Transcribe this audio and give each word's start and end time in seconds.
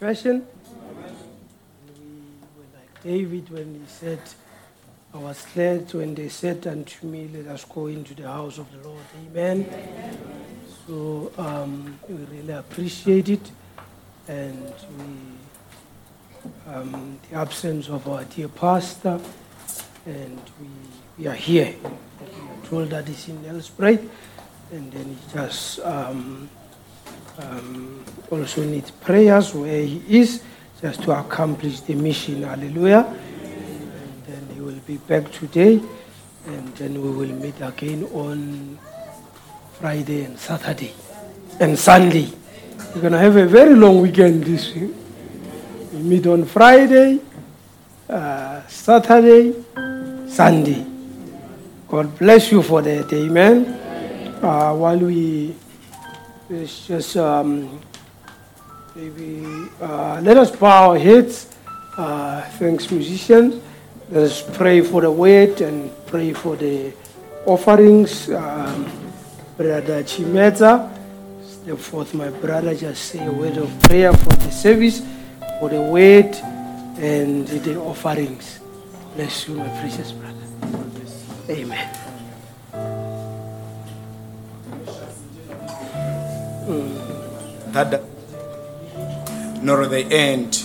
And 0.00 0.42
we 1.98 2.06
were 2.56 2.70
like 2.74 3.02
David 3.02 3.50
when 3.50 3.74
he 3.74 3.86
said, 3.86 4.20
I 5.12 5.18
was 5.18 5.46
glad 5.54 5.92
when 5.94 6.14
they 6.14 6.28
said 6.28 6.66
unto 6.66 7.06
me, 7.06 7.28
Let 7.32 7.46
us 7.46 7.64
go 7.64 7.86
into 7.86 8.14
the 8.14 8.28
house 8.28 8.58
of 8.58 8.70
the 8.72 8.88
Lord. 8.88 9.02
Amen. 9.30 9.66
So 10.86 11.32
um, 11.38 11.98
we 12.08 12.16
really 12.36 12.52
appreciate 12.52 13.28
it. 13.28 13.50
And 14.26 14.72
we 14.98 15.04
um, 16.66 17.18
the 17.30 17.36
absence 17.36 17.88
of 17.88 18.08
our 18.08 18.24
dear 18.24 18.48
pastor, 18.48 19.20
and 20.06 20.40
we, 20.60 20.68
we 21.18 21.26
are 21.26 21.34
here. 21.34 21.74
We 21.82 22.26
are 22.26 22.66
told 22.68 22.90
that 22.90 23.08
he's 23.08 23.28
in 23.28 23.38
Elspray, 23.44 24.08
and 24.72 24.92
then 24.92 25.04
he 25.04 25.32
just 25.32 25.80
um, 25.80 26.48
um, 27.38 28.04
also 28.30 28.64
needs 28.64 28.90
prayers 28.90 29.54
where 29.54 29.82
he 29.82 30.02
is, 30.08 30.42
just 30.80 31.02
to 31.02 31.12
accomplish 31.12 31.80
the 31.80 31.94
mission. 31.94 32.42
Hallelujah. 32.42 33.06
And 33.06 34.22
then 34.26 34.48
he 34.54 34.60
will 34.60 34.80
be 34.86 34.96
back 34.98 35.30
today, 35.32 35.80
and 36.46 36.74
then 36.76 37.00
we 37.00 37.10
will 37.10 37.34
meet 37.36 37.60
again 37.60 38.04
on 38.12 38.78
Friday 39.80 40.24
and 40.24 40.38
Saturday 40.38 40.92
and 41.60 41.78
Sunday. 41.78 42.30
We're 42.94 43.00
going 43.00 43.12
to 43.12 43.18
have 43.18 43.36
a 43.36 43.46
very 43.46 43.74
long 43.74 44.00
weekend 44.00 44.44
this 44.44 44.74
week. 44.74 44.94
We 45.92 45.98
meet 45.98 46.26
on 46.26 46.44
Friday, 46.44 47.20
uh, 48.08 48.66
Saturday, 48.66 49.54
Sunday. 50.28 50.86
God 51.88 52.18
bless 52.18 52.50
you 52.50 52.62
for 52.62 52.82
that. 52.82 53.12
Amen. 53.12 53.66
Uh, 54.42 54.74
while 54.74 54.98
we 54.98 55.54
let's 56.54 56.86
just 56.86 57.16
um, 57.16 57.80
maybe 58.94 59.44
uh, 59.80 60.20
let 60.22 60.36
us 60.36 60.54
bow 60.54 60.90
our 60.90 60.98
heads. 60.98 61.54
Uh, 61.96 62.42
thanks, 62.58 62.90
musicians. 62.90 63.62
Let 64.10 64.24
us 64.24 64.42
pray 64.56 64.80
for 64.80 65.00
the 65.00 65.10
word 65.10 65.60
and 65.60 65.90
pray 66.06 66.32
for 66.32 66.56
the 66.56 66.92
offerings. 67.46 68.30
Um, 68.30 68.90
Brother 69.56 70.02
Chimeta, 70.02 70.90
step 71.44 71.78
forth, 71.78 72.14
my 72.14 72.28
brother. 72.28 72.74
Just 72.74 73.04
say 73.06 73.24
a 73.24 73.30
word 73.30 73.56
of 73.56 73.70
prayer 73.82 74.12
for 74.12 74.34
the 74.34 74.50
service, 74.50 75.02
for 75.60 75.68
the 75.68 75.80
word, 75.80 76.34
and 76.98 77.46
the 77.46 77.76
offerings. 77.78 78.60
Bless 79.14 79.48
you, 79.48 79.54
my 79.54 79.68
precious 79.80 80.12
brother. 80.12 80.34
Amen. 81.50 82.03
That 87.72 88.02
nor 89.64 89.86
the 89.86 90.04
end. 90.12 90.62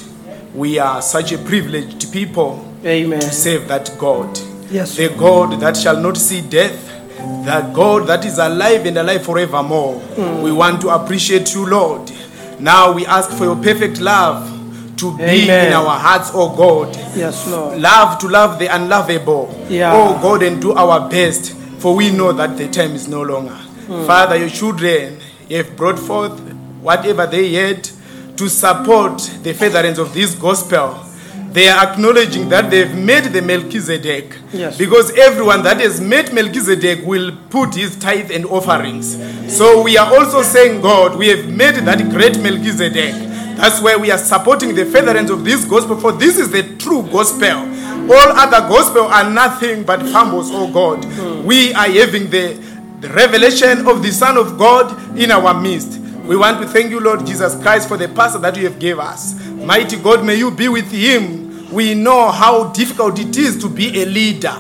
We 0.54 0.78
are 0.80 1.02
such 1.02 1.32
a 1.32 1.38
privileged 1.38 2.12
people 2.12 2.66
Amen. 2.86 3.20
to 3.22 3.32
serve 3.32 3.68
that 3.68 3.96
God. 3.98 4.38
Yes. 4.70 4.98
The 4.98 5.10
God 5.10 5.60
that 5.62 5.78
shall 5.78 6.00
not 6.00 6.18
see 6.18 6.42
death, 6.42 6.88
the 7.18 7.72
God 7.74 8.08
that 8.08 8.26
is 8.26 8.38
alive 8.38 8.86
and 8.86 8.98
alive 8.98 9.24
forevermore. 9.24 10.00
Hmm. 10.00 10.42
We 10.42 10.52
want 10.52 10.82
to 10.82 10.90
appreciate 10.90 11.54
you, 11.54 11.66
Lord. 11.66 12.12
Now 12.60 12.92
we 12.92 13.06
ask 13.06 13.32
for 13.32 13.46
your 13.46 13.56
perfect 13.56 14.02
love 14.02 14.58
to 14.98 15.18
be 15.18 15.24
Amen. 15.24 15.68
in 15.68 15.74
our 15.74 15.98
hearts, 15.98 16.32
oh 16.34 16.56
God. 16.56 16.96
Yes, 17.16 17.48
Lord. 17.48 17.80
Love 17.80 18.20
to 18.20 18.28
love 18.28 18.60
the 18.60 18.68
unlovable. 18.68 19.66
Yeah. 19.70 19.94
Oh 19.94 20.22
God, 20.22 20.44
and 20.44 20.62
do 20.62 20.74
our 20.74 21.10
best, 21.10 21.54
for 21.80 21.96
we 21.96 22.12
know 22.12 22.34
that 22.34 22.58
the 22.58 22.68
time 22.70 22.92
is 22.92 23.08
no 23.08 23.22
longer. 23.22 23.54
Hmm. 23.54 24.06
Father, 24.06 24.36
your 24.36 24.50
children 24.50 25.20
have 25.50 25.76
brought 25.76 26.00
forth 26.00 26.40
whatever 26.82 27.26
they 27.26 27.52
had 27.54 27.90
to 28.38 28.50
support 28.50 29.18
the 29.44 29.54
furtherance 29.54 29.98
of 29.98 30.14
this 30.14 30.36
gospel. 30.36 31.06
They 31.52 31.68
are 31.68 31.88
acknowledging 31.92 32.48
that 32.50 32.70
they've 32.70 32.96
made 32.96 33.26
the 33.26 33.42
Melchizedek. 33.42 34.38
Yes. 34.54 34.78
Because 34.78 35.12
everyone 35.18 35.64
that 35.64 35.80
has 35.82 36.00
made 36.00 36.32
Melchizedek 36.32 37.04
will 37.06 37.36
put 37.50 37.74
his 37.74 37.98
tithe 37.98 38.32
and 38.32 38.46
offerings. 38.46 39.18
So 39.58 39.82
we 39.82 39.98
are 39.98 40.14
also 40.16 40.44
saying, 40.44 40.82
God, 40.82 41.18
we 41.18 41.28
have 41.30 41.48
made 41.50 41.76
that 41.76 42.08
great 42.12 42.40
Melchizedek. 42.40 43.16
That's 43.58 43.82
why 43.82 43.98
we 43.98 44.12
are 44.12 44.18
supporting 44.18 44.76
the 44.76 44.86
furtherance 44.86 45.32
of 45.32 45.44
this 45.44 45.66
gospel, 45.66 46.00
for 46.00 46.12
this 46.12 46.38
is 46.38 46.52
the 46.52 46.64
true 46.78 47.04
gospel. 47.12 47.68
All 48.12 48.30
other 48.38 48.62
gospel 48.70 49.04
are 49.04 49.30
nothing 49.30 49.84
but 49.84 50.02
fumbles, 50.04 50.50
oh 50.52 50.72
God. 50.72 51.04
Hmm. 51.04 51.44
We 51.46 51.74
are 51.74 51.90
having 51.90 52.30
the, 52.30 52.54
the 53.00 53.10
revelation 53.10 53.88
of 53.88 54.04
the 54.04 54.12
Son 54.12 54.38
of 54.38 54.58
God 54.58 55.18
in 55.18 55.32
our 55.32 55.60
midst. 55.60 56.00
We 56.26 56.36
want 56.36 56.62
to 56.62 56.68
thank 56.68 56.92
you, 56.92 57.00
Lord 57.00 57.26
Jesus 57.26 57.56
Christ, 57.62 57.88
for 57.88 57.98
the 57.98 58.08
pastor 58.10 58.40
that 58.40 58.56
you 58.58 58.64
have 58.66 58.78
gave 58.80 59.00
us. 59.00 59.34
Mighty 59.50 59.98
God, 59.98 60.26
may 60.26 60.36
you 60.36 60.52
be 60.52 60.68
with 60.70 60.92
him. 60.92 61.72
We 61.72 61.94
know 61.94 62.30
how 62.32 62.72
difficult 62.72 63.20
it 63.20 63.38
is 63.38 63.58
to 63.62 63.70
be 63.70 64.02
a 64.02 64.06
leader. 64.06 64.54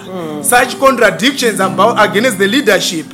Such 0.43 0.77
contradictions 0.79 1.59
about 1.59 1.97
against 2.09 2.37
the 2.37 2.47
leadership. 2.47 3.05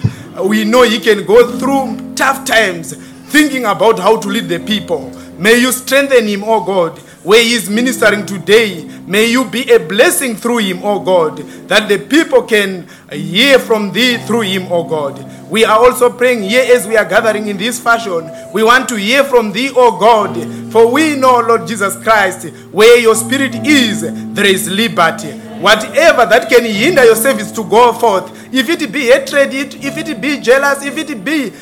We 0.43 0.63
know 0.65 0.83
he 0.83 0.99
can 0.99 1.25
go 1.25 1.57
through 1.57 2.13
tough 2.15 2.45
times 2.45 2.93
thinking 3.31 3.65
about 3.65 3.99
how 3.99 4.17
to 4.19 4.27
lead 4.27 4.47
the 4.47 4.59
people. 4.59 5.11
May 5.37 5.55
you 5.57 5.71
strengthen 5.71 6.27
him, 6.27 6.43
oh 6.45 6.63
God, 6.63 6.99
where 7.25 7.43
he 7.43 7.53
is 7.53 7.69
ministering 7.69 8.25
today. 8.25 8.85
May 9.07 9.25
you 9.25 9.45
be 9.45 9.71
a 9.71 9.79
blessing 9.79 10.35
through 10.35 10.59
him, 10.59 10.79
oh 10.83 10.99
God, 10.99 11.37
that 11.67 11.89
the 11.89 11.97
people 11.97 12.43
can 12.43 12.87
hear 13.11 13.59
from 13.59 13.91
thee 13.91 14.17
through 14.17 14.41
him, 14.41 14.67
oh 14.71 14.83
God. 14.83 15.49
We 15.49 15.65
are 15.65 15.77
also 15.77 16.11
praying 16.11 16.43
here 16.43 16.63
as 16.75 16.87
we 16.87 16.97
are 16.97 17.05
gathering 17.05 17.47
in 17.47 17.57
this 17.57 17.79
fashion. 17.79 18.31
We 18.53 18.63
want 18.63 18.87
to 18.89 18.95
hear 18.95 19.23
from 19.23 19.51
thee, 19.51 19.71
oh 19.75 19.99
God, 19.99 20.35
for 20.71 20.91
we 20.91 21.15
know, 21.15 21.39
Lord 21.39 21.67
Jesus 21.67 21.95
Christ, 22.03 22.47
where 22.71 22.99
your 22.99 23.15
spirit 23.15 23.55
is, 23.55 24.01
there 24.33 24.45
is 24.45 24.69
liberty. 24.69 25.31
Whatever 25.59 26.25
that 26.25 26.49
can 26.49 26.65
hinder 26.65 27.03
your 27.05 27.15
service 27.15 27.51
to 27.53 27.63
go 27.63 27.93
forth, 27.93 28.53
if 28.53 28.69
it 28.69 28.91
be 28.91 29.05
hatred, 29.05 29.53
if 29.53 29.97
it 29.97 30.21
be 30.21 30.39
jealous, 30.39 30.83
if 30.83 30.97
it 30.97 31.23
be 31.23 31.53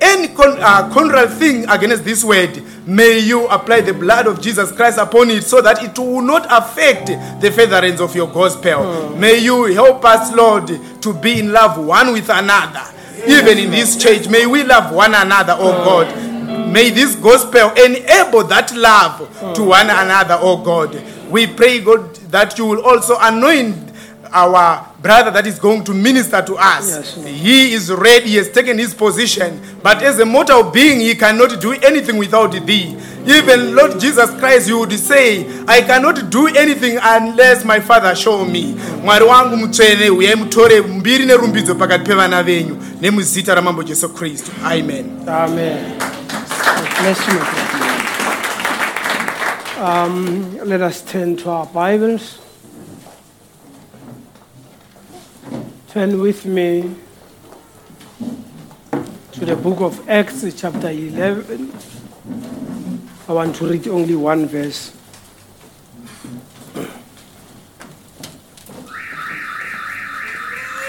any 0.00 0.28
con- 0.28 0.58
uh, 0.60 0.90
contrary 0.92 1.28
thing 1.28 1.68
against 1.68 2.04
this 2.04 2.24
word, 2.24 2.62
may 2.86 3.18
you 3.18 3.46
apply 3.48 3.82
the 3.82 3.92
blood 3.92 4.26
of 4.26 4.40
Jesus 4.40 4.72
Christ 4.72 4.98
upon 4.98 5.30
it 5.30 5.44
so 5.44 5.60
that 5.60 5.82
it 5.82 5.98
will 5.98 6.22
not 6.22 6.46
affect 6.50 7.06
the 7.40 7.50
furtherance 7.50 8.00
of 8.00 8.14
your 8.14 8.28
gospel. 8.28 9.10
Hmm. 9.10 9.20
May 9.20 9.38
you 9.38 9.64
help 9.64 10.04
us, 10.04 10.32
Lord, 10.32 10.68
to 11.02 11.14
be 11.14 11.40
in 11.40 11.52
love 11.52 11.78
one 11.84 12.12
with 12.12 12.28
another. 12.30 12.82
Even 13.26 13.58
in 13.58 13.70
this 13.70 13.96
church, 14.02 14.28
may 14.28 14.46
we 14.46 14.64
love 14.64 14.94
one 14.94 15.14
another, 15.14 15.54
oh 15.58 15.72
God. 15.84 16.30
May 16.72 16.90
this 16.90 17.14
gospel 17.16 17.70
enable 17.72 18.44
that 18.44 18.74
love 18.74 19.28
hmm. 19.28 19.52
to 19.54 19.64
one 19.64 19.90
another, 19.90 20.38
oh 20.40 20.62
God. 20.62 21.00
We 21.30 21.46
pray, 21.46 21.80
God, 21.80 22.14
that 22.32 22.58
you 22.58 22.66
will 22.66 22.84
also 22.84 23.16
anoint 23.20 23.76
our 24.32 24.89
brother 25.02 25.30
that 25.30 25.46
is 25.46 25.58
going 25.58 25.82
to 25.84 25.94
minister 25.94 26.42
to 26.42 26.56
us. 26.56 26.88
Yes, 26.90 27.14
He 27.24 27.72
is 27.72 27.90
ready, 27.90 28.28
he 28.30 28.36
has 28.36 28.50
taken 28.50 28.78
his 28.78 28.92
position. 28.94 29.60
But 29.82 30.02
as 30.02 30.18
a 30.18 30.26
mortal 30.26 30.70
being, 30.70 31.00
he 31.00 31.14
cannot 31.14 31.60
do 31.60 31.72
anything 31.72 32.18
without 32.18 32.52
thee. 32.52 32.96
Even 33.26 33.74
Lord 33.74 33.98
Jesus 33.98 34.30
Christ, 34.38 34.68
you 34.68 34.78
would 34.80 34.92
say, 34.92 35.46
I 35.66 35.80
cannot 35.80 36.30
do 36.30 36.48
anything 36.48 36.98
unless 37.00 37.64
my 37.64 37.80
father 37.80 38.14
show 38.14 38.44
me. 38.44 38.74
Mwari 39.04 39.24
wangu 39.24 39.56
mutsvene 39.56 40.10
uyai 40.10 40.34
mutore 40.36 40.80
mbiri 40.80 41.26
nerumbidzo 41.26 41.74
pakati 41.74 42.04
pevana 42.04 42.42
venyu 42.42 42.76
nemuzita 43.00 43.54
ramambo 43.54 43.82
jesu 43.82 44.08
kristu 44.08 44.50
amen 44.64 45.04
Amen. 45.28 45.98
Bless 47.00 47.28
you, 47.28 47.34
my. 47.34 47.70
Um, 49.80 50.58
let 50.68 50.82
us 50.82 51.00
turn 51.02 51.36
to 51.38 51.50
our 51.50 51.66
Bibles. 51.66 52.38
Turn 55.90 56.20
with 56.20 56.46
me 56.46 56.94
to 59.32 59.44
the 59.44 59.56
book 59.56 59.80
of 59.80 60.08
Acts, 60.08 60.46
chapter 60.54 60.88
11. 60.88 61.72
I 63.26 63.32
want 63.32 63.56
to 63.56 63.66
read 63.66 63.88
only 63.88 64.14
one 64.14 64.46
verse. 64.46 64.96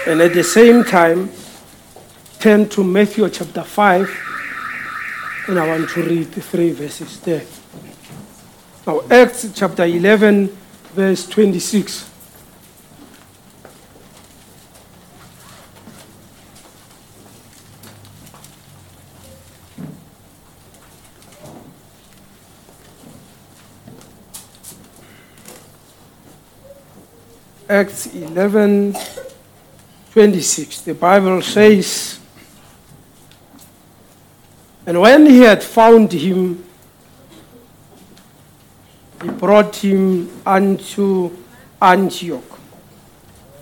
And 0.06 0.20
at 0.20 0.34
the 0.34 0.44
same 0.44 0.84
time, 0.84 1.32
turn 2.38 2.68
to 2.68 2.84
Matthew 2.84 3.28
chapter 3.28 3.64
5, 3.64 4.08
and 5.48 5.58
I 5.58 5.66
want 5.66 5.90
to 5.90 6.02
read 6.04 6.30
three 6.30 6.70
verses 6.70 7.18
there. 7.22 7.42
Now, 8.86 9.02
Acts 9.10 9.50
chapter 9.52 9.84
11, 9.84 10.46
verse 10.94 11.28
26. 11.28 12.11
Acts 27.72 28.06
11, 28.08 28.94
26. 30.12 30.82
The 30.82 30.92
Bible 30.92 31.40
says, 31.40 32.20
And 34.84 35.00
when 35.00 35.24
he 35.24 35.38
had 35.38 35.62
found 35.62 36.12
him, 36.12 36.62
he 39.22 39.30
brought 39.30 39.74
him 39.76 40.28
unto 40.44 41.34
Antioch. 41.80 42.60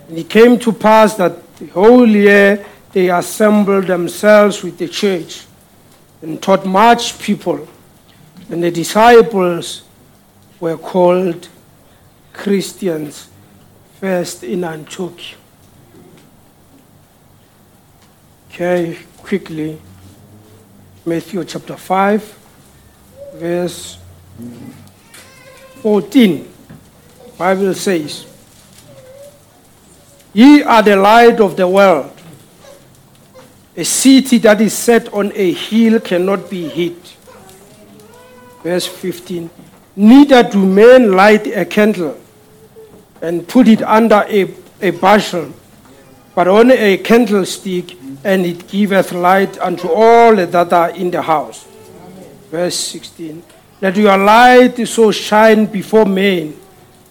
And 0.09 0.19
it 0.19 0.29
came 0.29 0.59
to 0.59 0.73
pass 0.73 1.15
that 1.15 1.57
the 1.59 1.67
whole 1.67 2.09
year 2.09 2.67
they 2.91 3.11
assembled 3.11 3.87
themselves 3.87 4.65
with 4.65 4.77
the 4.77 4.89
church 4.89 5.47
and 6.21 6.43
taught 6.43 6.67
much 6.67 7.17
people. 7.21 7.69
And 8.51 8.61
the 8.61 8.73
disciples 8.73 9.85
were 10.59 10.79
called 10.79 11.49
Christians 12.33 13.30
first 14.01 14.45
in 14.45 14.65
Antioch. 14.65 15.21
Okay, 18.49 18.99
quickly. 19.19 19.79
Matthew 21.05 21.45
chapter 21.45 21.77
5, 21.77 22.39
verse 23.35 23.99
14. 25.83 26.49
Bible 27.37 27.75
says, 27.75 28.27
Ye 30.33 30.63
are 30.63 30.83
the 30.83 30.97
light 30.97 31.41
of 31.41 31.57
the 31.57 31.69
world. 31.69 32.13
A 33.77 33.85
city 33.85 34.39
that 34.39 34.61
is 34.61 34.73
set 34.73 35.13
on 35.13 35.31
a 35.35 35.53
hill 35.53 36.01
cannot 36.01 36.49
be 36.49 36.69
hid. 36.69 36.97
verse 38.63 38.87
15. 38.87 39.51
Neither 39.97 40.43
do 40.43 40.65
men 40.65 41.13
light 41.13 41.47
a 41.47 41.65
candle 41.65 42.17
and 43.21 43.47
put 43.47 43.69
it 43.69 43.83
under 43.83 44.25
a, 44.29 44.55
a 44.81 44.91
bushel, 44.91 45.53
but 46.35 46.49
on 46.49 46.71
a 46.71 46.99
candlestick, 46.99 47.97
and 48.25 48.45
it 48.45 48.69
giveth 48.69 49.13
light 49.13 49.59
unto 49.59 49.89
all 49.89 50.37
that 50.37 50.73
are 50.73 50.91
in 50.91 51.11
the 51.11 51.23
house. 51.23 51.67
Verse 52.51 52.75
16. 52.75 53.43
Let 53.81 53.97
your 53.97 54.19
light 54.19 54.87
so 54.87 55.11
shine 55.11 55.67
before 55.67 56.05
men 56.05 56.57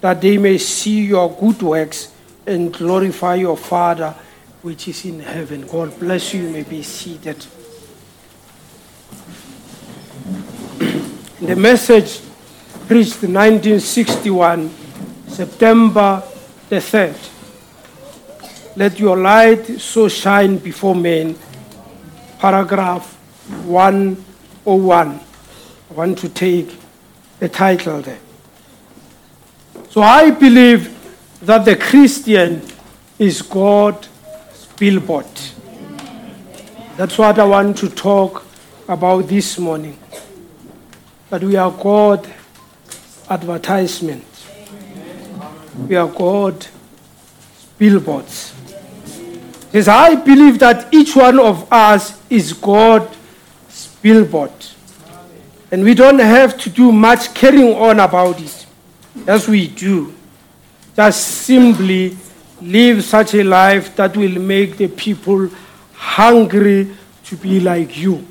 that 0.01 0.21
they 0.21 0.37
may 0.37 0.57
see 0.57 1.05
your 1.05 1.31
good 1.31 1.61
works 1.61 2.13
and 2.45 2.73
glorify 2.73 3.35
your 3.35 3.57
Father 3.57 4.15
which 4.61 4.87
is 4.87 5.05
in 5.05 5.19
heaven. 5.21 5.65
God 5.67 5.97
bless 5.99 6.33
you. 6.33 6.43
You 6.43 6.49
may 6.49 6.63
be 6.63 6.83
seated. 6.83 7.45
The 11.39 11.55
message 11.55 12.19
preached 12.85 13.23
in 13.23 13.33
1961, 13.33 14.69
September 15.29 16.23
the 16.69 16.77
3rd. 16.77 17.29
Let 18.75 18.99
your 18.99 19.17
light 19.17 19.65
so 19.79 20.07
shine 20.07 20.57
before 20.57 20.95
men. 20.95 21.37
Paragraph 22.37 23.15
101. 23.65 25.19
I 25.89 25.93
want 25.93 26.17
to 26.19 26.29
take 26.29 26.75
the 27.39 27.49
title 27.49 28.01
there. 28.01 28.19
So 29.89 30.01
I 30.01 30.29
believe 30.31 30.95
that 31.41 31.65
the 31.65 31.75
Christian 31.75 32.61
is 33.17 33.41
God's 33.41 34.07
billboard. 34.77 35.25
That's 36.95 37.17
what 37.17 37.39
I 37.39 37.45
want 37.45 37.77
to 37.77 37.89
talk 37.89 38.45
about 38.87 39.27
this 39.27 39.57
morning. 39.57 39.97
That 41.29 41.43
we 41.43 41.55
are 41.55 41.71
God 41.71 42.29
advertisement. 43.29 44.28
We 45.87 45.95
are 45.95 46.07
God 46.07 46.67
billboards. 47.77 48.53
Yes, 49.71 49.87
I 49.87 50.15
believe 50.15 50.59
that 50.59 50.93
each 50.93 51.15
one 51.15 51.39
of 51.39 51.71
us 51.71 52.19
is 52.29 52.53
God's 52.53 53.15
billboard. 54.01 54.51
And 55.71 55.83
we 55.83 55.93
don't 55.93 56.19
have 56.19 56.57
to 56.61 56.69
do 56.69 56.91
much 56.91 57.33
carrying 57.33 57.75
on 57.75 57.99
about 57.99 58.41
it 58.41 58.65
as 59.27 59.47
we 59.47 59.67
do. 59.67 60.13
Just 60.95 61.27
simply 61.45 62.17
live 62.61 63.03
such 63.03 63.35
a 63.35 63.43
life 63.43 63.95
that 63.95 64.17
will 64.17 64.41
make 64.41 64.77
the 64.77 64.87
people 64.87 65.49
hungry 65.93 66.91
to 67.25 67.35
be 67.37 67.59
like 67.59 67.97
you. 67.97 68.25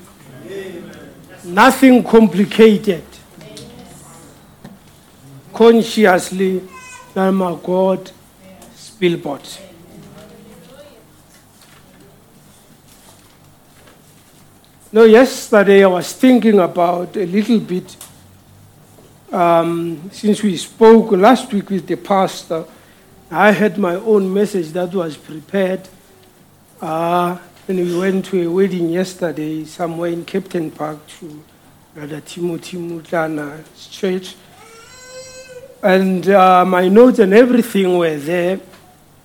Nothing 1.44 2.02
complicated. 2.02 3.04
Consciously, 5.54 6.62
I'm 7.18 7.42
a 7.42 7.56
God 7.56 8.10
billboard. 8.98 9.42
No, 14.90 15.04
yesterday 15.04 15.84
I 15.84 15.86
was 15.88 16.12
thinking 16.12 16.58
about 16.60 17.16
a 17.16 17.26
little 17.26 17.60
bit, 17.60 17.96
um, 19.30 20.10
since 20.12 20.42
we 20.42 20.56
spoke 20.56 21.12
last 21.12 21.52
week 21.52 21.68
with 21.68 21.86
the 21.86 21.96
pastor, 21.96 22.64
I 23.30 23.52
had 23.52 23.76
my 23.76 23.96
own 23.96 24.32
message 24.32 24.68
that 24.68 24.94
was 24.94 25.16
prepared. 25.16 25.86
Uh, 26.80 27.36
and 27.68 27.78
we 27.78 27.98
went 27.98 28.24
to 28.26 28.48
a 28.48 28.50
wedding 28.50 28.88
yesterday 28.88 29.64
somewhere 29.64 30.10
in 30.10 30.24
Kempton 30.24 30.70
Park 30.70 31.06
to 31.18 31.44
Brother 31.94 32.22
Timothy 32.22 32.78
Mutlana's 32.78 33.88
church. 33.88 34.36
And 35.82 36.28
uh, 36.28 36.64
my 36.64 36.88
notes 36.88 37.20
and 37.20 37.32
everything 37.32 37.96
were 37.98 38.16
there. 38.16 38.58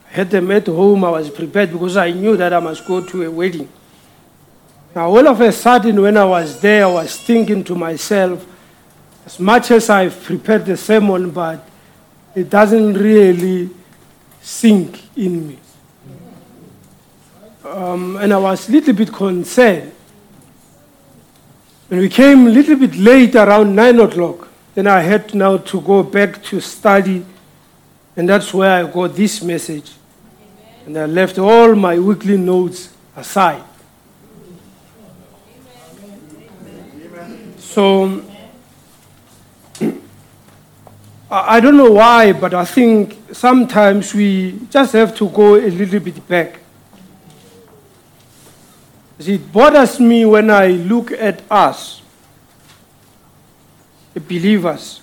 I 0.09 0.13
had 0.13 0.29
them 0.29 0.51
at 0.51 0.67
home. 0.67 1.03
I 1.03 1.09
was 1.09 1.29
prepared 1.29 1.71
because 1.71 1.97
I 1.97 2.11
knew 2.11 2.37
that 2.37 2.53
I 2.53 2.59
must 2.59 2.85
go 2.85 3.03
to 3.03 3.23
a 3.23 3.31
wedding. 3.31 3.69
Now, 4.95 5.07
all 5.09 5.27
of 5.27 5.41
a 5.41 5.51
sudden, 5.51 5.99
when 5.99 6.15
I 6.17 6.25
was 6.25 6.61
there, 6.61 6.85
I 6.85 6.91
was 6.91 7.17
thinking 7.17 7.63
to 7.63 7.75
myself, 7.75 8.45
as 9.25 9.39
much 9.39 9.71
as 9.71 9.89
I've 9.89 10.21
prepared 10.23 10.65
the 10.67 10.77
sermon, 10.77 11.31
but 11.31 11.67
it 12.35 12.49
doesn't 12.49 12.93
really 12.93 13.71
sink 14.41 15.01
in 15.17 15.47
me. 15.47 15.59
Um, 17.65 18.17
and 18.17 18.31
I 18.31 18.37
was 18.37 18.69
a 18.69 18.71
little 18.71 18.93
bit 18.93 19.11
concerned. 19.11 19.91
And 21.89 21.99
we 21.99 22.09
came 22.09 22.45
a 22.47 22.49
little 22.49 22.75
bit 22.75 22.95
late, 22.95 23.35
around 23.35 23.75
9 23.75 23.99
o'clock, 23.99 24.47
then 24.75 24.87
I 24.87 25.01
had 25.01 25.33
now 25.33 25.57
to 25.57 25.81
go 25.81 26.03
back 26.03 26.43
to 26.43 26.59
study, 26.59 27.25
and 28.15 28.29
that's 28.29 28.53
where 28.53 28.85
I 28.85 28.91
got 28.91 29.15
this 29.15 29.41
message. 29.41 29.91
And 30.85 30.97
I 30.97 31.05
left 31.05 31.37
all 31.37 31.73
my 31.75 31.97
weekly 31.97 32.37
notes 32.37 32.93
aside. 33.15 33.63
So 37.57 38.23
I 41.31 41.59
don't 41.59 41.77
know 41.77 41.93
why, 41.93 42.31
but 42.33 42.53
I 42.53 42.63
think 42.63 43.17
sometimes 43.31 44.13
we 44.13 44.59
just 44.69 44.93
have 44.93 45.15
to 45.15 45.27
go 45.29 45.55
a 45.55 45.71
little 45.71 45.99
bit 45.99 46.27
back. 46.27 46.59
It 49.17 49.51
bothers 49.51 49.99
me 49.99 50.25
when 50.25 50.51
I 50.51 50.67
look 50.67 51.11
at 51.11 51.41
us, 51.49 52.02
believers. 54.19 55.01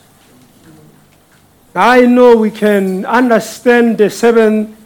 I 1.75 2.07
know 2.07 2.37
we 2.37 2.51
can 2.51 3.05
understand 3.07 3.99
the 3.99 4.11
seven 4.11 4.77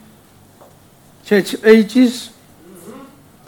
church 1.24 1.56
ages, 1.64 2.30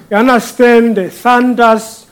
we 0.08 0.16
understand 0.16 0.96
the 0.96 1.10
thunders, 1.10 2.06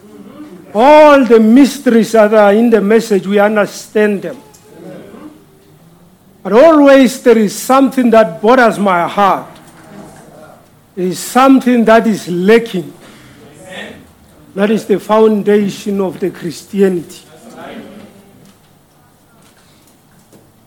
all 0.75 1.25
the 1.25 1.40
mysteries 1.40 2.12
that 2.12 2.35
are 2.35 2.52
in 2.52 2.68
the 2.68 2.80
message, 2.80 3.26
we 3.26 3.38
understand 3.38 4.23
them. 4.23 4.42
But 6.42 6.52
always 6.52 7.23
there 7.23 7.38
is 7.38 7.56
something 7.56 8.11
that 8.11 8.42
bothers 8.42 8.78
my 8.78 9.09
heart. 9.09 9.49
There 10.94 11.06
is 11.06 11.18
something 11.18 11.85
that 11.87 12.06
is 12.06 12.28
lacking. 12.28 12.92
That 14.54 14.71
is 14.71 14.85
the 14.85 15.00
foundation 15.00 16.00
of 16.00 16.21
the 16.21 16.30
Christianity. 16.30 17.23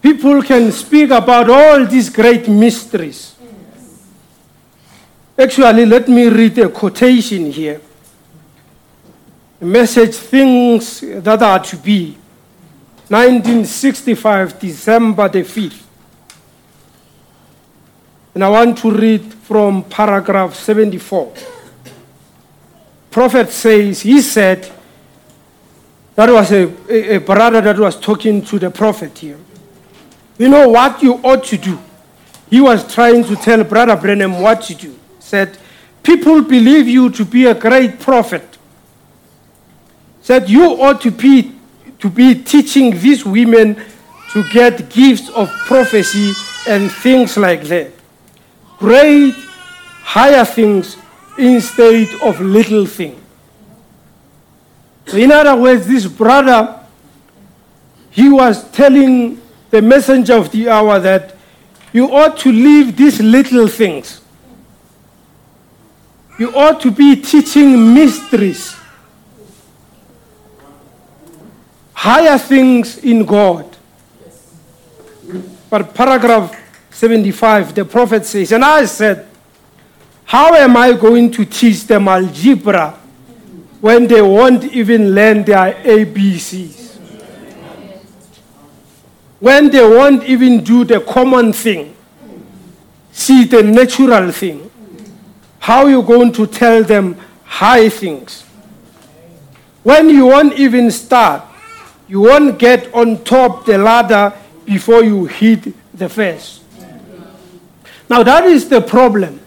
People 0.08 0.42
can 0.42 0.72
speak 0.72 1.10
about 1.10 1.50
all 1.50 1.86
these 1.86 2.10
great 2.10 2.48
mysteries. 2.48 3.36
Actually, 5.38 5.86
let 5.86 6.08
me 6.08 6.30
read 6.30 6.58
a 6.60 6.70
quotation 6.70 7.52
here. 7.52 7.82
The 9.60 9.66
message 9.66 10.16
Things 10.16 11.02
That 11.02 11.42
Are 11.42 11.60
to 11.60 11.76
Be. 11.76 12.12
1965, 13.10 14.58
December 14.58 15.28
the 15.28 15.44
5th. 15.44 15.84
And 18.34 18.46
I 18.46 18.50
want 18.50 18.78
to 18.78 18.92
read 18.92 19.34
from 19.34 19.84
paragraph 19.84 20.56
74. 20.56 21.34
Prophet 23.12 23.50
says, 23.50 24.04
he 24.04 24.22
said, 24.22 24.72
that 26.16 26.30
was 26.30 26.50
a, 26.54 26.74
a, 26.90 27.16
a 27.16 27.20
brother 27.20 27.60
that 27.60 27.78
was 27.78 28.00
talking 28.00 28.42
to 28.46 28.58
the 28.58 28.72
prophet 28.72 29.18
here. 29.18 29.38
You 30.38 30.50
know 30.50 30.70
what 30.70 31.01
you 31.01 31.15
ought 31.15 31.44
to 31.46 31.58
do? 31.58 31.79
He 32.50 32.62
was 32.62 32.94
trying 32.94 33.24
to 33.25 33.36
tell 33.36 33.63
Brother 33.63 33.96
Branham 33.96 34.41
what 34.41 34.62
to 34.63 34.75
do. 34.75 34.98
Said, 35.20 35.58
people 36.03 36.41
believe 36.41 36.88
you 36.88 37.10
to 37.12 37.25
be 37.25 37.46
a 37.46 37.53
great 37.53 38.00
prophet. 38.00 38.58
Said, 40.22 40.50
you 40.50 40.82
ought 40.82 41.01
to 41.01 41.12
be 41.12 41.53
to 42.00 42.10
be 42.10 42.36
teaching 42.36 42.91
these 43.00 43.25
women 43.25 43.75
to 44.32 44.44
get 44.51 44.89
gifts 44.89 45.29
of 45.29 45.50
prophecy 45.65 46.32
and 46.67 46.91
things 46.91 47.38
like 47.38 47.63
that. 47.63 47.91
Great, 48.77 49.34
higher 50.03 50.46
things 50.46 50.98
instead 51.39 52.08
of 52.22 52.39
little 52.39 52.86
things. 52.86 53.20
So 55.08 55.17
in 55.17 55.32
other 55.32 55.56
words, 55.56 55.88
this 55.88 56.06
brother, 56.06 56.79
he 58.12 58.29
was 58.29 58.70
telling 58.72 59.41
the 59.70 59.82
messenger 59.82 60.36
of 60.36 60.52
the 60.52 60.70
hour 60.70 61.00
that 61.00 61.36
you 61.94 62.14
ought 62.14 62.38
to 62.38 62.52
leave 62.52 62.96
these 62.96 63.22
little 63.22 63.68
things. 63.68 64.22
You 66.40 66.56
ought 66.56 66.80
to 66.82 66.92
be 66.92 67.16
teaching 67.16 67.94
mysteries 67.94 68.78
higher 71.94 72.38
things 72.38 73.00
in 73.00 73.26
God. 73.26 73.66
But 75.70 75.94
paragraph 75.96 76.56
75, 76.92 77.74
the 77.74 77.86
prophet 77.86 78.26
says, 78.26 78.52
And 78.52 78.64
I 78.64 78.86
said, 78.86 79.28
How 80.24 80.54
am 80.54 80.78
I 80.78 80.94
going 80.94 81.32
to 81.32 81.44
teach 81.44 81.86
them 81.88 82.08
algebra 82.08 82.92
when 83.82 84.08
they 84.08 84.22
won't 84.22 84.64
even 84.66 85.14
learn 85.14 85.44
their 85.44 85.74
ABCs? 85.74 86.87
When 89.39 89.70
they 89.70 89.88
won't 89.88 90.24
even 90.24 90.63
do 90.63 90.84
the 90.84 91.00
common 91.01 91.53
thing, 91.53 91.96
see 93.12 93.44
the 93.44 93.62
natural 93.63 94.32
thing, 94.32 94.70
how 95.60 95.88
you 95.88 96.01
going 96.01 96.32
to 96.34 96.48
tell 96.48 96.84
them 96.84 97.15
high 97.44 97.89
things? 97.89 98.44
When 99.84 100.10
you 100.10 100.27
won't 100.27 100.53
even 100.53 100.91
start, 100.91 101.44
you 102.08 102.22
won't 102.22 102.58
get 102.58 102.94
on 102.94 103.24
top 103.24 103.65
the 103.65 103.77
ladder 103.77 104.34
before 104.65 105.03
you 105.03 105.25
hit 105.25 105.74
the 105.98 106.10
first. 106.10 106.63
Now 108.10 108.24
that 108.24 108.46
is 108.46 108.70
the 108.70 108.82
problem. 108.82 109.39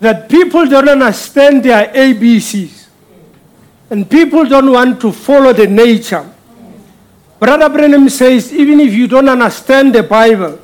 That 0.00 0.28
people 0.28 0.66
don't 0.66 0.88
understand 0.88 1.62
their 1.62 1.88
ABCs. 1.92 2.88
And 3.90 4.10
people 4.10 4.44
don't 4.44 4.72
want 4.72 5.00
to 5.02 5.12
follow 5.12 5.52
the 5.52 5.66
nature. 5.66 6.33
Brother 7.44 7.68
Branham 7.68 8.08
says, 8.08 8.54
even 8.54 8.80
if 8.80 8.94
you 8.94 9.06
don't 9.06 9.28
understand 9.28 9.94
the 9.94 10.02
Bible, 10.02 10.58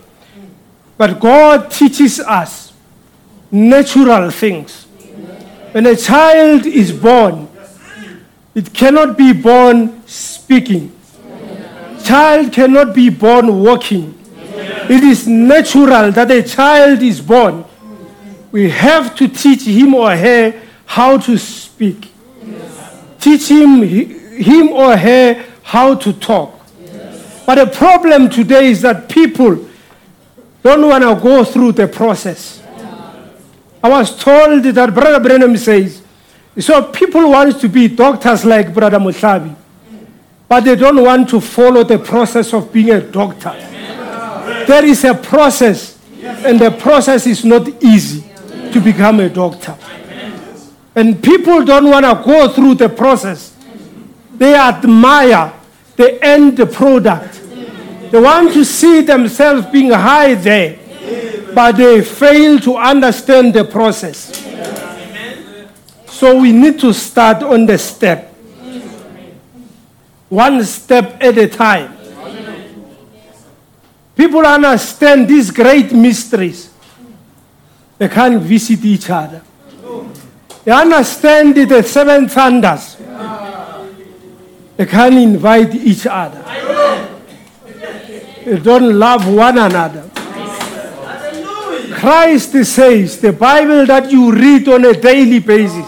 but 0.96 1.20
God 1.20 1.70
teaches 1.70 2.20
us 2.20 2.72
natural 3.50 4.30
things. 4.30 4.84
When 5.72 5.84
a 5.84 5.94
child 5.94 6.64
is 6.64 6.90
born, 6.90 7.48
it 8.54 8.72
cannot 8.72 9.18
be 9.18 9.34
born 9.34 10.02
speaking. 10.06 10.90
Child 12.02 12.50
cannot 12.50 12.94
be 12.94 13.10
born 13.10 13.62
walking. 13.62 14.18
It 14.88 15.04
is 15.04 15.28
natural 15.28 16.10
that 16.12 16.30
a 16.30 16.42
child 16.42 17.02
is 17.02 17.20
born. 17.20 17.66
We 18.52 18.70
have 18.70 19.14
to 19.16 19.28
teach 19.28 19.64
him 19.64 19.92
or 19.92 20.16
her 20.16 20.58
how 20.86 21.18
to 21.18 21.36
speak. 21.36 22.10
Teach 23.20 23.48
him, 23.50 23.82
him 23.82 24.70
or 24.70 24.96
her 24.96 25.44
how 25.62 25.94
to 25.96 26.14
talk. 26.14 26.56
But 27.46 27.54
the 27.56 27.66
problem 27.66 28.30
today 28.30 28.66
is 28.66 28.82
that 28.82 29.08
people 29.08 29.66
don't 30.62 30.86
want 30.86 31.02
to 31.02 31.20
go 31.22 31.44
through 31.44 31.72
the 31.72 31.88
process. 31.88 32.62
I 33.82 33.88
was 33.88 34.16
told 34.16 34.62
that 34.62 34.94
Brother 34.94 35.20
Branham 35.20 35.56
says, 35.56 36.02
so 36.58 36.82
people 36.92 37.30
want 37.30 37.58
to 37.60 37.68
be 37.68 37.88
doctors 37.88 38.44
like 38.44 38.74
Brother 38.74 38.98
Mutlabi, 38.98 39.54
but 40.48 40.64
they 40.64 40.76
don't 40.76 41.02
want 41.02 41.28
to 41.30 41.40
follow 41.40 41.82
the 41.84 41.98
process 41.98 42.52
of 42.52 42.72
being 42.72 42.90
a 42.90 43.00
doctor. 43.00 43.52
There 44.66 44.84
is 44.84 45.04
a 45.04 45.14
process, 45.14 45.98
and 46.22 46.60
the 46.60 46.70
process 46.70 47.26
is 47.26 47.44
not 47.44 47.66
easy 47.82 48.22
to 48.72 48.80
become 48.80 49.20
a 49.20 49.28
doctor. 49.28 49.76
And 50.94 51.22
people 51.22 51.64
don't 51.64 51.88
want 51.88 52.04
to 52.04 52.22
go 52.24 52.48
through 52.48 52.74
the 52.74 52.88
process. 52.88 53.56
They 54.34 54.54
admire 54.54 55.52
the 56.00 56.24
end 56.24 56.56
the 56.56 56.64
product. 56.64 57.42
They 58.10 58.18
want 58.18 58.54
to 58.54 58.64
see 58.64 59.02
themselves 59.02 59.66
being 59.66 59.90
high 59.90 60.34
there, 60.34 60.78
but 61.54 61.76
they 61.76 62.02
fail 62.02 62.58
to 62.60 62.76
understand 62.76 63.52
the 63.52 63.64
process. 63.64 64.40
So 66.06 66.40
we 66.40 66.52
need 66.52 66.80
to 66.80 66.94
start 66.94 67.42
on 67.42 67.66
the 67.66 67.76
step, 67.76 68.34
one 70.30 70.64
step 70.64 71.22
at 71.22 71.36
a 71.36 71.48
time. 71.48 71.96
People 74.16 74.44
understand 74.46 75.28
these 75.28 75.50
great 75.50 75.92
mysteries. 75.92 76.70
They 77.98 78.08
can't 78.08 78.40
visit 78.40 78.84
each 78.84 79.10
other. 79.10 79.42
They 80.64 80.72
understand 80.72 81.56
the 81.56 81.82
seven 81.82 82.28
thunders. 82.28 82.96
They 84.80 84.86
can't 84.86 85.14
invite 85.14 85.74
each 85.74 86.06
other. 86.06 86.42
They 88.46 88.58
don't 88.60 88.98
love 88.98 89.28
one 89.28 89.58
another. 89.58 90.08
Christ 91.92 92.52
says, 92.64 93.20
the 93.20 93.34
Bible 93.34 93.84
that 93.84 94.10
you 94.10 94.32
read 94.32 94.66
on 94.70 94.86
a 94.86 94.94
daily 94.94 95.40
basis, 95.40 95.84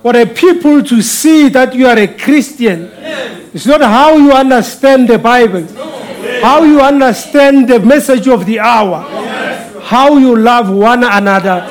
for 0.00 0.16
a 0.16 0.24
people 0.24 0.84
to 0.84 1.02
see 1.02 1.48
that 1.48 1.74
you 1.74 1.88
are 1.88 1.98
a 1.98 2.06
Christian, 2.06 2.88
it's 3.52 3.66
not 3.66 3.80
how 3.80 4.16
you 4.16 4.30
understand 4.30 5.08
the 5.08 5.18
Bible, 5.18 5.66
how 6.42 6.62
you 6.62 6.80
understand 6.80 7.68
the 7.68 7.80
message 7.80 8.28
of 8.28 8.46
the 8.46 8.60
hour, 8.60 9.00
how 9.82 10.16
you 10.16 10.36
love 10.36 10.70
one 10.70 11.02
another. 11.02 11.66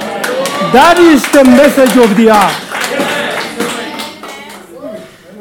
That 0.75 0.97
is 0.99 1.23
the 1.32 1.45
message 1.45 1.95
of 1.95 2.17
the 2.17 2.30
hour. 2.32 2.68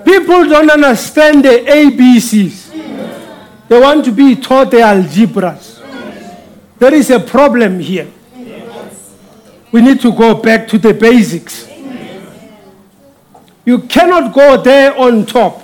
People 0.08 0.48
don't 0.48 0.70
understand 0.70 1.44
the 1.44 1.66
ABCs. 1.68 3.68
They 3.68 3.78
want 3.78 4.06
to 4.06 4.10
be 4.10 4.36
taught 4.36 4.70
the 4.70 4.78
algebras. 4.78 5.82
There 6.78 6.94
is 6.94 7.10
a 7.10 7.20
problem 7.20 7.78
here. 7.78 8.10
We 9.70 9.82
need 9.82 10.00
to 10.00 10.10
go 10.10 10.36
back 10.36 10.66
to 10.68 10.78
the 10.78 10.94
basics. 10.94 11.68
You 13.66 13.80
cannot 13.80 14.32
go 14.32 14.56
there 14.62 14.98
on 14.98 15.26
top 15.26 15.62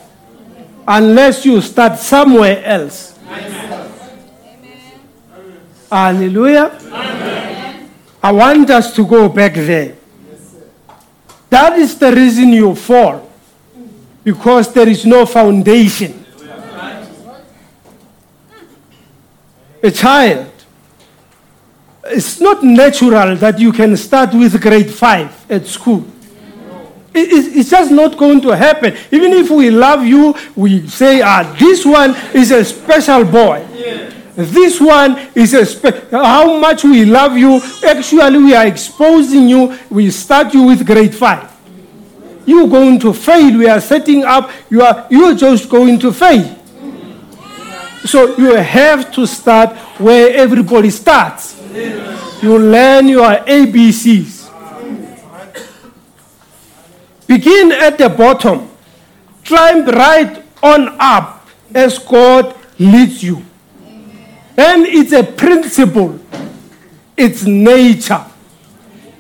unless 0.87 1.47
you 1.47 1.63
start 1.63 1.99
somewhere 1.99 2.63
else. 2.67 3.19
Hallelujah. 5.91 6.71
I 8.23 8.31
want 8.31 8.69
us 8.69 8.95
to 8.97 9.07
go 9.07 9.31
back 9.31 9.55
there. 9.55 9.97
That 11.49 11.79
is 11.79 11.99
the 11.99 12.13
reason 12.13 12.53
you 12.53 12.75
fall, 12.75 13.31
because 14.25 14.73
there 14.73 14.89
is 14.89 15.05
no 15.05 15.27
foundation. 15.27 16.25
A 19.83 19.91
child, 19.91 20.47
it's 22.07 22.41
not 22.41 22.63
natural 22.65 23.37
that 23.37 23.59
you 23.59 23.71
can 23.73 23.97
start 23.97 24.33
with 24.33 24.61
grade 24.61 24.91
five 24.91 25.31
at 25.51 25.67
school. 25.67 26.05
It- 27.13 27.33
it- 27.33 27.57
it's 27.59 27.71
just 27.71 27.91
not 27.91 28.17
going 28.17 28.41
to 28.41 28.57
happen. 28.57 28.95
Even 29.13 29.33
if 29.35 29.51
we 29.51 29.71
love 29.71 30.05
you, 30.07 30.35
we 30.57 30.89
say, 30.89 31.21
ah, 31.23 31.45
this 31.59 31.85
one 31.85 32.17
is 32.33 32.51
a 32.51 32.65
special 32.65 33.25
boy. 33.25 33.63
This 34.37 34.81
one 34.81 35.17
is 35.35 35.55
a 35.55 35.65
spe- 35.65 36.11
how 36.11 36.59
much 36.59 36.83
we 36.83 37.05
love 37.05 37.37
you. 37.39 37.61
Actually, 37.87 38.39
we 38.39 38.55
are 38.55 38.67
exposing 38.67 39.49
you. 39.49 39.73
We 39.91 40.11
start 40.11 40.53
you 40.55 40.63
with 40.63 40.85
grade 40.85 41.15
five. 41.15 41.49
You're 42.47 42.69
going 42.69 42.99
to 43.01 43.13
fail. 43.13 43.59
We 43.59 43.69
are 43.69 43.81
setting 43.81 44.25
up. 44.25 44.51
You 44.71 44.83
are 44.83 45.07
you're 45.11 45.35
just 45.35 45.69
going 45.69 45.99
to 46.01 46.13
fail. 46.13 46.61
So 48.05 48.37
you 48.37 48.55
have 48.55 49.11
to 49.13 49.27
start 49.27 49.77
where 49.99 50.35
everybody 50.37 50.91
starts. 50.91 51.61
You 52.43 52.59
learn 52.59 53.09
your 53.09 53.31
ABCs. 53.31 54.45
Begin 57.27 57.73
at 57.73 57.97
the 57.97 58.11
bottom. 58.11 58.69
Climb 59.45 59.87
right 59.87 60.45
on 60.63 60.97
up 61.01 61.49
as 61.75 61.99
God 61.99 62.55
leads 62.79 63.23
you. 63.23 63.43
And 64.57 64.87
it's 64.87 65.13
a 65.13 65.23
principle, 65.23 66.21
it's 67.17 67.45
nature. 67.45 68.25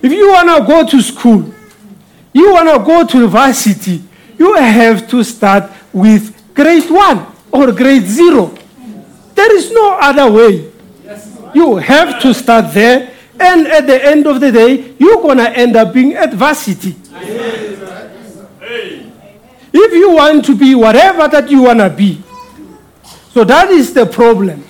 If 0.03 0.13
you 0.13 0.29
want 0.29 0.49
to 0.49 0.67
go 0.67 0.87
to 0.87 1.03
school, 1.03 1.54
you 2.35 2.53
want 2.53 2.69
to 2.69 2.85
go 2.85 3.07
to 3.07 3.19
university, 3.19 4.03
you 4.39 4.55
have 4.57 5.09
to 5.09 5.23
start 5.25 5.71
with 5.93 6.35
grade 6.55 6.91
one 6.91 7.27
or 7.51 7.73
grade 7.73 8.03
zero. 8.03 8.53
There 9.35 9.57
is 9.57 9.71
no 9.73 9.97
other 10.01 10.31
way. 10.31 10.71
You 11.55 11.77
have 11.77 12.21
to 12.23 12.35
start 12.35 12.75
there, 12.75 13.13
and 13.39 13.67
at 13.69 13.87
the 13.87 14.05
end 14.05 14.27
of 14.27 14.41
the 14.41 14.51
day, 14.51 14.95
you're 14.99 15.23
going 15.23 15.39
to 15.39 15.51
end 15.51 15.77
up 15.77 15.93
being 15.95 16.15
at 16.15 16.35
varsity. 16.35 16.97
If 19.73 19.93
you 19.93 20.13
want 20.13 20.45
to 20.47 20.57
be 20.57 20.75
whatever 20.75 21.29
that 21.29 21.49
you 21.51 21.63
want 21.63 21.79
to 21.79 21.91
be. 21.91 22.21
So 23.31 23.45
that 23.45 23.71
is 23.71 23.93
the 23.95 24.07
problem. 24.07 24.65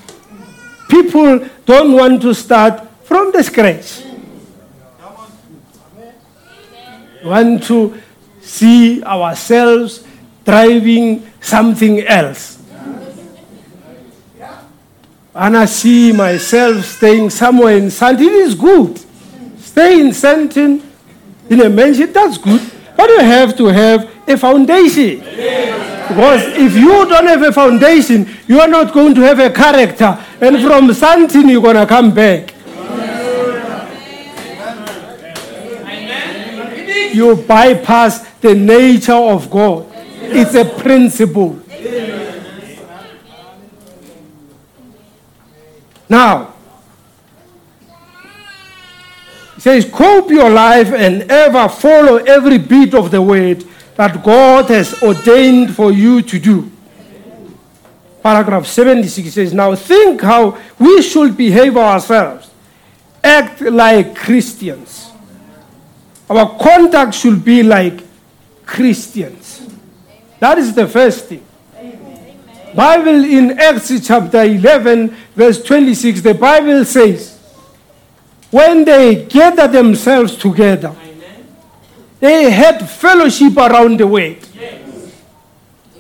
People 0.89 1.47
don't 1.67 1.93
want 1.93 2.23
to 2.23 2.35
start 2.35 2.89
from 3.05 3.33
the 3.33 3.43
scratch. 3.43 4.03
Want 7.25 7.65
to 7.65 8.01
see 8.41 9.03
ourselves 9.03 10.05
driving 10.45 11.27
something 11.41 12.01
else. 12.01 12.63
And 15.35 15.57
I 15.57 15.65
see 15.65 16.13
myself 16.13 16.85
staying 16.85 17.31
somewhere 17.31 17.77
in 17.77 17.87
Sandton. 17.87 18.21
It 18.21 18.33
is 18.33 18.55
good. 18.55 19.01
Stay 19.59 20.01
in 20.01 20.09
Sandton, 20.11 20.81
in 21.51 21.61
a 21.61 21.69
mansion, 21.69 22.13
that's 22.13 22.39
good. 22.39 22.61
But 22.97 23.09
you 23.11 23.19
have 23.21 23.57
to 23.57 23.67
have 23.67 24.29
a 24.29 24.37
foundation. 24.37 25.19
Because 25.19 26.43
if 26.57 26.77
you 26.77 27.07
don't 27.09 27.27
have 27.27 27.43
a 27.43 27.53
foundation, 27.53 28.29
you 28.47 28.61
are 28.61 28.69
not 28.69 28.93
going 28.93 29.15
to 29.17 29.23
have 29.23 29.41
a 29.41 29.51
character. 29.51 30.17
And 30.41 30.61
from 30.63 30.89
Sandton, 30.91 31.51
you're 31.51 31.63
going 31.63 31.77
to 31.77 31.87
come 31.87 32.15
back. 32.15 32.54
you 37.15 37.37
bypass 37.37 38.21
the 38.41 38.55
nature 38.55 39.13
of 39.13 39.51
God. 39.51 39.87
It's 39.95 40.55
a 40.55 40.65
principle. 40.65 41.61
Now, 46.09 46.55
it 49.57 49.61
says, 49.61 49.85
cope 49.91 50.31
your 50.31 50.51
life 50.51 50.93
and 50.93 51.31
ever 51.31 51.69
follow 51.69 52.17
every 52.17 52.59
bit 52.59 52.95
of 52.95 53.11
the 53.11 53.23
word 53.23 53.65
that 53.97 54.23
God 54.23 54.67
has 54.67 55.03
ordained 55.03 55.75
for 55.75 55.93
you 55.93 56.21
to 56.23 56.39
do. 56.39 56.71
Paragraph 58.23 58.67
76 58.67 59.33
says, 59.33 59.53
Now 59.53 59.75
think 59.75 60.23
how 60.23 60.59
we 60.79 61.03
should 61.03 61.37
behave 61.37 61.77
ourselves. 61.77 62.51
Act 63.23 63.61
like 63.61 64.17
Christians 64.17 65.04
our 66.29 66.59
conduct 66.59 67.15
should 67.15 67.45
be 67.45 67.63
like 67.63 68.01
Christians. 68.65 69.67
That 70.41 70.59
is 70.59 70.75
the 70.75 70.87
first 70.87 71.27
thing. 71.27 71.45
Bible 72.75 73.25
in 73.25 73.59
Acts 73.59 73.93
chapter 74.05 74.43
11 74.43 75.15
verse 75.37 75.63
26 75.63 76.23
the 76.23 76.35
Bible 76.35 76.85
says 76.85 77.39
when 78.51 78.85
they 78.85 79.27
gathered 79.27 79.71
themselves 79.71 80.35
together 80.35 80.93
they 82.25 82.51
had 82.51 82.89
fellowship 82.89 83.55
around 83.55 84.01
the 84.01 84.07
word. 84.07 84.39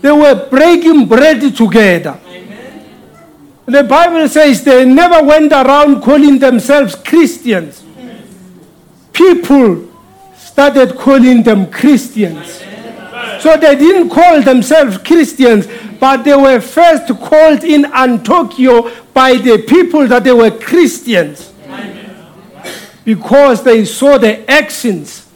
They 0.01 0.11
were 0.11 0.49
breaking 0.49 1.07
bread 1.07 1.55
together. 1.55 2.19
The 3.67 3.85
Bible 3.85 4.27
says 4.31 4.65
they 4.65 4.87
never 4.87 5.23
went 5.23 5.53
around 5.53 6.01
calling 6.01 6.39
themselves 6.39 6.95
Christians. 6.95 7.85
People 9.13 9.91
started 10.55 10.95
calling 10.95 11.43
them 11.43 11.69
Christians. 11.69 12.63
So 13.41 13.57
they 13.57 13.75
didn't 13.75 14.09
call 14.09 14.41
themselves 14.41 14.99
Christians, 14.99 15.67
but 15.99 16.23
they 16.23 16.37
were 16.37 16.61
first 16.61 17.09
called 17.19 17.65
in 17.65 17.87
Antioch 17.87 18.93
by 19.13 19.35
the 19.35 19.65
people 19.67 20.07
that 20.07 20.23
they 20.23 20.33
were 20.33 20.53
Christians. 20.53 21.53
Because 23.05 23.65
they 23.65 23.85
saw 23.85 24.17
the 24.17 24.49
actions. 24.49 25.29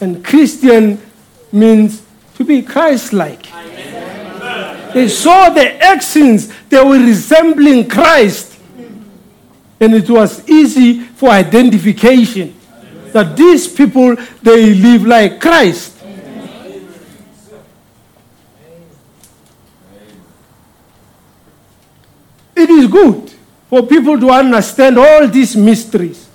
And 0.00 0.24
Christian 0.24 0.98
means 1.52 2.02
to 2.36 2.44
be 2.44 2.62
Christ 2.62 3.12
like. 3.12 3.48
They 4.94 5.08
saw 5.08 5.50
the 5.50 5.76
actions, 5.78 6.50
they 6.70 6.82
were 6.82 6.98
resembling 6.98 7.86
Christ. 7.86 8.58
And 9.78 9.92
it 9.92 10.08
was 10.08 10.48
easy 10.48 11.00
for 11.00 11.28
identification 11.28 12.60
that 13.12 13.36
these 13.36 13.68
people, 13.68 14.16
they 14.42 14.74
live 14.74 15.06
like 15.06 15.40
Christ. 15.40 15.98
It 22.54 22.70
is 22.70 22.86
good 22.86 23.32
for 23.68 23.86
people 23.86 24.20
to 24.20 24.30
understand 24.30 24.98
all 24.98 25.26
these 25.26 25.56
mysteries, 25.56 26.28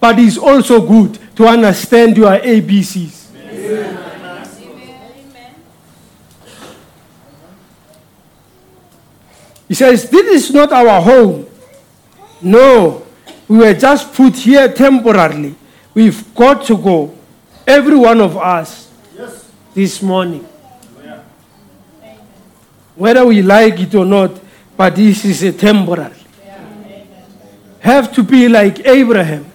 but 0.00 0.18
it's 0.18 0.36
also 0.36 0.86
good 0.86 1.18
to 1.36 1.46
understand 1.46 2.16
your 2.16 2.36
ABCs. 2.38 3.24
He 9.68 9.74
says, 9.74 10.10
This 10.10 10.44
is 10.44 10.54
not 10.54 10.72
our 10.72 11.00
home. 11.00 11.46
No, 12.42 13.06
we 13.48 13.58
were 13.58 13.74
just 13.74 14.12
put 14.12 14.36
here 14.36 14.72
temporarily. 14.72 15.54
We've 15.94 16.34
got 16.34 16.64
to 16.66 16.76
go, 16.76 17.16
every 17.66 17.96
one 17.96 18.20
of 18.20 18.36
us, 18.36 18.90
this 19.72 20.02
morning. 20.02 20.46
Whether 22.96 23.26
we 23.26 23.42
like 23.42 23.80
it 23.80 23.94
or 23.94 24.04
not, 24.04 24.40
but 24.76 24.94
this 24.94 25.24
is 25.24 25.42
a 25.42 25.52
temporary. 25.52 26.14
Have 27.80 28.12
to 28.14 28.22
be 28.22 28.48
like 28.48 28.86
Abraham. 28.86 29.46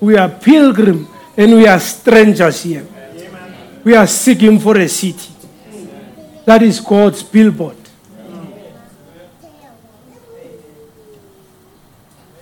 We 0.00 0.16
are 0.16 0.28
pilgrim 0.28 1.08
and 1.36 1.54
we 1.54 1.66
are 1.66 1.80
strangers 1.80 2.62
here. 2.62 2.86
We 3.82 3.94
are 3.94 4.06
seeking 4.06 4.58
for 4.58 4.76
a 4.78 4.88
city. 4.88 5.32
That 6.44 6.62
is 6.62 6.80
God's 6.80 7.22
billboard. 7.22 7.76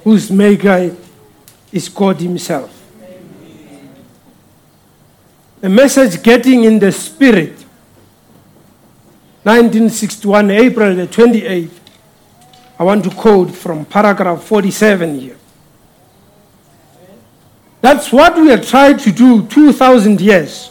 Whose 0.03 0.31
maker 0.31 0.94
is 1.73 1.88
God 1.88 2.20
Himself. 2.20 2.74
A 5.64 5.68
message 5.70 6.22
getting 6.22 6.64
in 6.64 6.79
the 6.79 6.92
spirit. 6.92 7.53
1961, 9.44 10.50
April 10.50 10.94
the 10.94 11.07
28th. 11.07 11.70
I 12.79 12.85
want 12.85 13.03
to 13.05 13.11
quote 13.11 13.50
from 13.50 13.87
paragraph 13.87 14.44
47 14.44 15.18
here. 15.18 15.38
That's 17.81 18.12
what 18.12 18.37
we 18.37 18.48
have 18.48 18.68
tried 18.68 18.98
to 19.00 19.11
do 19.11 19.46
2,000 19.46 20.20
years. 20.20 20.70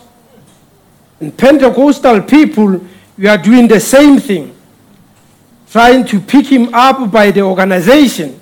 And 1.20 1.36
Pentecostal 1.36 2.22
people, 2.22 2.80
we 3.18 3.28
are 3.28 3.40
doing 3.40 3.68
the 3.68 3.80
same 3.80 4.20
thing, 4.20 4.56
trying 5.72 6.06
to 6.06 6.20
pick 6.20 6.46
him 6.46 6.72
up 6.72 7.12
by 7.12 7.32
the 7.32 7.42
organization. 7.42 8.40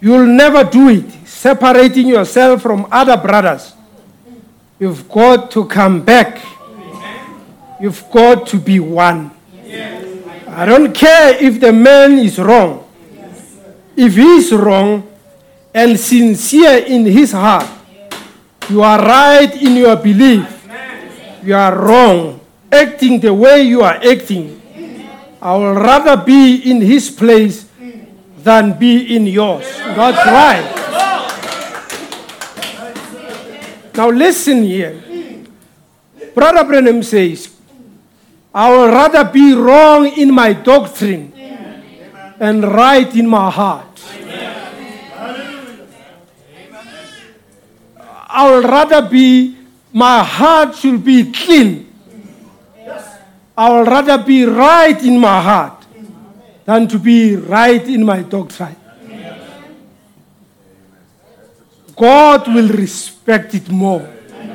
You'll 0.00 0.26
never 0.26 0.62
do 0.62 0.90
it, 0.90 1.10
separating 1.26 2.06
yourself 2.06 2.62
from 2.62 2.86
other 2.92 3.16
brothers. 3.16 3.75
You've 4.78 5.08
got 5.08 5.50
to 5.52 5.64
come 5.64 6.02
back. 6.02 6.44
You've 7.80 8.04
got 8.12 8.46
to 8.48 8.58
be 8.58 8.80
one. 8.80 9.30
I 10.48 10.64
don't 10.64 10.94
care 10.94 11.36
if 11.42 11.60
the 11.60 11.72
man 11.72 12.18
is 12.18 12.38
wrong. 12.38 12.86
If 13.96 14.14
he 14.14 14.36
is 14.36 14.52
wrong 14.52 15.08
and 15.72 15.98
sincere 15.98 16.78
in 16.78 17.06
his 17.06 17.32
heart, 17.32 17.68
you 18.68 18.82
are 18.82 18.98
right 18.98 19.54
in 19.62 19.76
your 19.76 19.96
belief. 19.96 20.68
You 21.42 21.54
are 21.54 21.74
wrong, 21.74 22.40
acting 22.70 23.20
the 23.20 23.32
way 23.32 23.62
you 23.62 23.82
are 23.82 24.00
acting. 24.02 24.60
I 25.40 25.56
would 25.56 25.76
rather 25.76 26.16
be 26.22 26.70
in 26.70 26.80
his 26.80 27.10
place 27.10 27.66
than 28.42 28.78
be 28.78 29.14
in 29.16 29.26
yours. 29.26 29.64
That's 29.78 30.26
right. 30.26 31.05
Now 33.96 34.10
listen 34.10 34.62
here. 34.62 35.02
Brother 36.34 36.64
Branham 36.64 37.02
says, 37.02 37.48
I 38.54 38.70
would 38.70 38.92
rather 38.92 39.24
be 39.24 39.54
wrong 39.54 40.06
in 40.06 40.34
my 40.34 40.52
doctrine 40.52 41.32
and 42.38 42.62
right 42.62 43.14
in 43.16 43.26
my 43.26 43.50
heart. 43.50 43.86
I 48.28 48.50
would 48.50 48.64
rather 48.64 49.08
be, 49.08 49.56
my 49.92 50.22
heart 50.22 50.76
should 50.76 51.02
be 51.02 51.32
clean. 51.32 51.90
I 53.56 53.72
would 53.72 53.88
rather 53.88 54.22
be 54.22 54.44
right 54.44 55.02
in 55.02 55.18
my 55.18 55.40
heart 55.40 55.86
than 56.66 56.86
to 56.88 56.98
be 56.98 57.36
right 57.36 57.82
in 57.88 58.04
my 58.04 58.20
doctrine. 58.22 58.76
God 61.96 62.46
will 62.48 62.68
respect 62.68 63.54
it 63.54 63.70
more. 63.70 64.06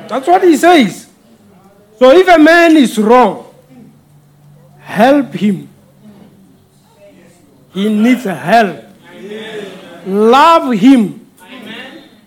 That's 0.08 0.26
what 0.26 0.44
he 0.44 0.56
says. 0.56 1.08
So 1.98 2.10
if 2.10 2.28
a 2.28 2.38
man 2.38 2.76
is 2.76 2.96
wrong, 2.98 3.52
help 4.78 5.34
him. 5.34 5.68
He 7.74 7.88
needs 7.88 8.24
help. 8.24 8.84
Love 10.06 10.72
him. 10.74 11.26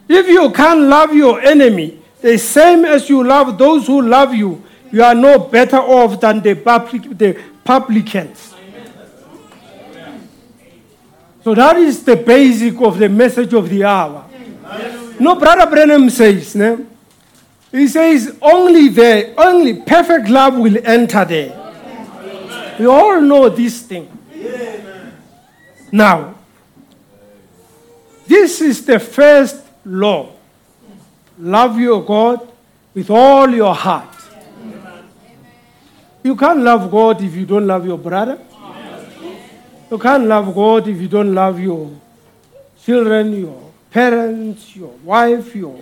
If 0.08 0.28
you 0.28 0.52
can't 0.52 0.82
love 0.82 1.14
your 1.14 1.40
enemy, 1.42 2.00
the 2.22 2.38
same 2.38 2.86
as 2.86 3.10
you 3.10 3.24
love 3.24 3.58
those 3.58 3.88
who 3.88 4.02
love 4.02 4.34
you, 4.34 4.64
you 4.92 5.04
are 5.04 5.16
no 5.16 5.40
better 5.40 5.78
off 5.78 6.20
than 6.20 6.42
the, 6.42 6.56
public, 6.56 7.18
the 7.18 7.42
publicans. 7.64 8.54
So 11.44 11.54
that 11.54 11.78
is 11.78 12.04
the 12.04 12.16
basic 12.16 12.80
of 12.82 12.98
the 12.98 13.10
message 13.10 13.54
of 13.54 13.70
the 13.70 13.84
hour. 13.84 14.26
No, 15.20 15.36
Brother 15.36 15.70
Branham 15.70 16.10
says, 16.10 16.54
he 17.72 17.88
says 17.88 18.38
only 18.42 18.90
the 18.90 19.34
only 19.38 19.82
perfect 19.82 20.30
love 20.30 20.58
will 20.58 20.78
enter 20.86 21.26
there. 21.26 22.76
We 22.80 22.86
all 22.86 23.22
know 23.22 23.50
this 23.50 23.82
thing. 23.82 24.12
Now, 25.92 26.36
this 28.28 28.60
is 28.62 28.86
the 28.86 29.00
first 29.00 29.64
law. 29.86 30.32
Love 31.38 31.80
your 31.80 32.04
God 32.04 32.52
with 32.94 33.10
all 33.10 33.50
your 33.50 33.74
heart. 33.74 34.10
You 36.24 36.36
can't 36.36 36.60
love 36.60 36.90
God 36.90 37.22
if 37.22 37.36
you 37.36 37.46
don't 37.46 37.68
love 37.68 37.86
your 37.86 37.98
brother. 37.98 38.40
You 39.92 39.98
can't 39.98 40.26
love 40.26 40.54
God 40.56 40.88
if 40.88 41.00
you 41.00 41.08
don't 41.08 41.34
love 41.34 41.60
your 41.60 41.92
children, 42.84 43.40
your 43.40 43.65
parents, 43.96 44.76
your 44.76 44.92
wife, 45.06 45.56
your 45.56 45.80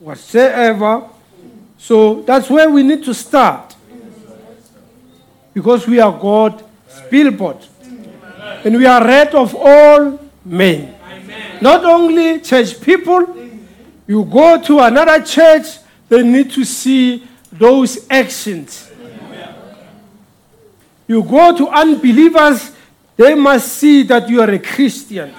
whatsoever. 0.00 1.08
So 1.78 2.22
that's 2.22 2.50
where 2.50 2.68
we 2.68 2.82
need 2.82 3.04
to 3.04 3.14
start. 3.14 3.76
Because 5.54 5.86
we 5.86 6.00
are 6.00 6.10
God's 6.10 6.64
billboard. 7.08 7.58
And 8.64 8.76
we 8.76 8.86
are 8.86 9.04
read 9.04 9.36
of 9.36 9.54
all 9.54 10.18
men. 10.44 10.96
Not 11.60 11.84
only 11.84 12.40
church 12.40 12.80
people, 12.80 13.20
you 14.08 14.24
go 14.24 14.60
to 14.60 14.80
another 14.80 15.24
church, 15.24 15.78
they 16.08 16.24
need 16.24 16.50
to 16.50 16.64
see 16.64 17.24
those 17.52 18.04
actions. 18.10 18.90
You 21.06 21.22
go 21.22 21.56
to 21.56 21.68
unbelievers, 21.68 22.72
they 23.16 23.36
must 23.36 23.68
see 23.68 24.02
that 24.02 24.28
you 24.28 24.40
are 24.40 24.50
a 24.50 24.58
Christian. 24.58 25.32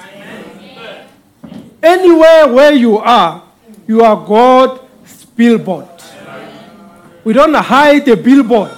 Anywhere 1.83 2.47
where 2.47 2.71
you 2.71 2.97
are, 2.97 3.43
you 3.85 4.01
are 4.01 4.25
God's 4.25 5.25
billboard. 5.35 5.89
We 7.25 7.33
don't 7.33 7.53
hide 7.53 8.05
the 8.05 8.15
billboard. 8.15 8.71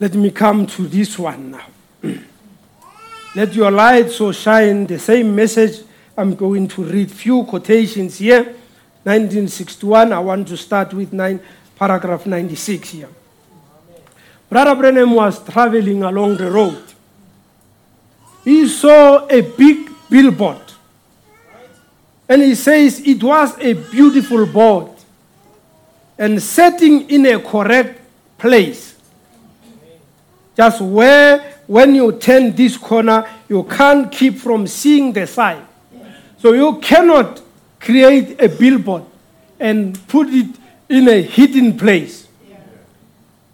Let 0.00 0.14
me 0.14 0.32
come 0.32 0.66
to 0.66 0.88
this 0.88 1.16
one 1.16 1.52
now. 1.52 1.66
Let 3.36 3.54
your 3.54 3.70
light 3.70 4.10
so 4.10 4.32
shine, 4.32 4.86
the 4.86 4.98
same 4.98 5.34
message. 5.34 5.82
I'm 6.16 6.34
going 6.34 6.66
to 6.68 6.82
read 6.82 7.10
few 7.10 7.44
quotations 7.44 8.18
here. 8.18 8.42
1961, 9.04 10.12
I 10.12 10.18
want 10.18 10.48
to 10.48 10.56
start 10.56 10.92
with 10.92 11.12
nine, 11.12 11.38
paragraph 11.76 12.26
96 12.26 12.90
here. 12.90 13.08
Brother 14.48 14.74
Branham 14.74 15.12
was 15.12 15.44
traveling 15.44 16.02
along 16.02 16.36
the 16.36 16.50
road. 16.50 16.93
He 18.44 18.68
saw 18.68 19.26
a 19.28 19.40
big 19.40 19.90
billboard. 20.10 20.60
And 22.28 22.42
he 22.42 22.54
says 22.54 23.00
it 23.00 23.22
was 23.22 23.58
a 23.58 23.72
beautiful 23.72 24.46
board 24.46 24.90
and 26.18 26.40
setting 26.42 27.08
in 27.10 27.26
a 27.26 27.40
correct 27.40 28.00
place. 28.38 28.94
Just 30.56 30.80
where, 30.80 31.58
when 31.66 31.94
you 31.94 32.12
turn 32.12 32.54
this 32.54 32.76
corner, 32.76 33.28
you 33.48 33.64
can't 33.64 34.10
keep 34.12 34.38
from 34.38 34.66
seeing 34.66 35.12
the 35.12 35.26
sign. 35.26 35.66
So 36.38 36.52
you 36.52 36.78
cannot 36.80 37.42
create 37.80 38.40
a 38.40 38.48
billboard 38.48 39.04
and 39.58 39.98
put 40.08 40.28
it 40.28 40.54
in 40.88 41.08
a 41.08 41.22
hidden 41.22 41.76
place. 41.76 42.28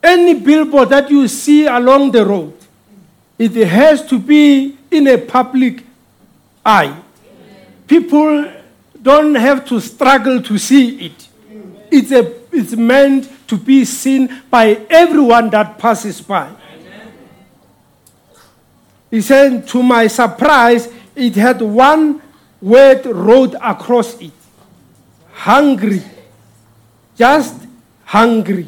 Any 0.03 0.35
billboard 0.35 0.88
that 0.90 1.11
you 1.11 1.29
see 1.29 1.66
along 1.66 2.11
the 2.12 2.24
road, 2.24 2.57
it 3.38 3.53
has 3.66 4.05
to 4.07 4.18
be 4.18 4.76
in 4.90 5.07
a 5.07 5.18
public 5.18 5.85
eye. 6.64 7.00
People 7.87 8.53
don't 9.00 9.35
have 9.35 9.64
to 9.66 9.81
struggle 9.81 10.42
to 10.42 10.59
see 10.59 11.07
it. 11.07 11.29
It's, 11.90 12.12
a, 12.12 12.33
it's 12.53 12.72
meant 12.76 13.31
to 13.48 13.57
be 13.57 13.85
seen 13.85 14.42
by 14.50 14.87
everyone 14.88 15.50
that 15.50 15.79
passes 15.79 16.20
by. 16.20 16.50
He 19.11 19.20
said, 19.20 19.66
To 19.68 19.83
my 19.83 20.07
surprise, 20.07 20.88
it 21.16 21.35
had 21.35 21.61
one 21.61 22.22
word 22.61 23.07
wrote 23.07 23.55
across 23.61 24.20
it 24.20 24.33
hungry. 25.40 26.03
Just 27.16 27.66
hungry. 28.05 28.66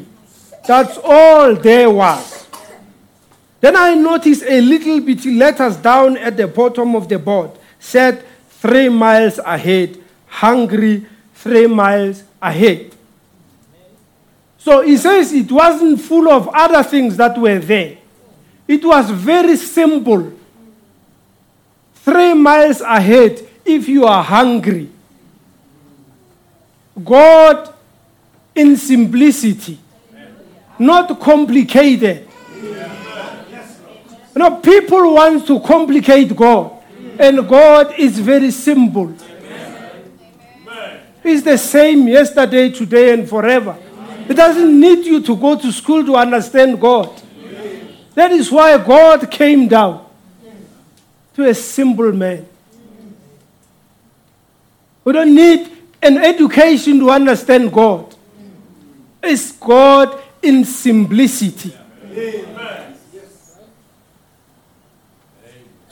That's 0.67 0.97
all 1.03 1.55
there 1.55 1.89
was. 1.89 2.42
Then 3.63 3.77
I 3.77 3.93
noticed 3.93 4.43
a 4.43 4.59
little 4.59 4.99
bit 4.99 5.23
letters 5.23 5.77
down 5.77 6.17
at 6.17 6.35
the 6.35 6.49
bottom 6.49 6.97
of 6.97 7.07
the 7.07 7.17
board 7.17 7.51
said 7.79 8.21
three 8.49 8.89
miles 8.89 9.39
ahead, 9.39 9.97
hungry 10.27 11.05
three 11.33 11.67
miles 11.67 12.23
ahead. 12.41 12.93
So 14.57 14.81
he 14.81 14.97
says 14.97 15.31
it 15.31 15.49
wasn't 15.49 16.01
full 16.01 16.27
of 16.27 16.49
other 16.49 16.83
things 16.83 17.15
that 17.15 17.37
were 17.37 17.59
there. 17.59 17.99
It 18.67 18.83
was 18.83 19.09
very 19.11 19.55
simple. 19.55 20.33
Three 21.95 22.33
miles 22.33 22.81
ahead, 22.81 23.47
if 23.63 23.87
you 23.87 24.03
are 24.03 24.25
hungry. 24.25 24.89
God 27.01 27.73
in 28.53 28.75
simplicity, 28.75 29.79
not 30.77 31.17
complicated. 31.17 32.27
You 34.35 34.39
know, 34.39 34.55
people 34.57 35.13
want 35.13 35.45
to 35.47 35.59
complicate 35.59 36.35
God, 36.35 36.71
and 37.19 37.47
God 37.47 37.93
is 37.99 38.17
very 38.19 38.51
simple. 38.51 39.13
He's 41.21 41.43
the 41.43 41.57
same 41.57 42.07
yesterday, 42.07 42.69
today, 42.69 43.13
and 43.13 43.29
forever. 43.29 43.77
It 44.27 44.33
doesn't 44.33 44.79
need 44.79 45.05
you 45.05 45.21
to 45.21 45.35
go 45.35 45.57
to 45.57 45.71
school 45.71 46.05
to 46.05 46.15
understand 46.15 46.79
God. 46.81 47.21
That 48.15 48.31
is 48.31 48.51
why 48.51 48.77
God 48.77 49.29
came 49.29 49.67
down 49.67 50.05
to 51.35 51.45
a 51.45 51.53
simple 51.53 52.11
man. 52.11 52.45
We 55.03 55.13
don't 55.13 55.35
need 55.35 55.71
an 56.01 56.17
education 56.17 56.99
to 56.99 57.09
understand 57.09 57.71
God. 57.71 58.15
It's 59.21 59.51
God 59.53 60.21
in 60.41 60.65
simplicity. 60.65 61.73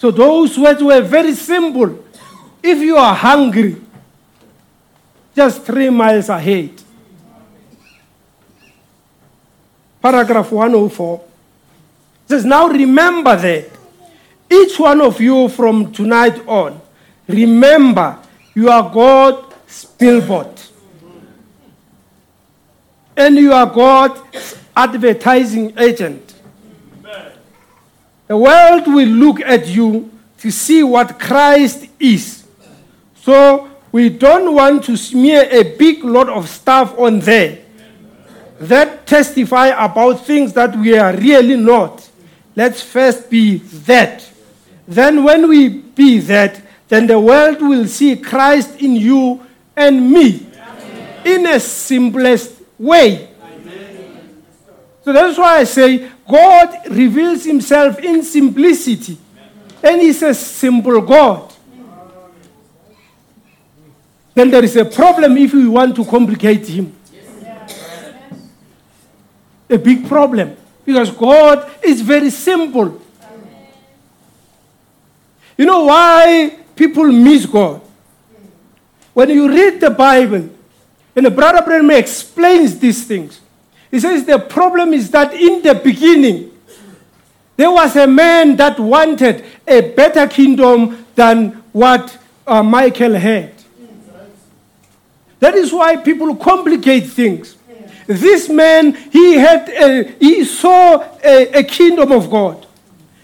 So 0.02 0.10
those 0.10 0.58
words 0.58 0.82
were 0.82 1.00
very 1.02 1.36
simple. 1.36 2.04
If 2.64 2.80
you 2.80 2.98
are 2.98 3.14
hungry, 3.14 3.76
just 5.36 5.62
three 5.62 5.92
miles 5.92 6.28
ahead. 6.28 6.72
Paragraph 10.02 10.52
104 10.52 11.22
says, 12.26 12.44
Now 12.44 12.68
remember 12.68 13.36
that 13.36 13.70
each 14.52 14.80
one 14.80 15.02
of 15.02 15.22
you 15.22 15.48
from 15.50 15.92
tonight 15.92 16.48
on, 16.48 16.82
remember 17.28 18.18
you 18.56 18.72
are 18.72 18.92
God's 18.92 19.86
billboard. 19.86 20.60
And 23.16 23.36
you 23.36 23.54
are 23.54 23.68
God's 23.68 24.58
advertising 24.76 25.78
agent. 25.78 26.31
The 28.32 28.38
world 28.38 28.88
will 28.88 29.10
look 29.10 29.42
at 29.42 29.68
you 29.68 30.10
to 30.38 30.52
see 30.52 30.84
what 30.84 31.20
Christ 31.20 31.88
is. 32.00 32.46
So 33.14 33.70
we 33.92 34.08
don't 34.08 34.56
want 34.56 34.86
to 34.86 34.96
smear 34.96 35.50
a 35.52 35.76
big 35.76 36.02
lot 36.06 36.30
of 36.30 36.48
stuff 36.48 36.98
on 36.98 37.20
there 37.20 37.60
that 38.58 39.06
testify 39.06 39.68
about 39.68 40.26
things 40.26 40.54
that 40.54 40.78
we 40.78 40.98
are 40.98 41.14
really 41.14 41.58
not. 41.58 42.10
Let's 42.56 42.82
first 42.82 43.30
be 43.30 43.58
that. 43.58 44.26
Then, 44.88 45.26
when 45.26 45.50
we 45.50 45.68
be 45.68 46.20
that, 46.20 46.62
then 46.88 47.08
the 47.08 47.20
world 47.20 47.60
will 47.60 47.86
see 47.86 48.16
Christ 48.16 48.80
in 48.80 48.96
you 48.96 49.46
and 49.76 50.10
me 50.10 50.48
in 51.26 51.48
a 51.48 51.60
simplest 51.60 52.62
way. 52.80 53.28
So 55.04 55.12
that's 55.12 55.38
why 55.38 55.58
I 55.60 55.64
say 55.64 56.10
God 56.28 56.88
reveals 56.90 57.44
himself 57.44 58.00
in 58.00 58.24
simplicity. 58.24 59.18
And 59.84 60.02
he's 60.02 60.22
a 60.22 60.34
simple 60.34 61.02
God. 61.02 61.52
Then 64.34 64.50
there 64.50 64.64
is 64.64 64.76
a 64.76 64.86
problem 64.86 65.38
if 65.38 65.54
we 65.54 65.68
want 65.68 65.96
to 65.96 66.06
complicate 66.06 66.66
him. 66.68 66.96
A 69.70 69.78
big 69.78 70.08
problem. 70.08 70.56
Because 70.86 71.12
God 71.12 71.70
is 71.84 72.02
very 72.02 72.30
simple. 72.30 73.02
You 75.58 75.66
know 75.66 75.86
why 75.86 76.58
people 76.76 77.12
miss 77.12 77.46
God? 77.46 77.82
When 79.14 79.30
you 79.30 79.50
read 79.50 79.82
the 79.82 79.90
Bible, 79.90 80.50
and 81.16 81.26
the 81.26 81.32
brother 81.32 81.62
Branham 81.62 81.92
explains 81.92 82.80
these 82.80 83.04
things, 83.06 83.41
he 83.92 84.00
says 84.00 84.26
the 84.26 84.40
problem 84.40 84.94
is 84.94 85.12
that 85.12 85.34
in 85.34 85.62
the 85.62 85.76
beginning, 85.76 86.52
there 87.58 87.70
was 87.72 87.96
a 87.96 88.08
man 88.08 88.56
that 88.56 88.80
wanted 88.80 89.46
a 89.68 89.82
better 89.82 90.26
kingdom 90.26 91.06
than 91.14 91.52
what 91.74 92.18
uh, 92.48 92.64
Michael 92.64 93.14
had. 93.14 93.54
That 95.40 95.56
is 95.56 95.74
why 95.74 95.98
people 95.98 96.36
complicate 96.36 97.08
things. 97.08 97.58
This 98.08 98.50
man, 98.50 98.94
he 98.94 99.36
had, 99.36 99.70
a, 99.70 100.04
he 100.20 100.44
saw 100.44 101.04
a, 101.24 101.60
a 101.60 101.64
kingdom 101.64 102.12
of 102.12 102.30
God. 102.30 102.66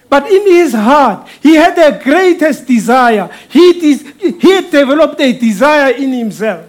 But 0.09 0.31
in 0.31 0.45
his 0.47 0.73
heart, 0.73 1.27
he 1.41 1.55
had 1.55 1.75
the 1.75 2.01
greatest 2.03 2.65
desire. 2.65 3.29
He, 3.49 3.97
he 3.97 4.61
developed 4.69 5.19
a 5.19 5.33
desire 5.33 5.93
in 5.93 6.13
himself. 6.13 6.66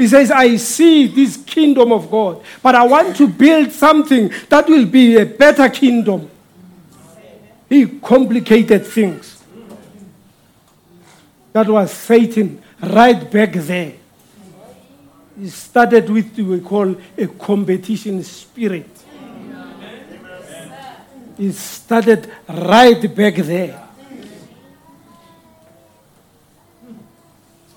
He 0.00 0.08
says, 0.08 0.30
I 0.30 0.56
see 0.56 1.08
this 1.08 1.36
kingdom 1.36 1.92
of 1.92 2.10
God, 2.10 2.42
but 2.62 2.74
I 2.74 2.84
want 2.84 3.14
to 3.16 3.28
build 3.28 3.70
something 3.70 4.32
that 4.48 4.66
will 4.66 4.86
be 4.86 5.18
a 5.18 5.26
better 5.26 5.68
kingdom. 5.68 6.30
He 7.68 7.86
complicated 7.86 8.86
things. 8.86 9.44
That 11.52 11.68
was 11.68 11.92
Satan 11.92 12.62
right 12.82 13.30
back 13.30 13.52
there. 13.52 13.92
He 15.38 15.50
started 15.50 16.08
with 16.08 16.34
what 16.38 16.46
we 16.46 16.60
call 16.60 16.96
a 17.18 17.26
competition 17.26 18.22
spirit. 18.22 18.88
It 21.38 21.52
started 21.52 22.26
right 22.48 23.14
back 23.14 23.34
there. 23.34 23.86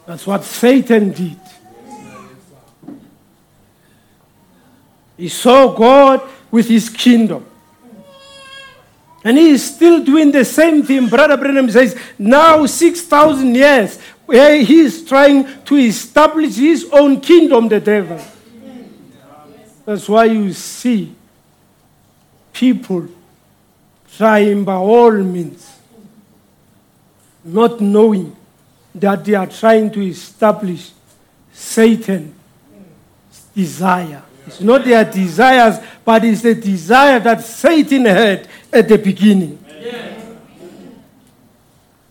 That's 0.06 0.26
what 0.26 0.46
Satan 0.46 1.12
did. 1.12 1.43
He 5.18 5.30
saw 5.30 5.74
God 5.74 6.22
with 6.50 6.68
his 6.68 6.90
kingdom. 6.90 7.46
And 9.24 9.38
he 9.38 9.52
is 9.52 9.76
still 9.76 10.04
doing 10.04 10.32
the 10.32 10.44
same 10.44 10.84
thing. 10.84 11.08
Brother 11.08 11.38
Branham 11.38 11.70
says, 11.70 11.98
now 12.20 12.66
6,000 12.66 13.56
years, 13.56 13.98
where 14.26 14.62
he 14.62 14.82
is 14.82 15.06
trying 15.06 15.64
to 15.64 15.76
establish 15.76 16.56
his 16.56 16.90
own 16.92 17.22
kingdom, 17.22 17.70
the 17.70 17.80
devil. 17.80 18.20
That's 19.86 20.08
why 20.10 20.26
you 20.26 20.52
see 20.54 21.16
people 22.52 23.08
trying 24.18 24.64
by 24.64 24.76
all 24.76 25.12
means, 25.12 25.78
not 27.44 27.82
knowing 27.82 28.36
that 28.96 29.26
they 29.26 29.34
are 29.34 29.48
trying 29.48 29.90
to 29.92 30.02
establish 30.02 30.92
Satan's 31.52 32.34
desire. 33.56 34.22
It's 34.46 34.62
not 34.62 34.84
their 34.84 35.06
desires, 35.06 35.78
but 36.04 36.24
it's 36.26 36.42
the 36.42 36.56
desire 36.56 37.20
that 37.20 37.42
Satan 37.44 38.06
had 38.06 38.48
at 38.72 38.88
the 38.88 38.98
beginning. 38.98 39.60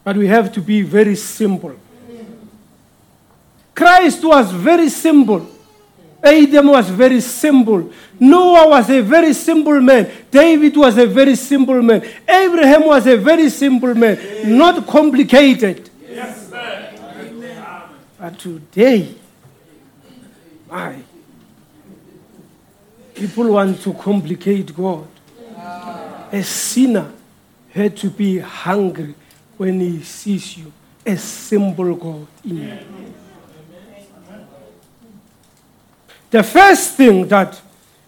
But 0.04 0.16
we 0.16 0.26
have 0.26 0.52
to 0.52 0.60
be 0.60 0.82
very 0.82 1.14
simple. 1.14 1.76
Christ 3.74 4.24
was 4.24 4.50
very 4.50 4.88
simple. 4.88 5.48
Adam 6.22 6.68
was 6.68 6.88
very 6.88 7.20
simple. 7.20 7.90
Noah 8.18 8.68
was 8.68 8.88
a 8.90 9.00
very 9.00 9.32
simple 9.32 9.80
man. 9.80 10.08
David 10.30 10.76
was 10.76 10.96
a 10.96 11.06
very 11.06 11.34
simple 11.34 11.82
man. 11.82 12.02
Abraham 12.28 12.86
was 12.86 13.06
a 13.06 13.16
very 13.16 13.50
simple 13.50 13.94
man. 13.94 14.18
Not 14.56 14.86
complicated. 14.86 15.90
But 18.18 18.38
today, 18.38 19.16
my, 20.70 21.02
people 23.14 23.52
want 23.52 23.80
to 23.82 23.94
complicate 23.94 24.74
God. 24.74 25.06
A 26.32 26.42
sinner 26.42 27.12
had 27.70 27.96
to 27.98 28.10
be 28.10 28.38
hungry 28.38 29.14
when 29.56 29.80
he 29.80 30.02
sees 30.02 30.56
you, 30.56 30.72
a 31.04 31.16
simple 31.16 31.94
God 31.94 32.26
in 32.44 32.58
you. 32.58 32.78
The 36.30 36.42
first 36.42 36.96
thing 36.96 37.28
that 37.28 37.60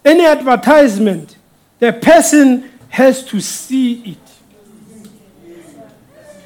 any 0.04 0.24
advertisement, 0.24 1.36
the 1.78 1.92
person 1.92 2.70
has 2.88 3.24
to 3.26 3.40
see 3.40 4.12
it. 4.12 4.18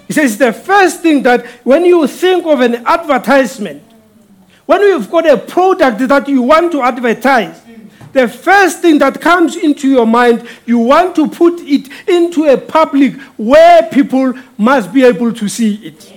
He 0.09 0.13
says 0.13 0.39
the 0.39 0.53
first 0.53 1.03
thing 1.03 1.23
that 1.23 1.47
when 1.65 1.85
you 1.85 2.07
think 2.07 2.47
of 2.47 2.61
an 2.61 2.77
advertisement, 2.87 3.83
when 4.67 4.81
you've 4.81 5.11
got 5.11 5.29
a 5.29 5.37
product 5.37 5.99
that 6.09 6.29
you 6.29 6.43
want 6.43 6.73
to 6.73 6.83
advertise, 6.83 7.61
the 8.13 8.29
first 8.29 8.81
thing 8.81 8.99
that 8.99 9.21
comes 9.21 9.57
into 9.57 9.89
your 9.89 10.07
mind, 10.07 10.47
you 10.67 10.79
want 10.79 11.15
to 11.17 11.29
put 11.29 11.61
it 11.61 11.89
into 12.09 12.45
a 12.45 12.57
public 12.57 13.15
where 13.37 13.83
people 13.91 14.35
must 14.57 14.93
be 14.93 15.05
able 15.05 15.33
to 15.33 15.49
see 15.49 15.75
it. 15.87 16.13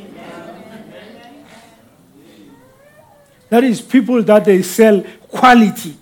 That 3.49 3.65
is 3.65 3.81
people 3.81 4.23
that 4.23 4.45
they 4.45 4.61
sell 4.61 5.03
quality. 5.27 5.97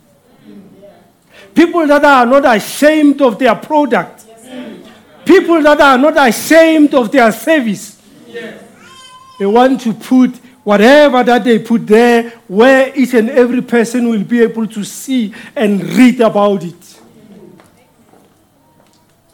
People 1.55 1.87
that 1.87 2.05
are 2.05 2.25
not 2.25 2.55
ashamed 2.55 3.21
of 3.21 3.39
their 3.39 3.55
product. 3.55 4.25
People 5.25 5.61
that 5.63 5.81
are 5.81 5.97
not 5.97 6.27
ashamed 6.27 6.93
of 6.93 7.11
their 7.11 7.31
service. 7.31 7.99
They 9.39 9.45
want 9.45 9.81
to 9.81 9.93
put 9.93 10.39
whatever 10.69 11.23
that 11.23 11.43
they 11.43 11.57
put 11.57 11.87
there 11.87 12.29
where 12.47 12.95
each 12.95 13.15
and 13.15 13.27
every 13.27 13.59
person 13.59 14.07
will 14.07 14.23
be 14.23 14.39
able 14.39 14.67
to 14.67 14.83
see 14.83 15.33
and 15.55 15.83
read 15.83 16.21
about 16.21 16.63
it. 16.63 17.01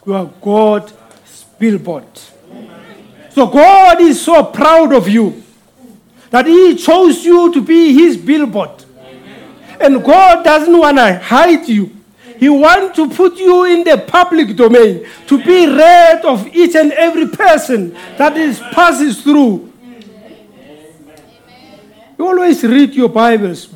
You 0.06 0.14
are 0.14 0.24
God's 0.40 0.94
billboard. 1.58 2.08
So 3.28 3.48
God 3.48 4.00
is 4.00 4.18
so 4.22 4.44
proud 4.44 4.94
of 4.94 5.10
you 5.10 5.42
that 6.30 6.46
He 6.46 6.74
chose 6.74 7.22
you 7.22 7.52
to 7.52 7.60
be 7.60 7.92
His 7.92 8.16
billboard. 8.16 8.82
And 9.78 10.02
God 10.02 10.42
doesn't 10.42 10.78
want 10.78 10.96
to 10.96 11.18
hide 11.18 11.68
you. 11.68 11.94
He 12.38 12.48
wants 12.48 12.96
to 12.96 13.10
put 13.10 13.36
you 13.36 13.64
in 13.64 13.84
the 13.84 13.98
public 14.08 14.56
domain 14.56 15.06
to 15.26 15.36
be 15.44 15.66
read 15.66 16.24
of 16.24 16.46
each 16.54 16.74
and 16.74 16.92
every 16.92 17.28
person 17.28 17.92
that 18.16 18.38
is 18.38 18.58
passes 18.58 19.20
through. 19.20 19.65
You 22.18 22.26
always 22.26 22.62
read 22.64 22.94
your 22.94 23.08
Bibles. 23.08 23.68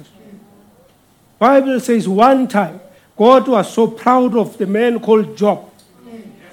Bible 1.39 1.81
says 1.81 2.09
one 2.09 2.49
time 2.49 2.81
God 3.17 3.49
was 3.49 3.73
so 3.73 3.87
proud 3.89 4.37
of 4.37 4.57
the 4.57 4.67
man 4.67 5.01
called 5.01 5.37
Job 5.37 5.71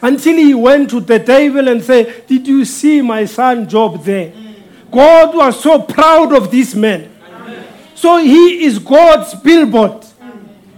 until 0.01 0.35
he 0.35 0.53
went 0.53 0.89
to 0.89 0.99
the 0.99 1.19
devil 1.19 1.67
and 1.67 1.83
said, 1.83 2.27
Did 2.27 2.47
you 2.47 2.65
see 2.65 3.01
my 3.01 3.25
son 3.25 3.67
Job 3.67 4.03
there? 4.03 4.33
God 4.91 5.35
was 5.35 5.61
so 5.61 5.81
proud 5.81 6.33
of 6.33 6.51
this 6.51 6.75
man. 6.75 7.13
So 7.95 8.17
he 8.17 8.65
is 8.65 8.79
God's 8.79 9.33
billboard. 9.35 10.05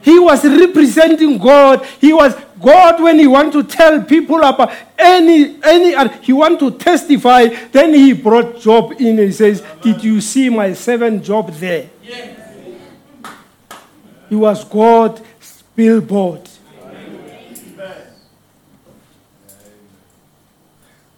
He 0.01 0.17
was 0.17 0.43
representing 0.45 1.37
God. 1.37 1.85
He 1.99 2.13
was 2.13 2.33
God 2.61 3.01
when 3.01 3.19
he 3.19 3.27
want 3.27 3.53
to 3.53 3.63
tell 3.63 4.03
people 4.03 4.41
about 4.43 4.71
any 4.97 5.57
any 5.63 5.95
he 6.21 6.33
want 6.33 6.59
to 6.59 6.71
testify. 6.71 7.47
Then 7.71 7.93
he 7.93 8.13
brought 8.13 8.59
Job 8.59 8.93
in 8.99 9.19
and 9.19 9.19
he 9.19 9.31
says, 9.31 9.63
"Did 9.81 10.03
you 10.03 10.21
see 10.21 10.49
my 10.49 10.73
servant 10.73 11.23
Job 11.23 11.51
there?" 11.53 11.89
He 14.29 14.35
was 14.35 14.63
God's 14.65 15.21
billboard. 15.75 16.47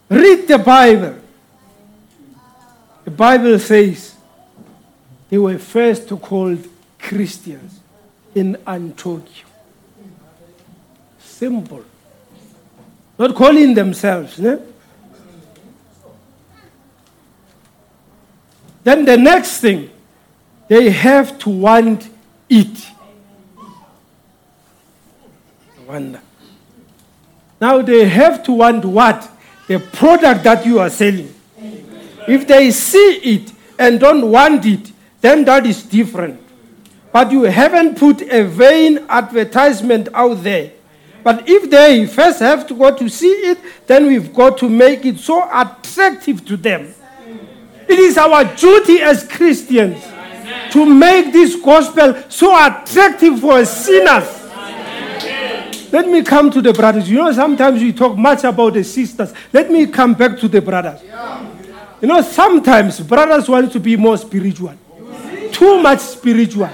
Read 0.10 0.48
the 0.48 0.60
Bible. 0.60 1.16
The 3.06 3.12
Bible 3.12 3.60
says 3.60 4.16
they 5.30 5.38
were 5.38 5.58
first 5.58 6.10
called 6.22 6.68
Christians 7.00 7.80
in 8.36 8.58
Antioch. 8.68 9.28
Simple. 11.42 11.84
Not 13.18 13.34
calling 13.34 13.74
themselves. 13.74 14.38
Then 14.38 14.62
the 18.84 19.18
next 19.18 19.58
thing, 19.58 19.90
they 20.68 20.92
have 20.92 21.40
to 21.40 21.50
want 21.50 22.08
it. 22.48 22.86
Wonder. 25.88 26.22
Now 27.60 27.82
they 27.82 28.08
have 28.08 28.44
to 28.44 28.52
want 28.52 28.86
what? 28.86 29.28
The 29.68 29.80
product 29.80 30.44
that 30.44 30.64
you 30.64 30.78
are 30.78 30.92
selling. 30.92 31.34
If 32.28 32.48
they 32.48 32.70
see 32.70 33.20
it 33.24 33.52
and 33.80 34.00
don't 34.00 34.30
want 34.30 34.68
it, 34.68 34.92
then 35.22 35.44
that 35.46 35.66
is 35.66 35.82
different. 35.82 36.40
But 37.12 37.32
you 37.32 37.42
haven't 37.46 37.98
put 37.98 38.22
a 38.22 38.44
vain 38.44 39.00
advertisement 39.10 40.08
out 40.14 40.44
there. 40.44 40.74
But 41.24 41.48
if 41.48 41.70
they 41.70 42.06
first 42.08 42.40
have 42.40 42.68
to 42.68 42.74
go 42.74 42.96
to 42.96 43.10
see 43.10 43.28
it, 43.28 43.60
then 43.86 44.08
we've 44.08 44.34
got 44.34 44.58
to 44.60 44.70
make 44.70 45.06
it 45.06 45.20
so 45.20 45.44
attractive 45.44 46.46
to 46.46 46.58
them. 46.58 46.94
It 47.88 48.00
is 48.00 48.18
our 48.18 48.44
duty 48.56 49.02
as 49.02 49.28
Christians 49.28 50.04
to 50.72 50.86
make 50.86 51.34
this 51.34 51.56
gospel 51.56 52.24
so 52.30 52.56
attractive 52.56 53.40
for 53.40 53.64
sinners. 53.66 54.38
Let 55.92 56.08
me 56.08 56.24
come 56.24 56.50
to 56.52 56.62
the 56.62 56.72
brothers. 56.72 57.10
You 57.10 57.18
know, 57.18 57.32
sometimes 57.34 57.82
we 57.82 57.92
talk 57.92 58.18
much 58.18 58.46
about 58.46 58.74
the 58.74 58.84
sisters. 58.84 59.34
Let 59.52 59.70
me 59.70 59.88
come 59.88 60.14
back 60.14 60.40
to 60.40 60.48
the 60.48 60.62
brothers. 60.62 61.02
You 62.02 62.08
know, 62.08 62.22
sometimes 62.22 63.00
brothers 63.02 63.50
want 63.50 63.72
to 63.74 63.80
be 63.80 63.98
more 63.98 64.18
spiritual, 64.18 64.74
too 65.52 65.82
much 65.82 66.00
spiritual, 66.00 66.70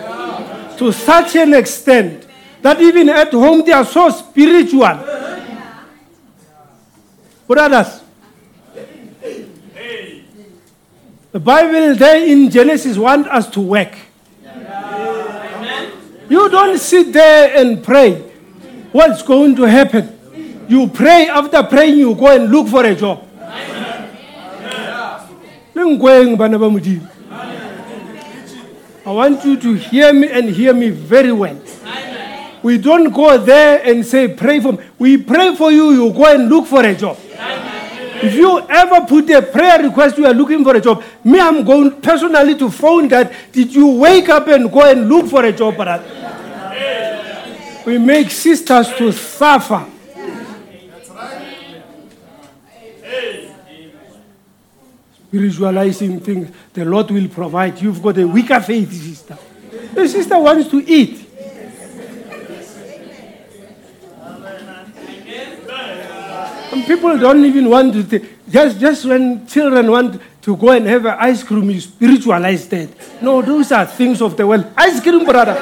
to 0.78 0.92
such 0.94 1.36
an 1.36 1.56
extent 1.56 2.27
that 2.62 2.82
even 2.82 3.10
at 3.10 3.32
home 3.32 3.66
they 3.66 3.72
are 3.72 3.86
so 3.86 4.10
spiritual. 4.10 5.00
Brothers, 7.48 8.02
the 11.32 11.40
Bible 11.40 11.96
there 11.96 12.26
in 12.26 12.50
Genesis 12.50 12.98
wants 12.98 13.30
us 13.30 13.50
to 13.52 13.62
work. 13.62 13.96
You 16.30 16.50
don't 16.50 16.78
sit 16.78 17.14
there 17.14 17.56
and 17.56 17.84
pray. 17.84 18.16
What's 18.92 19.22
going 19.22 19.56
to 19.56 19.64
happen? 19.64 20.14
You 20.68 20.88
pray, 20.88 21.30
after 21.30 21.64
praying, 21.64 21.98
you 21.98 22.14
go 22.16 22.36
and 22.36 22.52
look 22.52 22.68
for 22.68 22.84
a 22.84 22.94
job. 22.94 23.24
I 29.06 29.12
want 29.12 29.46
you 29.46 29.56
to 29.58 29.74
hear 29.76 30.12
me 30.12 30.28
and 30.30 30.50
hear 30.50 30.74
me 30.74 30.90
very 30.90 31.32
well. 31.32 31.58
We 32.68 32.78
don't 32.78 33.14
go 33.14 33.38
there 33.38 33.82
and 33.82 34.06
say, 34.06 34.28
pray 34.28 34.60
for 34.60 34.74
me. 34.74 34.80
We 35.00 35.16
pray 35.16 35.56
for 35.56 35.72
you, 35.72 35.92
you 35.92 36.12
go 36.12 36.26
and 36.26 36.50
look 36.50 36.66
for 36.66 36.84
a 36.84 36.94
job. 36.94 37.18
If 38.22 38.34
you 38.34 38.60
ever 38.60 39.06
put 39.06 39.30
a 39.30 39.42
prayer 39.42 39.82
request, 39.84 40.18
you 40.18 40.26
are 40.26 40.34
looking 40.34 40.66
for 40.66 40.76
a 40.76 40.82
job. 40.82 41.02
Me, 41.24 41.40
I'm 41.40 41.64
going 41.64 42.02
personally 42.02 42.56
to 42.56 42.70
phone 42.70 43.08
that. 43.08 43.32
Did 43.54 43.74
you 43.74 43.88
wake 43.88 44.28
up 44.28 44.50
and 44.50 44.70
go 44.70 44.82
and 44.82 45.08
look 45.08 45.28
for 45.28 45.46
a 45.46 45.54
job, 45.54 45.78
brother? 45.78 46.04
We 47.86 48.00
make 48.00 48.32
sisters 48.32 48.90
to 48.98 49.14
suffer. 49.14 49.86
Spiritualizing 55.30 56.20
things, 56.20 56.52
the 56.74 56.84
Lord 56.84 57.12
will 57.12 57.30
provide. 57.30 57.82
You've 57.82 58.04
got 58.04 58.18
a 58.18 58.28
weaker 58.28 58.60
faith, 58.60 58.92
sister. 58.92 59.38
The 59.94 60.06
sister 60.10 60.38
wants 60.38 60.70
to 60.72 60.84
eat. 60.86 61.27
People 66.84 67.18
don't 67.18 67.44
even 67.46 67.70
want 67.70 67.94
to 67.94 68.20
just 68.50 68.80
just 68.80 69.06
when 69.06 69.46
children 69.48 69.90
want 69.92 70.22
to 70.42 70.56
go 70.56 70.72
and 70.72 70.86
have 70.88 71.06
a 71.06 71.22
ice 71.22 71.44
cream, 71.44 71.70
you 71.70 71.82
spiritualize 71.82 72.68
that. 72.70 72.90
No, 73.22 73.42
those 73.42 73.72
are 73.74 73.86
things 73.86 74.22
of 74.22 74.38
the 74.38 74.48
world. 74.48 74.66
Ice 74.78 75.02
cream, 75.02 75.26
brother. 75.26 75.56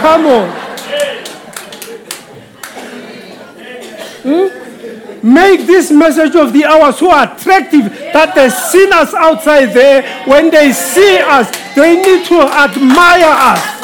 Come 0.00 0.26
on. 0.26 0.50
Hmm? 4.24 4.64
Make 5.32 5.66
this 5.66 5.90
message 5.90 6.34
of 6.34 6.52
the 6.52 6.64
hour 6.64 6.92
so 6.92 7.08
attractive 7.10 7.88
that 8.12 8.34
the 8.34 8.50
sinners 8.50 9.14
outside 9.14 9.66
there, 9.66 10.02
when 10.26 10.50
they 10.50 10.72
see 10.72 11.18
us, 11.18 11.48
they 11.74 11.96
need 11.96 12.26
to 12.26 12.42
admire 12.42 13.32
us. 13.54 13.74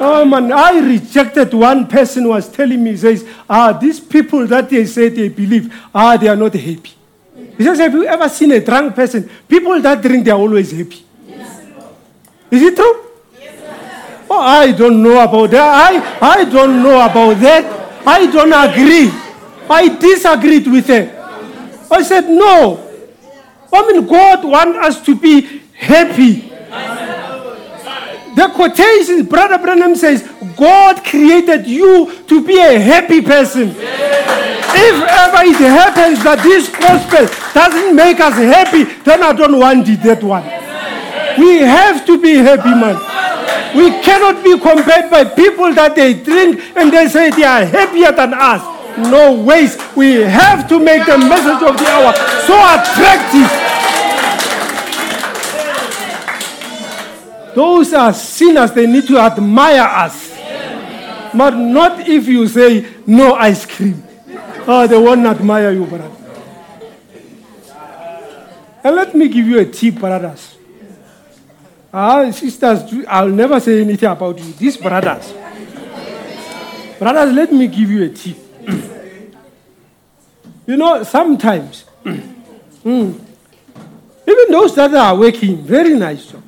Oh 0.00 0.24
man, 0.24 0.52
I 0.52 0.78
rejected 0.78 1.52
one 1.52 1.86
person 1.86 2.22
who 2.24 2.28
was 2.30 2.48
telling 2.48 2.82
me, 2.82 2.96
says, 2.96 3.26
ah, 3.48 3.72
these 3.72 3.98
people 3.98 4.46
that 4.46 4.70
they 4.70 4.84
say 4.86 5.08
they 5.08 5.28
believe, 5.28 5.74
ah, 5.94 6.16
they 6.16 6.28
are 6.28 6.36
not 6.36 6.54
happy. 6.54 6.92
He 7.56 7.64
says, 7.64 7.78
have 7.78 7.92
you 7.92 8.06
ever 8.06 8.28
seen 8.28 8.52
a 8.52 8.60
drunk 8.60 8.94
person? 8.94 9.28
People 9.48 9.80
that 9.80 10.00
drink, 10.00 10.24
they 10.24 10.30
are 10.30 10.38
always 10.38 10.70
happy. 10.70 11.04
Is 12.50 12.62
it 12.62 12.76
true? 12.76 13.04
Oh, 14.30 14.40
I 14.40 14.72
don't 14.72 15.02
know 15.02 15.22
about 15.22 15.50
that. 15.50 15.92
I, 15.92 16.40
I 16.40 16.44
don't 16.44 16.82
know 16.82 17.00
about 17.00 17.40
that. 17.40 18.06
I 18.06 18.26
don't 18.30 18.52
agree. 18.52 19.10
I 19.70 19.88
disagreed 19.98 20.66
with 20.66 20.86
her. 20.88 21.86
I 21.90 22.02
said, 22.02 22.28
no. 22.28 22.84
I 23.72 23.92
mean, 23.92 24.06
God 24.06 24.44
wants 24.44 24.78
us 24.78 25.04
to 25.06 25.14
be 25.16 25.62
happy. 25.74 26.50
The 28.38 28.46
quotation, 28.54 29.24
Brother 29.26 29.58
Branham 29.58 29.96
says, 29.96 30.22
God 30.56 31.02
created 31.02 31.66
you 31.66 32.22
to 32.28 32.46
be 32.46 32.56
a 32.56 32.78
happy 32.78 33.20
person. 33.20 33.70
If 33.74 34.94
ever 34.94 35.42
it 35.42 35.58
happens 35.58 36.22
that 36.22 36.38
this 36.46 36.70
gospel 36.70 37.26
doesn't 37.50 37.96
make 37.96 38.20
us 38.20 38.34
happy, 38.38 38.84
then 39.02 39.24
I 39.24 39.32
don't 39.32 39.58
want 39.58 39.88
it, 39.88 40.04
that 40.06 40.22
one. 40.22 40.44
We 41.34 41.66
have 41.66 42.06
to 42.06 42.22
be 42.22 42.34
happy, 42.38 42.70
man. 42.78 42.94
We 43.74 43.90
cannot 44.06 44.44
be 44.44 44.54
compared 44.54 45.10
by 45.10 45.24
people 45.24 45.74
that 45.74 45.96
they 45.96 46.14
drink 46.14 46.62
and 46.76 46.92
they 46.92 47.08
say 47.08 47.30
they 47.30 47.42
are 47.42 47.64
happier 47.66 48.12
than 48.12 48.34
us. 48.34 48.62
No 49.10 49.34
ways. 49.34 49.74
We 49.96 50.22
have 50.22 50.68
to 50.68 50.78
make 50.78 51.06
the 51.06 51.18
message 51.18 51.58
of 51.66 51.74
the 51.74 51.86
hour 51.90 52.14
so 52.46 52.54
attractive. 52.54 53.50
Those 57.58 57.92
are 57.92 58.14
sinners, 58.14 58.70
they 58.70 58.86
need 58.86 59.08
to 59.08 59.18
admire 59.18 59.82
us. 59.82 60.30
But 61.34 61.56
not 61.56 62.08
if 62.08 62.28
you 62.28 62.46
say, 62.46 62.86
no 63.04 63.34
ice 63.34 63.66
cream. 63.66 64.00
Oh, 64.64 64.86
they 64.86 64.96
won't 64.96 65.26
admire 65.26 65.72
you, 65.72 65.84
brother. 65.84 66.08
And 68.84 68.94
let 68.94 69.12
me 69.12 69.26
give 69.26 69.44
you 69.48 69.58
a 69.58 69.64
tip, 69.64 69.96
brothers. 69.96 70.54
Ah, 71.92 72.30
sisters, 72.30 72.94
I'll 73.08 73.28
never 73.28 73.58
say 73.58 73.80
anything 73.80 74.08
about 74.08 74.38
you. 74.38 74.52
These 74.52 74.76
brothers. 74.76 75.34
brothers, 77.00 77.32
let 77.34 77.52
me 77.52 77.66
give 77.66 77.90
you 77.90 78.04
a 78.04 78.08
tip. 78.10 78.36
you 80.68 80.76
know, 80.76 81.02
sometimes, 81.02 81.86
mm, 82.04 83.20
even 84.28 84.50
those 84.52 84.76
that 84.76 84.94
are 84.94 85.16
working, 85.16 85.56
very 85.56 85.94
nice 85.94 86.24
job. 86.26 86.44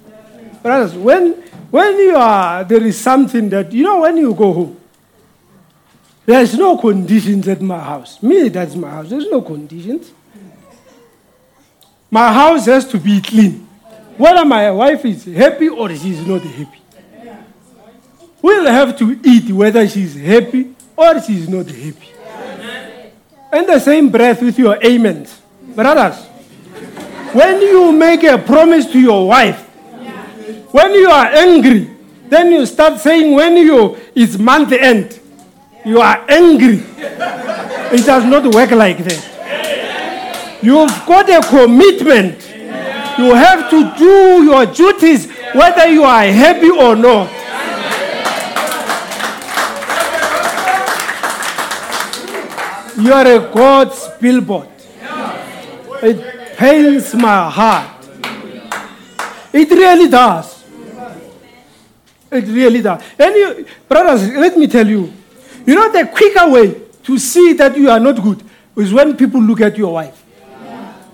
Brothers, 0.62 0.94
when, 0.94 1.32
when 1.70 1.98
you 1.98 2.16
are, 2.16 2.64
there 2.64 2.82
is 2.84 2.98
something 2.98 3.48
that, 3.50 3.72
you 3.72 3.84
know, 3.84 4.00
when 4.00 4.16
you 4.16 4.34
go 4.34 4.52
home, 4.52 4.80
there's 6.26 6.54
no 6.54 6.76
conditions 6.76 7.48
at 7.48 7.60
my 7.60 7.78
house. 7.78 8.22
Me, 8.22 8.48
that's 8.48 8.74
my 8.74 8.90
house. 8.90 9.08
There's 9.08 9.28
no 9.30 9.40
conditions. 9.42 10.12
My 12.10 12.32
house 12.32 12.66
has 12.66 12.86
to 12.88 12.98
be 12.98 13.20
clean. 13.20 13.66
Whether 14.16 14.44
my 14.44 14.70
wife 14.70 15.04
is 15.04 15.24
happy 15.24 15.68
or 15.68 15.88
she's 15.90 16.26
not 16.26 16.42
happy. 16.42 16.78
We'll 18.42 18.66
have 18.66 18.98
to 18.98 19.18
eat 19.24 19.50
whether 19.50 19.86
she's 19.88 20.14
happy 20.14 20.74
or 20.96 21.20
she's 21.22 21.48
not 21.48 21.66
happy. 21.66 22.08
In 23.52 23.66
the 23.66 23.78
same 23.78 24.10
breath 24.10 24.42
with 24.42 24.58
your 24.58 24.78
amens. 24.84 25.40
Brothers, 25.74 26.24
when 27.32 27.60
you 27.60 27.92
make 27.92 28.22
a 28.24 28.38
promise 28.38 28.86
to 28.92 28.98
your 28.98 29.26
wife, 29.28 29.69
when 30.72 30.94
you 30.94 31.10
are 31.10 31.26
angry, 31.26 31.90
then 32.28 32.52
you 32.52 32.64
start 32.66 33.00
saying 33.00 33.34
when 33.34 33.56
you 33.56 33.96
it's 34.14 34.38
month 34.38 34.72
end, 34.72 35.18
you 35.84 36.00
are 36.00 36.24
angry. 36.28 36.82
It 37.92 38.06
does 38.06 38.24
not 38.24 38.54
work 38.54 38.70
like 38.70 38.98
that. 38.98 40.58
You've 40.62 41.06
got 41.06 41.28
a 41.28 41.40
commitment. 41.48 42.48
You 43.18 43.34
have 43.34 43.68
to 43.70 43.94
do 43.98 44.44
your 44.44 44.66
duties 44.66 45.30
whether 45.54 45.88
you 45.88 46.04
are 46.04 46.24
happy 46.24 46.70
or 46.70 46.94
not. 46.94 47.28
You 52.98 53.12
are 53.12 53.26
a 53.26 53.52
God's 53.52 54.08
billboard. 54.20 54.68
It 56.02 56.56
pains 56.56 57.14
my 57.14 57.50
heart. 57.50 58.06
It 59.52 59.70
really 59.70 60.08
does. 60.08 60.59
It 62.30 62.46
really 62.46 62.80
does. 62.82 63.02
And 63.18 63.34
you, 63.34 63.66
brothers, 63.88 64.28
let 64.28 64.56
me 64.56 64.66
tell 64.66 64.86
you, 64.86 65.12
you 65.66 65.74
know 65.74 65.90
the 65.90 66.06
quicker 66.06 66.48
way 66.48 66.74
to 67.04 67.18
see 67.18 67.54
that 67.54 67.76
you 67.76 67.90
are 67.90 68.00
not 68.00 68.22
good 68.22 68.42
is 68.76 68.92
when 68.92 69.16
people 69.16 69.40
look 69.42 69.60
at 69.60 69.76
your 69.76 69.94
wife. 69.94 70.16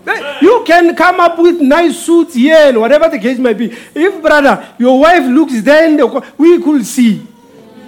Eh, 0.06 0.38
You 0.40 0.62
can 0.66 0.94
come 0.94 1.18
up 1.20 1.38
with 1.38 1.60
nice 1.60 1.98
suits 1.98 2.34
here 2.34 2.68
and 2.68 2.78
whatever 2.80 3.08
the 3.08 3.18
case 3.18 3.38
might 3.38 3.58
be. 3.58 3.72
If, 3.94 4.22
brother, 4.22 4.74
your 4.78 5.00
wife 5.00 5.24
looks 5.24 5.62
there 5.62 5.96
the 5.96 6.24
we 6.38 6.62
could 6.62 6.84
see 6.86 7.26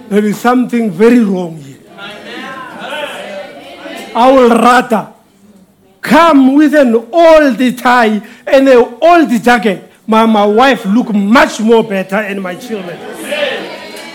there 0.09 0.25
is 0.25 0.37
something 0.39 0.91
very 0.91 1.19
wrong 1.19 1.55
here. 1.57 1.77
I 4.15 4.31
will 4.31 4.49
rather 4.49 5.13
come 6.01 6.55
with 6.55 6.73
an 6.73 6.95
old 6.95 7.77
tie 7.77 8.21
and 8.47 8.67
an 8.67 8.97
old 9.01 9.29
jacket. 9.43 9.88
My, 10.09 10.25
my 10.25 10.43
wife 10.43 10.87
look 10.87 11.13
much 11.13 11.59
more 11.59 11.83
better 11.83 12.15
and 12.15 12.41
my 12.41 12.55
children. 12.55 12.97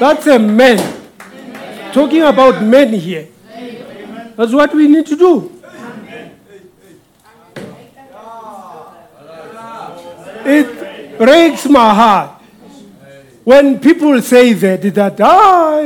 That's 0.00 0.26
a 0.26 0.40
man. 0.40 0.76
Talking 1.92 2.22
about 2.22 2.60
men 2.64 2.92
here. 2.94 3.28
That's 4.34 4.52
what 4.52 4.74
we 4.74 4.88
need 4.88 5.06
to 5.06 5.16
do. 5.16 5.62
It 10.44 11.16
breaks 11.16 11.68
my 11.68 11.94
heart 11.94 12.42
when 13.44 13.78
people 13.78 14.20
say 14.20 14.52
that, 14.52 14.82
that 14.82 15.20
ah, 15.20 15.80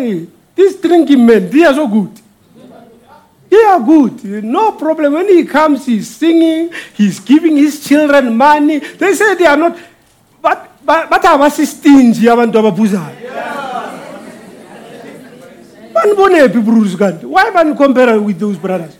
these 0.54 0.76
drinking 0.80 1.26
men, 1.26 1.50
they 1.50 1.64
are 1.64 1.74
so 1.74 1.86
good. 1.86 2.18
They 3.50 3.62
are 3.62 3.80
good. 3.80 4.44
No 4.44 4.72
problem. 4.72 5.14
When 5.14 5.28
he 5.28 5.44
comes, 5.44 5.86
he's 5.86 6.08
singing, 6.08 6.70
he's 6.94 7.20
giving 7.20 7.56
his 7.56 7.86
children 7.86 8.36
money. 8.36 8.78
They 8.78 9.14
say 9.14 9.34
they 9.34 9.46
are 9.46 9.56
not. 9.56 9.78
But 10.88 11.22
abasistinji 11.24 12.28
abantu 12.30 12.58
ababuzayo. 12.58 13.16
Banibonephi 15.92 16.64
brothers 16.64 16.96
kanti? 16.96 17.26
Why 17.26 17.50
man 17.50 17.76
compare 17.76 18.18
with 18.18 18.38
those 18.38 18.56
brothers? 18.56 18.96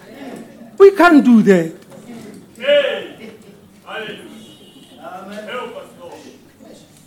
We 0.79 0.91
can't 0.91 1.25
do 1.25 1.41
that. 1.43 1.73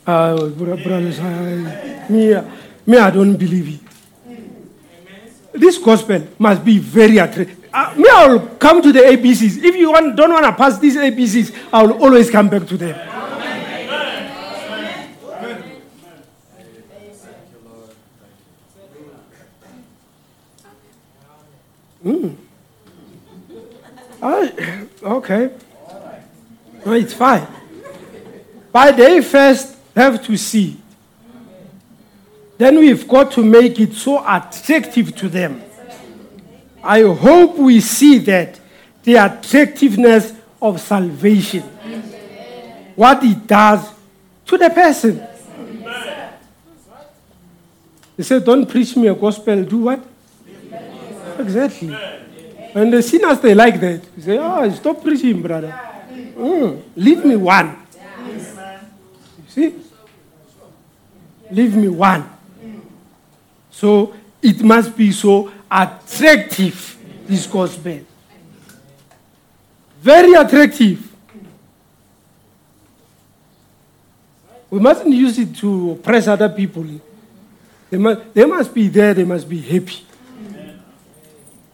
Uh, 0.07 0.47
bro- 0.49 0.77
brothers, 0.77 1.19
I, 1.19 2.07
me, 2.09 2.33
me, 2.87 2.97
I 2.97 3.11
don't 3.11 3.35
believe 3.37 3.69
it. 3.75 3.79
This 5.61 5.77
gospel 5.77 6.27
must 6.39 6.65
be 6.65 6.79
very 6.79 7.19
attractive. 7.19 7.69
Uh, 7.71 7.93
me, 7.95 8.05
I 8.11 8.27
will 8.27 8.47
come 8.57 8.81
to 8.81 8.91
the 8.91 8.99
ABCs. 8.99 9.63
If 9.63 9.75
you 9.75 9.91
want, 9.91 10.15
don't 10.15 10.31
want 10.33 10.45
to 10.45 10.53
pass 10.53 10.79
these 10.79 10.95
ABCs, 10.97 11.55
I 11.71 11.83
will 11.83 12.01
always 12.03 12.31
come 12.31 12.49
back 12.49 12.65
to 12.67 12.77
them. 12.77 13.10
Ah, 24.21 24.49
okay. 25.03 25.49
No, 26.85 26.93
it's 26.93 27.13
fine. 27.13 27.47
But 28.71 28.97
they 28.97 29.21
first 29.21 29.75
have 29.95 30.23
to 30.25 30.37
see. 30.37 30.77
Then 32.57 32.77
we've 32.77 33.07
got 33.07 33.31
to 33.33 33.43
make 33.43 33.79
it 33.79 33.93
so 33.93 34.19
attractive 34.19 35.15
to 35.15 35.29
them. 35.29 35.61
I 36.83 37.01
hope 37.01 37.57
we 37.57 37.79
see 37.79 38.19
that 38.19 38.59
the 39.03 39.15
attractiveness 39.15 40.33
of 40.61 40.79
salvation, 40.79 41.63
what 42.95 43.23
it 43.23 43.47
does 43.47 43.89
to 44.45 44.57
the 44.57 44.69
person. 44.69 45.27
They 48.15 48.23
say, 48.23 48.39
Don't 48.39 48.67
preach 48.67 48.95
me 48.95 49.07
a 49.07 49.15
gospel, 49.15 49.63
do 49.63 49.77
what? 49.79 50.05
Exactly. 51.39 51.97
And 52.73 52.93
the 52.93 53.01
sinners, 53.01 53.39
they 53.39 53.53
like 53.53 53.79
that. 53.79 54.15
They 54.15 54.21
say, 54.21 54.37
Oh, 54.37 54.69
stop 54.71 55.03
preaching, 55.03 55.41
brother. 55.41 55.77
Mm, 56.11 56.81
leave 56.95 57.25
me 57.25 57.35
one. 57.35 57.77
You 58.25 59.49
see? 59.49 59.75
Leave 61.51 61.75
me 61.75 61.89
one. 61.89 62.29
So 63.69 64.13
it 64.41 64.61
must 64.61 64.95
be 64.95 65.11
so 65.11 65.51
attractive, 65.69 66.97
this 67.27 67.45
gospel. 67.47 67.99
Very 70.01 70.33
attractive. 70.33 71.11
We 74.69 74.79
mustn't 74.79 75.13
use 75.13 75.37
it 75.37 75.55
to 75.57 75.91
oppress 75.91 76.27
other 76.27 76.47
people. 76.47 76.85
They 77.89 77.97
must, 77.97 78.33
they 78.33 78.45
must 78.45 78.73
be 78.73 78.87
there, 78.87 79.13
they 79.13 79.25
must 79.25 79.47
be 79.47 79.59
happy. 79.59 80.05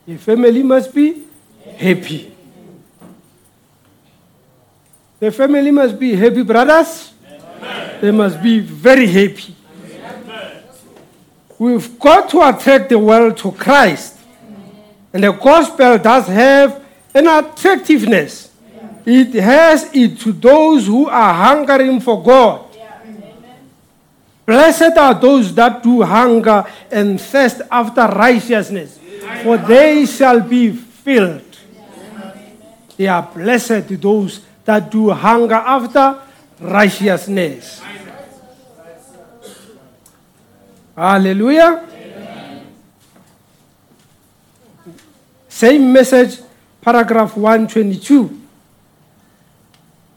The 0.08 0.16
family 0.16 0.64
must 0.64 0.96
be 0.96 1.24
happy. 1.76 2.32
The 5.20 5.32
family 5.32 5.72
must 5.72 6.00
be 6.00 6.16
happy, 6.16 6.44
brothers. 6.44 7.12
They 8.00 8.12
must 8.12 8.42
be 8.42 8.60
very 8.60 9.08
happy. 9.08 9.54
We've 11.60 12.00
got 12.00 12.30
to 12.30 12.48
attract 12.48 12.88
the 12.88 13.00
world 13.00 13.36
to 13.38 13.52
Christ. 13.52 14.18
And 15.12 15.26
the 15.26 15.34
gospel 15.34 15.98
does 15.98 16.28
have 16.28 16.82
an 17.14 17.28
attractiveness. 17.28 18.52
It 19.06 19.34
has 19.34 19.90
it 19.94 20.20
to 20.20 20.32
those 20.32 20.86
who 20.86 21.10
are 21.10 21.34
hungering 21.34 22.00
for 22.00 22.24
God. 22.24 22.64
Blessed 24.46 24.98
are 24.98 25.14
those 25.14 25.54
that 25.56 25.84
do 25.84 26.02
hunger 26.04 26.64
and 26.90 27.20
thirst 27.20 27.62
after 27.70 28.08
righteousness, 28.08 28.98
for 29.44 29.58
they 29.58 30.06
shall 30.06 30.42
be 30.42 30.72
filled. 30.72 31.44
They 32.98 33.08
are 33.08 33.22
blessed 33.22 33.88
those 34.02 34.42
that 34.66 34.90
do 34.90 35.10
hunger 35.12 35.56
after 35.56 36.20
righteousness. 36.60 37.82
Hallelujah. 40.96 41.88
Same 45.48 45.94
message, 45.94 46.40
paragraph 46.82 47.38
122. 47.38 48.42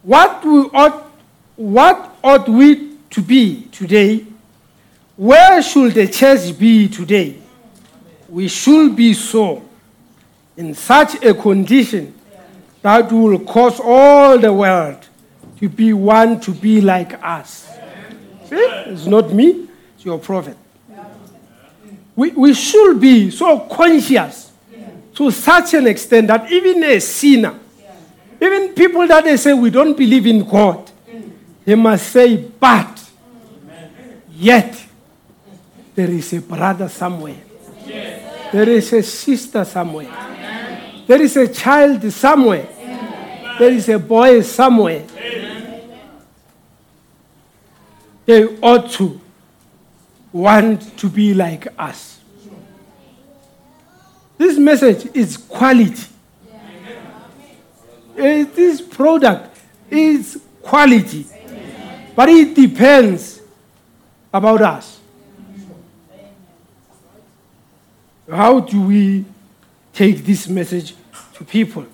What 0.03 0.45
we 0.45 0.61
ought, 0.73 1.11
what 1.57 2.17
ought 2.25 2.49
we 2.49 2.97
to 3.11 3.21
be 3.21 3.69
today? 3.71 4.25
Where 5.17 5.63
should 5.63 5.93
the 5.93 6.09
church 6.09 6.59
be 6.59 6.89
today? 6.89 7.37
We 8.31 8.49
should 8.49 8.95
be 8.95 9.12
so 9.14 9.62
in 10.57 10.74
such 10.74 11.22
a 11.24 11.35
condition 11.35 12.14
that 12.83 13.11
will 13.11 13.39
cause 13.41 13.81
all 13.81 14.39
the 14.39 14.53
world 14.53 15.07
to 15.59 15.68
be 15.68 15.93
one 15.93 16.41
to 16.41 16.53
be 16.53 16.81
like 16.81 17.22
us. 17.22 17.68
See? 18.49 18.57
It's 18.57 19.07
not 19.07 19.33
me, 19.33 19.68
it's 19.95 20.05
your 20.05 20.18
prophet. 20.18 20.57
We, 22.16 22.31
we 22.31 22.55
should 22.55 23.01
be 23.01 23.31
so 23.31 23.61
conscious 23.61 24.53
to 25.14 25.31
such 25.31 25.74
an 25.74 25.87
extent 25.87 26.28
that 26.28 26.51
even 26.51 26.83
a 26.85 26.99
sinner, 27.01 27.59
even 28.41 28.74
people 28.74 29.07
that 29.07 29.24
they 29.24 29.37
say 29.37 29.53
we 29.53 29.70
don't 29.70 29.97
believe 29.97 30.26
in 30.26 30.45
God, 30.49 30.91
they 31.64 31.74
must 31.74 32.09
say, 32.09 32.37
but 32.37 33.11
yet 34.31 34.83
there 35.95 36.11
is 36.11 36.33
a 36.33 36.41
brother 36.41 36.89
somewhere, 36.89 37.37
there 38.53 38.68
is 38.68 38.93
a 38.93 39.03
sister 39.03 39.64
somewhere, 39.64 40.11
there 41.07 41.20
is 41.22 41.36
a 41.36 41.49
child 41.49 42.11
somewhere, 42.12 42.66
there 43.59 43.72
is 43.72 43.88
a 43.88 43.99
boy 43.99 44.41
somewhere. 44.43 45.05
They 48.26 48.45
ought 48.61 48.88
to 48.93 49.20
want 50.32 50.97
to 50.99 51.09
be 51.09 51.34
like 51.34 51.66
us. 51.76 52.20
This 54.38 54.57
message 54.57 55.09
is 55.14 55.36
quality. 55.36 56.07
Eh, 58.16 58.45
This 58.55 58.80
product 58.80 59.59
is 59.91 60.41
quality. 60.62 61.26
But 62.14 62.28
it 62.28 62.55
depends 62.55 63.41
about 64.32 64.62
us. 64.62 64.99
How 68.31 68.61
do 68.61 68.83
we 68.83 69.24
take 69.93 70.24
this 70.24 70.49
message 70.49 70.95
to 71.35 71.45
people? 71.45 71.87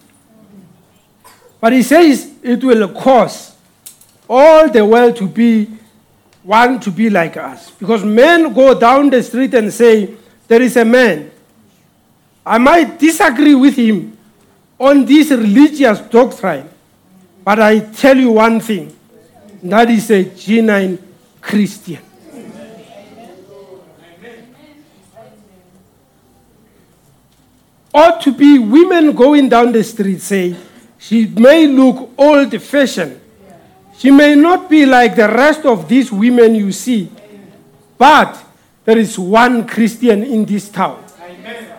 But 1.60 1.72
he 1.72 1.82
says 1.82 2.32
it 2.42 2.62
will 2.62 2.88
cause 2.92 3.56
all 4.28 4.68
the 4.68 4.84
world 4.84 5.16
to 5.16 5.26
be 5.26 5.68
one 6.42 6.78
to 6.80 6.90
be 6.90 7.10
like 7.10 7.36
us. 7.36 7.70
Because 7.72 8.04
men 8.04 8.52
go 8.52 8.78
down 8.78 9.10
the 9.10 9.22
street 9.22 9.52
and 9.54 9.72
say, 9.72 10.14
There 10.46 10.62
is 10.62 10.76
a 10.76 10.84
man. 10.84 11.30
I 12.44 12.58
might 12.58 12.98
disagree 12.98 13.54
with 13.54 13.74
him 13.76 14.16
on 14.78 15.04
this 15.04 15.30
religious 15.30 15.98
doctrine, 16.00 16.68
but 17.44 17.58
I 17.58 17.80
tell 17.80 18.16
you 18.16 18.32
one 18.32 18.60
thing 18.60 18.94
that 19.64 19.90
is 19.90 20.10
a 20.10 20.22
genuine 20.24 20.98
Christian. 21.40 21.98
Ought 27.96 28.20
to 28.20 28.32
be 28.32 28.58
women 28.58 29.16
going 29.16 29.48
down 29.48 29.72
the 29.72 29.82
street 29.82 30.20
saying, 30.20 30.54
she 30.98 31.24
may 31.26 31.66
look 31.66 32.10
old 32.18 32.52
fashioned. 32.60 33.18
She 33.96 34.10
may 34.10 34.34
not 34.34 34.68
be 34.68 34.84
like 34.84 35.16
the 35.16 35.26
rest 35.28 35.64
of 35.64 35.88
these 35.88 36.12
women 36.12 36.54
you 36.54 36.72
see, 36.72 37.10
but 37.96 38.36
there 38.84 38.98
is 38.98 39.18
one 39.18 39.66
Christian 39.66 40.22
in 40.24 40.44
this 40.44 40.68
town. 40.68 41.02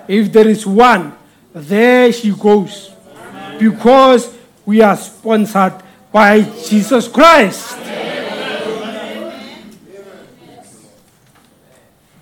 If 0.07 0.31
there 0.31 0.47
is 0.47 0.65
one, 0.65 1.13
there 1.53 2.11
she 2.11 2.31
goes. 2.31 2.91
Because 3.59 4.35
we 4.65 4.81
are 4.81 4.97
sponsored 4.97 5.83
by 6.11 6.41
Jesus 6.41 7.07
Christ. 7.07 7.77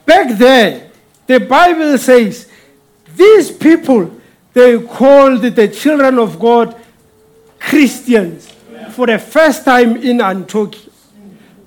Back 0.06 0.38
there, 0.38 0.92
the 1.26 1.40
Bible 1.40 1.98
says 1.98 2.50
these 3.16 3.52
people, 3.52 4.12
they 4.54 4.82
called 4.82 5.42
the 5.42 5.68
children 5.68 6.20
of 6.20 6.40
God 6.40 6.76
Christians 7.60 8.52
for 8.92 9.08
the 9.08 9.20
first 9.20 9.66
time 9.66 9.98
in 9.98 10.22
Antioch. 10.22 10.76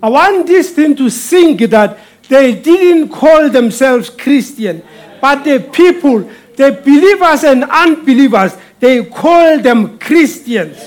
I 0.03 0.09
want 0.09 0.47
this 0.47 0.71
thing 0.73 0.97
to 0.97 1.11
sink 1.11 1.61
that 1.71 1.99
they 2.29 2.61
didn't 2.61 3.09
call 3.09 3.51
themselves 3.51 4.11
Christian, 4.11 4.83
but 5.21 5.45
the 5.45 5.61
people, 5.61 6.31
the 6.57 6.73
believers 6.85 7.45
and 7.45 7.65
unbelievers, 7.65 8.57
they 8.81 9.05
call 9.05 9.59
them 9.59 9.99
Christians. 9.99 10.79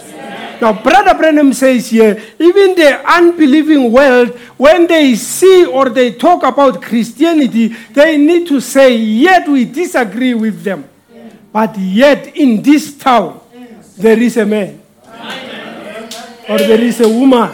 Now, 0.62 0.74
Brother 0.74 1.18
Branham 1.18 1.54
says 1.54 1.90
here, 1.90 2.22
even 2.38 2.76
the 2.76 3.02
unbelieving 3.04 3.92
world, 3.92 4.38
when 4.58 4.86
they 4.86 5.16
see 5.16 5.66
or 5.66 5.90
they 5.90 6.14
talk 6.14 6.44
about 6.44 6.82
Christianity, 6.84 7.70
they 7.92 8.18
need 8.18 8.48
to 8.48 8.62
say, 8.62 8.96
yet 8.96 9.48
we 9.48 9.66
disagree 9.66 10.36
with 10.36 10.62
them. 10.64 10.88
But 11.52 11.78
yet 11.78 12.36
in 12.38 12.62
this 12.62 12.96
town, 12.96 13.42
there 13.98 14.20
is 14.20 14.38
a 14.38 14.46
man 14.46 14.82
or 16.48 16.58
there 16.58 16.82
is 16.82 17.02
a 17.02 17.10
woman 17.10 17.52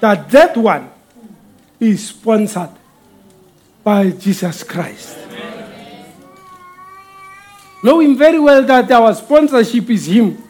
that 0.00 0.30
that 0.30 0.56
one 0.56 0.90
is 1.80 2.08
sponsored 2.08 2.70
by 3.82 4.10
Jesus 4.10 4.62
Christ. 4.62 5.25
Knowing 7.82 8.16
very 8.16 8.38
well 8.38 8.62
that 8.64 8.90
our 8.90 9.14
sponsorship 9.14 9.88
is 9.90 10.06
Him. 10.06 10.42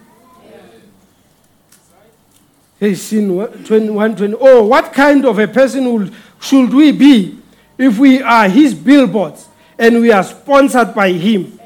He's 2.79 3.13
in 3.13 3.35
120. 3.35 4.37
Oh, 4.39 4.67
what 4.67 4.93
kind 4.93 5.25
of 5.25 5.39
a 5.39 5.49
person 5.49 5.85
will, 5.93 6.11
should 6.41 6.73
we 6.73 6.93
be 6.93 7.39
if 7.79 7.99
we 7.99 8.23
are 8.23 8.49
His 8.49 8.75
billboards 8.75 9.49
and 9.79 10.01
we 10.01 10.13
are 10.13 10.23
sponsored 10.23 10.95
by 10.95 11.13
Him. 11.13 11.59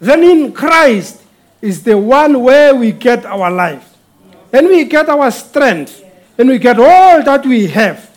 Then 0.00 0.22
in 0.24 0.52
Christ 0.52 1.22
is 1.60 1.82
the 1.82 1.96
one 1.96 2.42
where 2.42 2.74
we 2.74 2.92
get 2.92 3.24
our 3.24 3.50
life. 3.50 3.96
And 4.52 4.68
we 4.68 4.84
get 4.84 5.08
our 5.08 5.30
strength. 5.30 6.02
And 6.38 6.48
we 6.48 6.58
get 6.58 6.78
all 6.78 7.22
that 7.22 7.46
we 7.46 7.66
have 7.68 8.10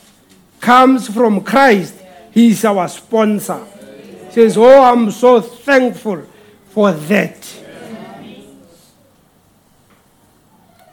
comes 0.60 1.08
from 1.08 1.42
Christ. 1.42 1.96
He 2.32 2.50
is 2.50 2.66
our 2.66 2.88
sponsor. 2.88 3.66
Says, 4.32 4.58
Oh, 4.58 4.84
I'm 4.84 5.10
so 5.12 5.42
thankful 5.42 6.26
for 6.70 6.92
that. 6.92 7.56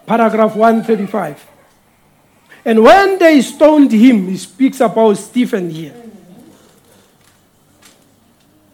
Paragraph 0.07 0.55
135. 0.55 1.47
And 2.65 2.83
when 2.83 3.19
they 3.19 3.41
stoned 3.43 3.93
him, 3.93 4.29
he 4.29 4.37
speaks 4.37 4.81
about 4.81 5.17
Stephen 5.17 5.71
here. 5.71 5.95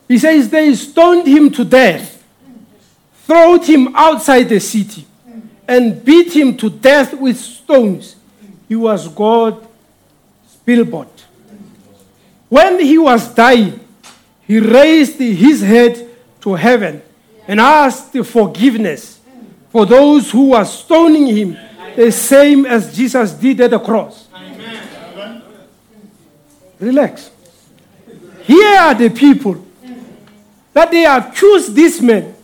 He 0.09 0.18
says 0.18 0.48
they 0.48 0.74
stoned 0.74 1.26
him 1.26 1.50
to 1.53 1.64
death, 1.64 2.22
throwed 3.26 3.64
him 3.64 3.94
outside 3.94 4.44
the 4.44 4.61
city, 4.61 5.07
and 5.66 6.05
beat 6.05 6.34
him 6.34 6.57
to 6.59 6.68
death 6.68 7.14
with 7.14 7.38
stones. 7.38 8.16
He 8.68 8.76
was 8.76 9.09
God's 9.09 9.66
billboard. 10.64 11.09
When 12.48 12.80
he 12.80 12.98
was 12.98 13.34
dying, 13.34 13.80
he 14.46 14.59
raised 14.59 15.18
his 15.18 15.62
head 15.62 16.11
to 16.43 16.55
heaven 16.55 17.03
and 17.49 17.61
asked 17.61 18.16
forgiveness 18.24 19.20
for 19.70 19.86
those 19.86 20.30
who 20.30 20.51
were 20.51 20.64
stoning 20.64 21.26
him, 21.26 21.57
the 21.97 22.12
same 22.12 22.66
as 22.66 22.95
Jesus 22.95 23.32
did 23.32 23.61
at 23.61 23.70
the 23.70 23.78
cross. 23.78 24.28
Relax. 26.78 27.30
Here 28.43 28.78
are 28.78 28.95
the 28.95 29.09
people 29.09 29.64
that 30.72 30.90
they 30.90 31.07
accuse 31.07 31.68
this 31.68 32.01
man 32.01 32.34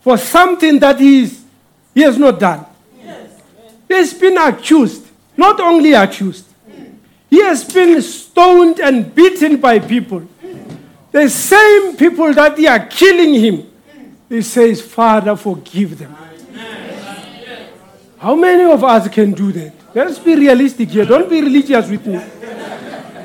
for 0.00 0.16
something 0.16 0.78
that 0.78 0.98
he, 0.98 1.22
is, 1.22 1.44
he 1.94 2.02
has 2.02 2.18
not 2.18 2.40
done. 2.40 2.64
He 3.88 3.94
has 3.94 4.14
been 4.14 4.38
accused, 4.38 5.06
not 5.36 5.60
only 5.60 5.92
accused, 5.92 6.46
he 7.28 7.42
has 7.42 7.64
been 7.64 8.00
stoned 8.00 8.80
and 8.80 9.14
beaten 9.14 9.60
by 9.60 9.78
people. 9.80 10.26
The 11.14 11.30
same 11.30 11.96
people 11.96 12.34
that 12.34 12.56
they 12.56 12.66
are 12.66 12.86
killing 12.86 13.34
him, 13.34 13.70
he 14.28 14.42
says, 14.42 14.82
Father, 14.82 15.36
forgive 15.36 15.96
them. 15.96 16.12
How 18.18 18.34
many 18.34 18.64
of 18.64 18.82
us 18.82 19.06
can 19.06 19.30
do 19.30 19.52
that? 19.52 19.72
Let's 19.94 20.18
be 20.18 20.34
realistic 20.34 20.88
here. 20.88 21.04
Don't 21.04 21.30
be 21.30 21.40
religious 21.40 21.88
with 21.88 22.04
me. 22.04 22.20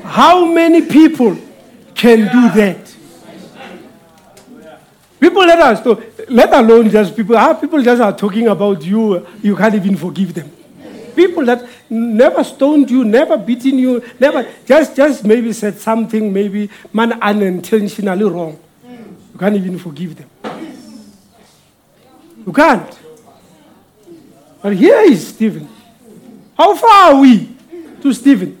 How 0.04 0.44
many 0.44 0.82
people 0.82 1.36
can 1.92 2.30
do 2.30 2.60
that? 2.60 2.94
People 5.18 5.44
let 5.44 5.58
us 5.58 5.98
let 6.28 6.54
alone 6.54 6.90
just 6.90 7.16
people. 7.16 7.36
How 7.36 7.54
people 7.54 7.82
just 7.82 8.00
are 8.00 8.16
talking 8.16 8.46
about 8.46 8.84
you, 8.84 9.26
you 9.42 9.56
can't 9.56 9.74
even 9.74 9.96
forgive 9.96 10.32
them. 10.32 10.48
People 11.20 11.44
that 11.44 11.68
never 11.90 12.42
stoned 12.42 12.90
you, 12.90 13.04
never 13.04 13.36
beaten 13.36 13.78
you, 13.78 14.02
never 14.18 14.48
just 14.64 14.96
just 14.96 15.22
maybe 15.22 15.52
said 15.52 15.78
something 15.78 16.32
maybe 16.32 16.70
man 16.94 17.12
unintentionally 17.20 18.24
wrong. 18.24 18.58
You 18.88 19.38
can't 19.38 19.54
even 19.54 19.78
forgive 19.78 20.16
them. 20.16 20.30
You 22.46 22.52
can't. 22.54 22.98
But 24.62 24.72
here 24.76 25.00
is 25.00 25.28
Stephen. 25.28 25.68
How 26.56 26.74
far 26.74 27.12
are 27.12 27.20
we 27.20 27.54
to 28.00 28.14
Stephen? 28.14 28.56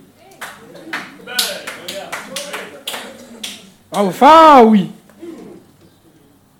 How 3.90 4.10
far 4.10 4.58
are 4.58 4.66
we? 4.66 4.92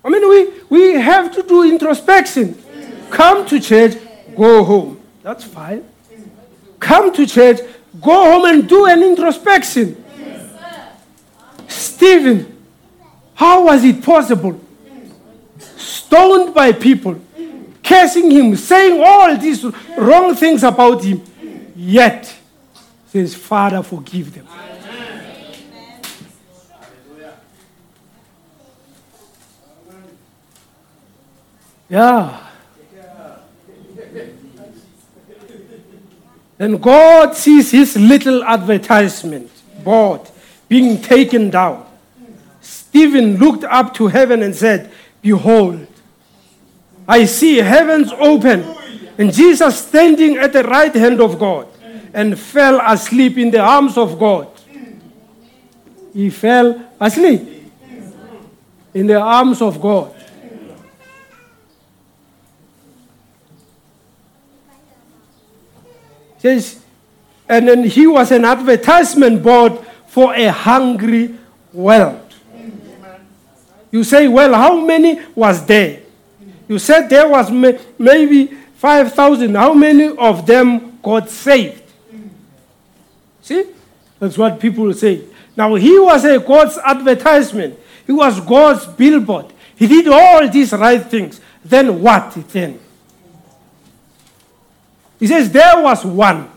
I 0.03 0.09
mean, 0.09 0.27
we, 0.31 0.49
we 0.71 0.93
have 0.95 1.31
to 1.35 1.43
do 1.43 1.63
introspection. 1.65 2.57
Come 3.11 3.45
to 3.49 3.61
church, 3.61 3.99
go 4.35 4.65
home. 4.65 4.97
That's 5.23 5.45
fine. 5.45 5.90
Come 6.81 7.15
to 7.15 7.27
church, 7.27 7.61
go 8.01 8.33
home 8.33 8.47
and 8.47 8.69
do 8.69 8.87
an 8.87 9.03
introspection. 9.03 10.03
Stephen, 11.69 12.57
how 13.35 13.67
was 13.67 13.85
it 13.85 14.03
possible? 14.03 14.61
Stoned 15.77 16.55
by 16.55 16.73
people, 16.73 17.21
cursing 17.85 18.31
him, 18.31 18.57
saying 18.57 19.01
all 19.05 19.37
these 19.37 19.65
wrong 19.97 20.35
things 20.35 20.65
about 20.65 21.05
him, 21.05 21.23
yet 21.77 22.35
says, 23.07 23.35
Father, 23.35 23.83
forgive 23.83 24.35
them. 24.35 24.47
Yeah. 31.89 32.50
And 36.61 36.81
God 36.81 37.35
sees 37.35 37.71
his 37.71 37.97
little 37.97 38.45
advertisement 38.45 39.51
board 39.83 40.21
being 40.69 41.01
taken 41.01 41.49
down. 41.49 41.87
Stephen 42.61 43.39
looked 43.39 43.65
up 43.65 43.95
to 43.95 44.09
heaven 44.09 44.43
and 44.43 44.55
said, 44.55 44.93
Behold, 45.23 45.87
I 47.09 47.25
see 47.25 47.57
heavens 47.57 48.13
open 48.13 48.77
and 49.17 49.33
Jesus 49.33 49.87
standing 49.87 50.37
at 50.37 50.53
the 50.53 50.63
right 50.63 50.95
hand 50.95 51.23
of 51.23 51.39
God 51.39 51.67
and 52.13 52.39
fell 52.39 52.79
asleep 52.85 53.39
in 53.39 53.51
the 53.51 53.61
arms 53.61 53.97
of 53.97 54.19
God. 54.19 54.49
He 56.13 56.29
fell 56.29 56.85
asleep 57.01 57.73
in 58.93 59.07
the 59.07 59.19
arms 59.19 59.63
of 59.63 59.81
God. 59.81 60.15
Says, 66.41 66.81
and 67.49 67.69
then 67.69 67.85
he 67.85 68.07
was 68.07 68.33
an 68.33 68.45
advertisement 68.45 69.43
board 69.43 69.79
for 70.07 70.35
a 70.35 70.47
hungry 70.47 71.35
world. 71.73 72.35
You 73.91 74.05
say, 74.05 74.29
well, 74.29 74.55
how 74.55 74.81
many 74.81 75.21
was 75.35 75.65
there? 75.67 76.01
You 76.69 76.79
said 76.79 77.09
there 77.09 77.29
was 77.29 77.51
may- 77.51 77.79
maybe 77.99 78.47
5,000. 78.77 79.55
How 79.55 79.75
many 79.75 80.17
of 80.17 80.47
them 80.47 80.99
got 81.03 81.29
saved? 81.29 81.83
See? 83.43 83.65
That's 84.21 84.39
what 84.39 84.61
people 84.61 84.93
say. 84.95 85.25
Now, 85.57 85.75
he 85.75 85.99
was 85.99 86.25
a 86.25 86.39
God's 86.39 86.79
advertisement. 86.79 87.79
He 88.07 88.13
was 88.13 88.41
God's 88.41 88.87
billboard. 88.87 89.47
He 89.75 89.87
did 89.87 90.09
all 90.09 90.49
these 90.49 90.73
right 90.73 91.05
things. 91.05 91.41
Then 91.65 92.01
what 92.01 92.33
then? 92.49 92.79
He 95.21 95.27
says 95.27 95.53
there 95.53 95.83
was 95.83 96.05
one. 96.05 96.51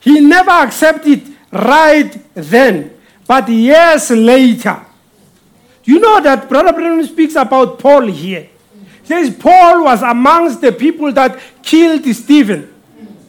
He 0.00 0.18
never 0.20 0.50
accepted 0.50 1.22
right 1.52 2.10
then, 2.34 2.90
but 3.26 3.48
years 3.48 4.10
later. 4.10 4.84
You 5.84 6.00
know 6.00 6.20
that 6.22 6.48
Brother 6.48 6.72
Branham 6.72 7.04
speaks 7.06 7.36
about 7.36 7.78
Paul 7.78 8.06
here. 8.06 8.48
He 9.02 9.06
says 9.06 9.36
Paul 9.36 9.84
was 9.84 10.02
amongst 10.02 10.62
the 10.62 10.72
people 10.72 11.12
that 11.12 11.38
killed 11.62 12.06
Stephen. 12.06 12.72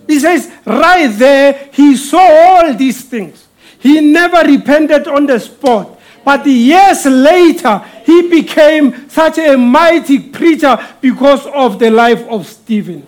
He 0.08 0.20
says 0.20 0.52
right 0.66 1.08
there 1.08 1.70
he 1.74 1.98
saw 1.98 2.20
all 2.20 2.74
these 2.74 3.04
things. 3.04 3.46
He 3.80 4.00
never 4.00 4.48
repented 4.48 5.08
on 5.08 5.26
the 5.26 5.40
spot. 5.40 6.00
But 6.24 6.46
years 6.48 7.06
later, 7.06 7.84
he 8.04 8.30
became 8.30 9.10
such 9.10 9.38
a 9.38 9.56
mighty 9.58 10.20
preacher 10.20 10.78
because 11.02 11.46
of 11.48 11.78
the 11.78 11.92
life 11.92 12.26
of 12.28 12.48
Stephen. 12.48 13.06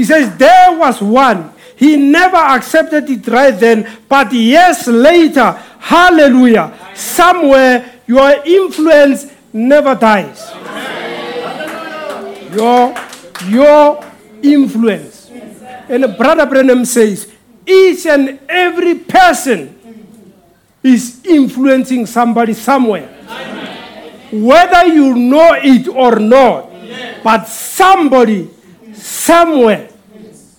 He 0.00 0.04
says, 0.04 0.34
There 0.38 0.78
was 0.78 1.02
one. 1.02 1.52
He 1.76 1.94
never 1.94 2.38
accepted 2.38 3.10
it 3.10 3.26
right 3.28 3.50
then, 3.50 3.86
but 4.08 4.32
years 4.32 4.86
later, 4.86 5.52
hallelujah, 5.78 6.72
somewhere 6.94 8.00
your 8.06 8.30
influence 8.46 9.30
never 9.52 9.94
dies. 9.94 10.52
Your, 12.56 12.94
your 13.46 14.02
influence. 14.42 15.30
And 15.88 16.16
Brother 16.16 16.46
Branham 16.46 16.86
says, 16.86 17.30
each 17.66 18.06
and 18.06 18.40
every 18.48 18.94
person 18.94 19.76
is 20.82 21.22
influencing 21.26 22.06
somebody 22.06 22.54
somewhere. 22.54 23.08
Whether 24.32 24.86
you 24.86 25.14
know 25.14 25.58
it 25.62 25.88
or 25.88 26.18
not, 26.18 26.70
but 27.22 27.44
somebody 27.44 28.48
somewhere 29.00 29.88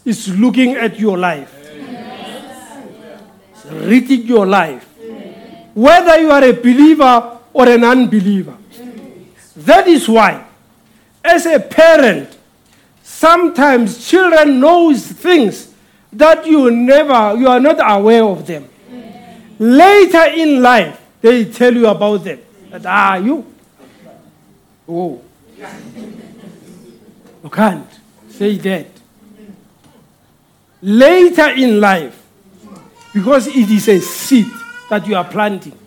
is 0.06 0.28
looking 0.38 0.76
at 0.76 1.00
your 1.00 1.18
life, 1.18 1.54
reading 3.70 4.24
your 4.24 4.46
life, 4.46 4.84
whether 5.74 6.20
you 6.20 6.32
are 6.32 6.44
a 6.44 6.52
believer 6.54 7.38
or 7.54 7.70
an 7.70 7.84
unbeliever. 7.84 8.58
That 9.56 9.88
is 9.88 10.08
why, 10.10 10.46
as 11.24 11.46
a 11.46 11.60
parent, 11.60 12.38
sometimes 13.04 14.08
children 14.08 14.60
knows 14.60 15.06
things 15.06 15.72
that 16.12 16.46
you 16.46 16.72
never, 16.72 17.38
you 17.38 17.48
are 17.48 17.60
not 17.60 17.78
aware 17.80 18.24
of 18.24 18.46
them. 18.48 18.68
Later 19.60 20.26
in 20.34 20.62
life, 20.62 21.00
they 21.22 21.46
tell 21.46 21.74
you 21.74 21.88
about 21.88 22.24
them. 22.24 22.40
That, 22.72 22.86
ah, 22.86 23.16
you. 23.16 23.46
Oh. 24.88 25.22
You 27.44 27.50
can't 27.50 28.01
say 28.42 28.58
that. 28.58 28.88
Later 30.82 31.50
in 31.52 31.80
life, 31.80 32.26
because 33.14 33.46
it 33.46 33.70
is 33.70 33.88
a 33.88 34.00
seed 34.00 34.48
that 34.90 35.06
you 35.06 35.16
are 35.16 35.26
planting. 35.26 35.78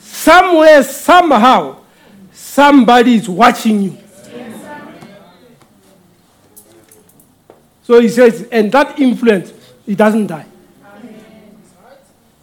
Somewhere, 0.00 0.82
somehow, 0.82 1.76
somebody 2.32 3.14
is 3.14 3.28
watching 3.28 3.82
you. 3.82 3.98
So 7.84 8.00
he 8.00 8.08
says, 8.08 8.48
and 8.50 8.72
that 8.72 8.98
influence, 8.98 9.52
it 9.86 9.96
doesn't 9.96 10.26
die. 10.26 10.46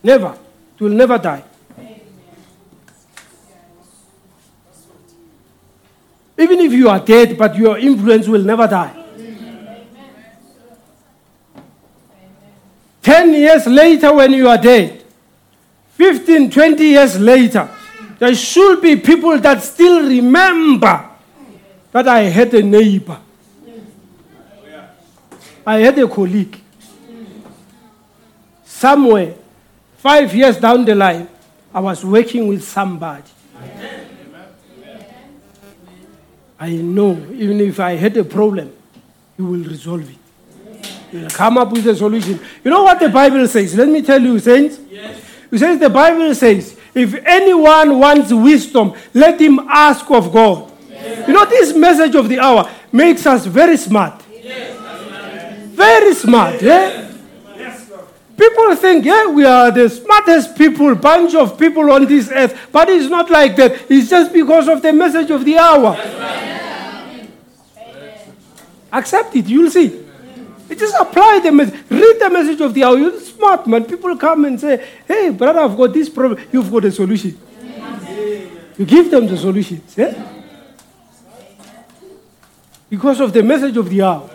Never. 0.01 0.37
It 0.75 0.81
will 0.83 0.91
never 0.91 1.17
die. 1.17 1.43
Even 6.41 6.59
if 6.59 6.73
you 6.73 6.89
are 6.89 6.99
dead, 6.99 7.37
but 7.37 7.55
your 7.55 7.77
influence 7.77 8.27
will 8.27 8.41
never 8.41 8.67
die. 8.67 8.97
Ten 13.03 13.33
years 13.33 13.67
later, 13.67 14.11
when 14.13 14.33
you 14.33 14.47
are 14.47 14.57
dead, 14.57 15.03
15, 15.97 16.49
20 16.49 16.83
years 16.83 17.19
later, 17.19 17.69
there 18.17 18.33
should 18.33 18.81
be 18.81 18.95
people 18.95 19.37
that 19.39 19.61
still 19.61 20.07
remember 20.07 21.09
that 21.91 22.07
I 22.07 22.21
had 22.21 22.53
a 22.55 22.63
neighbor. 22.63 23.19
I 25.65 25.77
had 25.79 25.99
a 25.99 26.07
colleague. 26.07 26.59
Somewhere, 28.65 29.35
five 29.97 30.33
years 30.33 30.57
down 30.57 30.85
the 30.85 30.95
line, 30.95 31.27
I 31.73 31.79
was 31.79 32.03
working 32.03 32.47
with 32.47 32.63
somebody. 32.63 33.23
I 36.61 36.73
know, 36.73 37.17
even 37.33 37.59
if 37.59 37.79
I 37.79 37.95
had 37.95 38.15
a 38.17 38.23
problem, 38.23 38.71
he 39.35 39.41
will 39.41 39.63
resolve 39.63 40.07
it. 40.07 40.17
Will 41.11 41.27
come 41.31 41.57
up 41.57 41.71
with 41.71 41.87
a 41.87 41.95
solution. 41.95 42.39
You 42.63 42.69
know 42.69 42.83
what 42.83 42.99
the 42.99 43.09
Bible 43.09 43.47
says? 43.47 43.75
Let 43.75 43.89
me 43.89 44.03
tell 44.03 44.21
you, 44.21 44.37
saints. 44.37 44.77
It 45.51 45.57
says 45.57 45.79
the 45.79 45.89
Bible 45.89 46.35
says, 46.35 46.77
if 46.93 47.15
anyone 47.25 47.97
wants 47.97 48.31
wisdom, 48.31 48.93
let 49.11 49.41
him 49.41 49.59
ask 49.67 50.09
of 50.11 50.31
God. 50.31 50.71
You 51.27 51.33
know, 51.33 51.45
this 51.45 51.75
message 51.75 52.13
of 52.13 52.29
the 52.29 52.39
hour 52.39 52.69
makes 52.91 53.25
us 53.25 53.47
very 53.47 53.75
smart. 53.75 54.21
Very 55.73 56.13
smart, 56.13 56.61
yeah? 56.61 57.10
People 58.41 58.75
think, 58.75 59.05
yeah, 59.05 59.27
we 59.27 59.45
are 59.45 59.69
the 59.69 59.87
smartest 59.87 60.57
people, 60.57 60.95
bunch 60.95 61.35
of 61.35 61.59
people 61.59 61.91
on 61.91 62.07
this 62.07 62.27
earth, 62.31 62.69
but 62.71 62.89
it's 62.89 63.07
not 63.07 63.29
like 63.29 63.55
that. 63.55 63.85
It's 63.87 64.09
just 64.09 64.33
because 64.33 64.67
of 64.67 64.81
the 64.81 64.91
message 64.91 65.29
of 65.29 65.45
the 65.45 65.59
hour. 65.59 65.95
Accept 68.91 69.35
it, 69.35 69.45
you'll 69.45 69.69
see. 69.69 70.05
You 70.67 70.75
just 70.75 70.95
apply 70.99 71.41
the 71.43 71.51
message, 71.51 71.83
read 71.87 72.17
the 72.19 72.31
message 72.31 72.59
of 72.61 72.73
the 72.73 72.83
hour. 72.83 72.97
You're 72.97 73.19
smart, 73.19 73.67
man. 73.67 73.85
People 73.85 74.17
come 74.17 74.45
and 74.45 74.59
say, 74.59 74.87
hey, 75.07 75.29
brother, 75.29 75.59
I've 75.59 75.77
got 75.77 75.93
this 75.93 76.09
problem. 76.09 76.43
You've 76.51 76.71
got 76.71 76.85
a 76.85 76.91
solution. 76.91 77.37
You 78.75 78.85
give 78.87 79.11
them 79.11 79.27
the 79.27 79.37
solutions, 79.37 79.95
yeah? 79.95 80.29
Because 82.89 83.19
of 83.19 83.31
the 83.33 83.43
message 83.43 83.77
of 83.77 83.87
the 83.87 84.01
hour. 84.01 84.30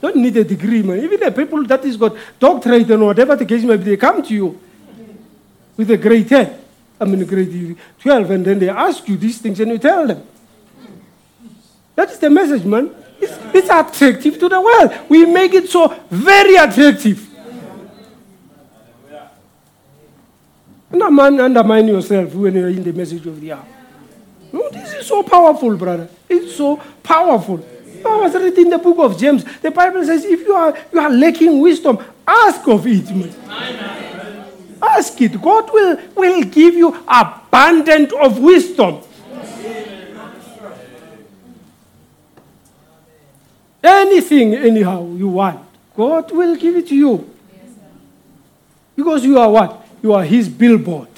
Don't 0.00 0.16
need 0.16 0.36
a 0.36 0.44
degree, 0.44 0.82
man. 0.82 0.98
Even 1.00 1.20
the 1.20 1.30
people 1.30 1.62
that 1.66 1.84
is 1.84 1.96
got 1.96 2.16
doctorate 2.38 2.90
and 2.90 3.04
whatever 3.04 3.36
the 3.36 3.44
case 3.44 3.62
may 3.62 3.76
be, 3.76 3.84
they 3.84 3.96
come 3.96 4.22
to 4.22 4.34
you 4.34 4.58
with 5.76 5.90
a 5.90 5.96
grade 5.96 6.28
10. 6.28 6.58
I 7.00 7.04
mean, 7.04 7.22
a 7.22 7.24
grade 7.24 7.76
12, 8.00 8.30
and 8.30 8.44
then 8.44 8.58
they 8.58 8.68
ask 8.68 9.06
you 9.08 9.16
these 9.16 9.38
things 9.38 9.60
and 9.60 9.72
you 9.72 9.78
tell 9.78 10.06
them. 10.06 10.22
That 11.94 12.10
is 12.10 12.18
the 12.18 12.30
message, 12.30 12.64
man. 12.64 12.90
It's, 13.20 13.38
it's 13.54 13.68
attractive 13.68 14.38
to 14.38 14.48
the 14.48 14.60
world. 14.60 14.92
We 15.08 15.26
make 15.26 15.52
it 15.52 15.68
so 15.68 15.88
very 16.10 16.56
attractive. 16.56 17.28
Undermine, 20.92 21.40
undermine 21.40 21.88
yourself 21.88 22.34
when 22.34 22.54
you're 22.54 22.68
in 22.68 22.82
the 22.82 22.92
message 22.92 23.24
of 23.26 23.40
the 23.40 23.52
hour. 23.52 23.66
No, 24.52 24.68
this 24.70 24.94
is 24.94 25.06
so 25.06 25.22
powerful, 25.22 25.76
brother. 25.76 26.08
It's 26.28 26.56
so 26.56 26.76
powerful. 27.02 27.64
I 28.04 28.16
was 28.16 28.34
reading 28.34 28.70
the 28.70 28.78
book 28.78 28.98
of 28.98 29.18
James. 29.18 29.44
The 29.60 29.70
Bible 29.70 30.04
says, 30.04 30.24
if 30.24 30.40
you 30.40 30.54
are 30.54 30.76
you 30.92 31.00
are 31.00 31.10
lacking 31.10 31.60
wisdom, 31.60 31.98
ask 32.26 32.66
of 32.68 32.86
it. 32.86 33.10
Man. 33.10 34.46
Ask 34.82 35.20
it. 35.20 35.40
God 35.40 35.70
will, 35.72 35.98
will 36.14 36.42
give 36.44 36.74
you 36.74 36.96
abundant 37.06 38.12
of 38.12 38.38
wisdom. 38.38 39.02
Anything, 43.82 44.54
anyhow, 44.54 45.06
you 45.14 45.28
want, 45.28 45.60
God 45.96 46.30
will 46.32 46.54
give 46.56 46.76
it 46.76 46.88
to 46.88 46.94
you. 46.94 47.30
Because 48.94 49.24
you 49.24 49.38
are 49.38 49.50
what? 49.50 49.86
You 50.02 50.12
are 50.12 50.24
His 50.24 50.48
billboard. 50.48 51.08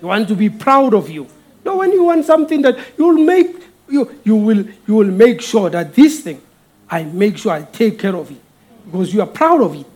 You 0.00 0.08
want 0.08 0.28
to 0.28 0.34
be 0.34 0.48
proud 0.48 0.94
of 0.94 1.10
you. 1.10 1.26
No, 1.64 1.76
when 1.76 1.92
you 1.92 2.04
want 2.04 2.24
something 2.24 2.62
that 2.62 2.78
you'll 2.96 3.22
make, 3.22 3.56
you, 3.88 4.20
you, 4.24 4.36
will, 4.36 4.64
you 4.86 4.94
will 4.94 5.10
make 5.10 5.40
sure 5.40 5.70
that 5.70 5.94
this 5.94 6.20
thing, 6.20 6.40
I 6.88 7.04
make 7.04 7.38
sure 7.38 7.52
I 7.52 7.62
take 7.62 7.98
care 7.98 8.14
of 8.14 8.30
it. 8.30 8.40
Because 8.84 9.12
you 9.12 9.20
are 9.20 9.26
proud 9.26 9.60
of 9.60 9.74
it. 9.74 9.86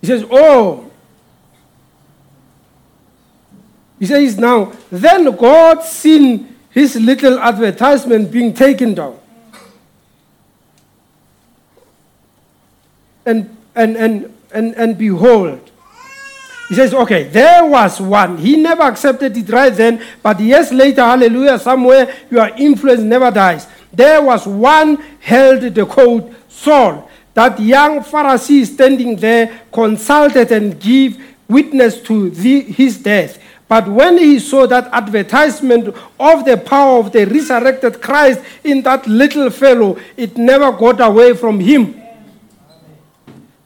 He 0.00 0.06
says, 0.06 0.24
Oh, 0.30 0.90
he 3.98 4.06
says 4.06 4.38
now, 4.38 4.72
then 4.90 5.24
God 5.36 5.82
seen 5.82 6.56
his 6.70 6.96
little 6.96 7.38
advertisement 7.38 8.30
being 8.30 8.54
taken 8.54 8.94
down. 8.94 9.18
And, 13.26 13.56
and, 13.74 13.96
and, 13.96 14.34
and, 14.52 14.74
and 14.76 14.96
behold, 14.96 15.70
he 16.68 16.74
says, 16.74 16.92
okay, 16.92 17.24
there 17.24 17.64
was 17.64 17.98
one. 17.98 18.36
He 18.36 18.56
never 18.56 18.82
accepted 18.82 19.34
it 19.36 19.48
right 19.48 19.72
then, 19.72 20.02
but 20.22 20.38
years 20.38 20.70
later, 20.70 21.00
hallelujah, 21.00 21.58
somewhere 21.58 22.14
your 22.30 22.48
influence 22.56 23.00
never 23.00 23.30
dies. 23.30 23.66
There 23.90 24.22
was 24.22 24.46
one 24.46 24.96
held 25.20 25.62
the 25.62 25.86
coat, 25.86 26.30
Saul. 26.48 27.10
That 27.32 27.58
young 27.58 28.00
Pharisee 28.00 28.66
standing 28.66 29.16
there 29.16 29.62
consulted 29.72 30.52
and 30.52 30.78
gave 30.78 31.24
witness 31.48 32.02
to 32.02 32.30
the, 32.30 32.60
his 32.60 32.98
death. 33.02 33.42
But 33.66 33.88
when 33.88 34.18
he 34.18 34.38
saw 34.38 34.66
that 34.66 34.88
advertisement 34.92 35.94
of 36.18 36.44
the 36.44 36.56
power 36.56 37.00
of 37.00 37.12
the 37.12 37.26
resurrected 37.26 38.02
Christ 38.02 38.40
in 38.64 38.82
that 38.82 39.06
little 39.06 39.50
fellow, 39.50 39.98
it 40.16 40.36
never 40.36 40.72
got 40.72 41.00
away 41.00 41.34
from 41.34 41.60
him. 41.60 42.02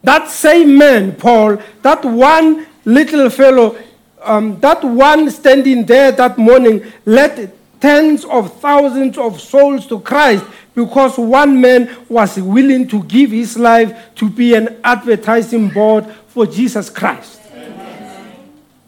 That 0.03 0.29
same 0.29 0.77
man, 0.77 1.15
Paul, 1.15 1.59
that 1.83 2.05
one 2.05 2.67
little 2.85 3.31
fellow, 3.31 3.77
um, 4.23 4.59
that 4.61 4.83
one 4.85 5.31
standing 5.31 5.85
there 5.85 6.13
that 6.13 6.39
morning, 6.39 6.85
led 7.05 7.53
tens 7.81 8.25
of 8.25 8.61
thousands 8.61 9.19
of 9.19 9.41
souls 9.41 9.87
to 9.89 9.99
Christ 10.01 10.45
because 10.75 11.19
one 11.19 11.61
man 11.61 11.95
was 12.09 12.39
willing 12.39 12.87
to 12.89 13.03
give 13.05 13.31
his 13.31 13.59
life 13.59 14.15
to 14.15 14.31
be 14.31 14.55
an 14.55 14.81
advertising 14.85 15.69
board 15.69 16.07
for 16.29 16.47
Jesus 16.47 16.89
Christ. 16.89 17.41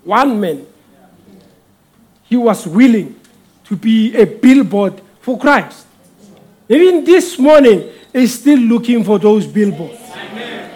One 0.05 0.41
man 0.41 0.67
he 2.25 2.37
was 2.37 2.67
willing 2.67 3.15
to 3.65 3.77
be 3.77 4.15
a 4.17 4.25
billboard 4.25 5.01
for 5.21 5.39
Christ. 5.39 5.87
Even 6.69 7.05
this 7.05 7.39
morning, 7.39 7.91
he's 8.13 8.41
still 8.41 8.59
looking 8.59 9.05
for 9.05 9.19
those 9.19 9.47
billboards. 9.47 10.01
Amen. 10.11 10.71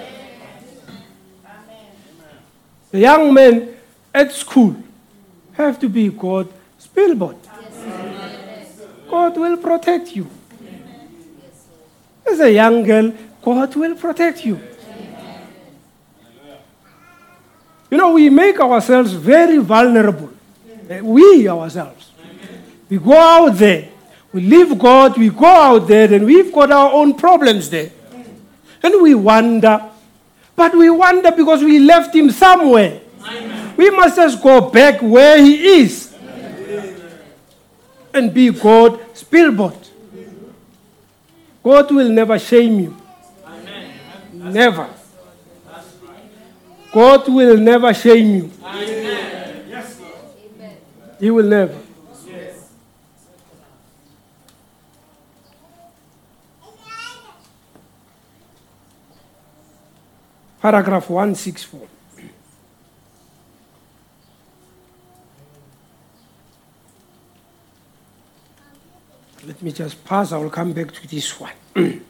The 2.90 3.00
young 3.00 3.34
men 3.34 3.76
at 4.14 4.32
school 4.32 4.76
have 5.52 5.78
to 5.80 5.88
be 5.88 6.08
God's 6.08 6.86
billboard. 6.94 7.36
God 9.08 9.36
will 9.36 9.56
protect 9.56 10.14
you. 10.14 10.28
As 12.30 12.40
a 12.40 12.52
young 12.52 12.82
girl, 12.82 13.12
God 13.42 13.74
will 13.74 13.94
protect 13.94 14.44
you. 14.44 14.60
You 17.90 17.96
know, 17.96 18.12
we 18.12 18.28
make 18.28 18.60
ourselves 18.60 19.12
very 19.12 19.58
vulnerable 19.58 20.30
we 21.02 21.48
ourselves. 21.48 22.10
We 22.88 22.98
go 22.98 23.12
out 23.12 23.50
there, 23.50 23.88
we 24.32 24.40
leave 24.40 24.78
God, 24.78 25.18
we 25.18 25.28
go 25.28 25.46
out 25.46 25.86
there, 25.86 26.12
and 26.12 26.24
we've 26.24 26.52
got 26.52 26.72
our 26.72 26.92
own 26.92 27.14
problems 27.14 27.68
there. 27.70 27.90
And 28.82 29.02
we 29.02 29.14
wonder. 29.14 29.90
But 30.58 30.74
we 30.76 30.90
wonder 30.90 31.30
because 31.30 31.62
we 31.62 31.78
left 31.78 32.12
Him 32.12 32.32
somewhere. 32.32 33.00
We 33.76 33.90
must 33.90 34.16
just 34.16 34.42
go 34.42 34.60
back 34.68 35.00
where 35.00 35.40
He 35.40 35.82
is 35.82 36.12
and 38.12 38.34
be 38.34 38.50
God's 38.50 39.22
billboard. 39.22 39.76
God 41.62 41.92
will 41.92 42.08
never 42.08 42.36
shame 42.40 42.80
you. 42.80 42.96
Never. 44.32 44.90
God 46.92 47.28
will 47.28 47.56
never 47.56 47.94
shame 47.94 48.34
you. 48.34 48.50
He 51.20 51.30
will 51.30 51.46
never. 51.46 51.78
Paragraph 60.60 61.08
164. 61.08 61.88
Let 69.46 69.62
me 69.62 69.72
just 69.72 70.04
pass, 70.04 70.32
I 70.32 70.36
will 70.38 70.50
come 70.50 70.72
back 70.72 70.92
to 70.92 71.08
this 71.08 71.40
one. 71.40 71.52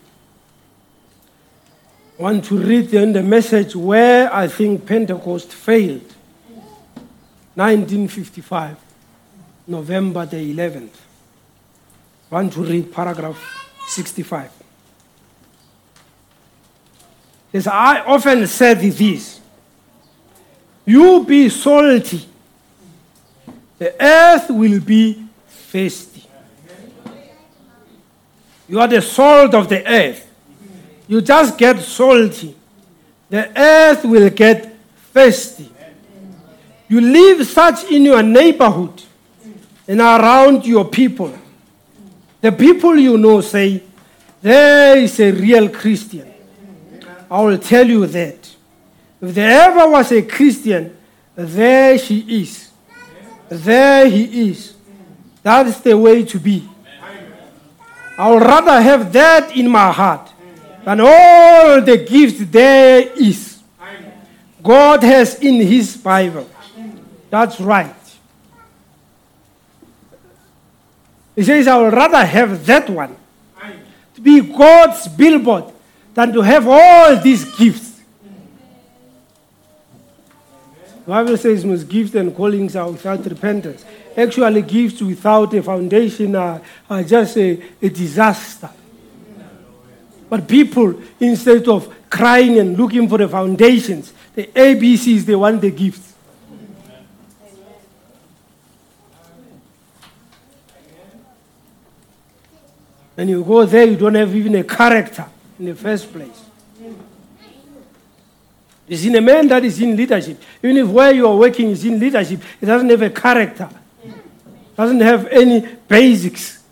want 2.19 2.45
to 2.47 2.59
read 2.59 2.89
then 2.89 3.13
the 3.13 3.23
message 3.23 3.77
where 3.77 4.33
I 4.33 4.49
think 4.49 4.85
Pentecost 4.87 5.53
failed. 5.53 6.15
1955, 7.55 8.77
November 9.67 10.27
the 10.27 10.55
11th. 10.55 10.97
Want 12.31 12.53
to 12.55 12.63
read 12.63 12.93
paragraph 12.93 13.39
65. 13.89 14.58
As 17.53 17.67
I 17.67 18.01
often 18.01 18.47
said 18.47 18.81
this, 18.81 19.41
you 20.85 21.25
be 21.25 21.49
salty, 21.49 22.27
the 23.79 23.95
earth 24.03 24.51
will 24.51 24.81
be 24.81 25.25
thirsty. 25.49 26.25
You 28.69 28.81
are 28.81 28.89
the 28.89 29.01
salt 29.01 29.55
of 29.55 29.69
the 29.69 29.87
earth. 29.87 30.27
You 31.07 31.23
just 31.23 31.57
get 31.57 31.79
salty. 31.81 32.55
The 33.31 33.51
earth 33.59 34.05
will 34.05 34.29
get 34.31 34.77
thirsty. 35.13 35.71
You 36.89 37.01
leave 37.01 37.47
such 37.47 37.85
in 37.85 38.05
your 38.05 38.23
neighborhood 38.23 39.03
and 39.87 40.01
around 40.01 40.67
your 40.67 40.87
people. 40.87 41.33
The 42.41 42.53
people 42.53 42.97
you 42.97 43.17
know 43.17 43.41
say, 43.41 43.83
There 44.41 44.99
is 44.99 45.19
a 45.21 45.33
real 45.33 45.69
Christian. 45.69 46.28
I 47.31 47.43
will 47.43 47.59
tell 47.59 47.87
you 47.87 48.07
that. 48.07 48.57
If 49.21 49.35
there 49.35 49.69
ever 49.69 49.89
was 49.91 50.13
a 50.13 50.23
Christian, 50.23 50.97
there 51.35 51.99
she 51.99 52.43
is. 52.43 52.71
There 53.49 54.09
he 54.09 54.51
is. 54.51 54.75
That's 55.43 55.81
the 55.81 55.97
way 55.97 56.25
to 56.25 56.39
be. 56.39 56.69
I 58.17 58.31
would 58.31 58.43
rather 58.43 58.81
have 58.81 59.13
that 59.13 59.57
in 59.57 59.69
my 59.69 59.93
heart 59.93 60.33
than 60.85 61.01
all 61.01 61.81
the 61.81 62.05
gifts 62.09 62.45
there 62.51 63.13
is. 63.17 63.61
God 64.63 65.03
has 65.03 65.39
in 65.41 65.55
his 65.55 65.97
Bible. 65.97 66.49
That's 67.31 67.61
right. 67.61 67.95
He 71.37 71.45
says, 71.45 71.69
I 71.69 71.81
would 71.81 71.93
rather 71.93 72.25
have 72.25 72.67
that 72.67 72.91
one 72.91 73.15
to 74.15 74.21
be 74.21 74.41
God's 74.41 75.07
billboard 75.07 75.73
than 76.19 76.33
to 76.33 76.41
have 76.41 76.67
all 76.67 77.15
these 77.15 77.45
gifts. 77.57 78.01
The 81.05 81.11
Bible 81.13 81.37
says 81.37 81.65
most 81.65 81.89
gifts 81.89 82.13
and 82.17 82.35
callings 82.35 82.75
are 82.75 82.91
without 82.91 83.25
repentance. 83.25 83.85
Actually, 84.17 84.63
gifts 84.63 85.01
without 85.01 85.55
a 85.55 85.63
foundation 85.63 86.35
are, 86.35 86.61
are 86.91 87.05
just 87.05 87.37
a, 87.37 87.63
a 87.81 87.89
disaster. 87.89 88.69
But 90.29 90.49
people, 90.49 91.01
instead 91.21 91.69
of 91.69 91.95
crying 92.11 92.59
and 92.59 92.77
looking 92.77 93.09
for 93.09 93.19
the 93.19 93.29
foundations, 93.29 94.13
the 94.35 94.49
ABCs, 94.49 95.21
they 95.21 95.37
want 95.37 95.61
the 95.61 95.71
gifts. 95.71 96.15
And 103.17 103.31
you 103.31 103.45
go 103.45 103.65
there, 103.65 103.85
you 103.85 103.97
don't 103.97 104.17
have 104.17 104.35
even 104.35 104.57
a 104.57 104.65
character 104.65 105.27
in 105.59 105.67
the 105.67 105.75
first 105.75 106.13
place. 106.13 106.45
It's 108.89 109.05
in 109.05 109.17
a 109.17 109.21
man 109.21 109.49
that 109.49 109.65
is 109.65 109.81
in 109.81 109.97
leadership. 109.97 110.43
Even 110.63 110.79
if 110.79 110.89
where 110.89 111.13
you 111.13 111.27
are 111.27 111.37
working 111.37 111.71
is 111.71 111.85
in 111.85 111.99
leadership, 111.99 112.41
it 112.61 112.67
doesn't 112.67 112.89
have 112.89 113.03
a 113.03 113.11
character, 113.11 113.69
doesn't 114.77 115.01
have 115.01 115.27
any 115.27 115.61
basics 115.87 116.63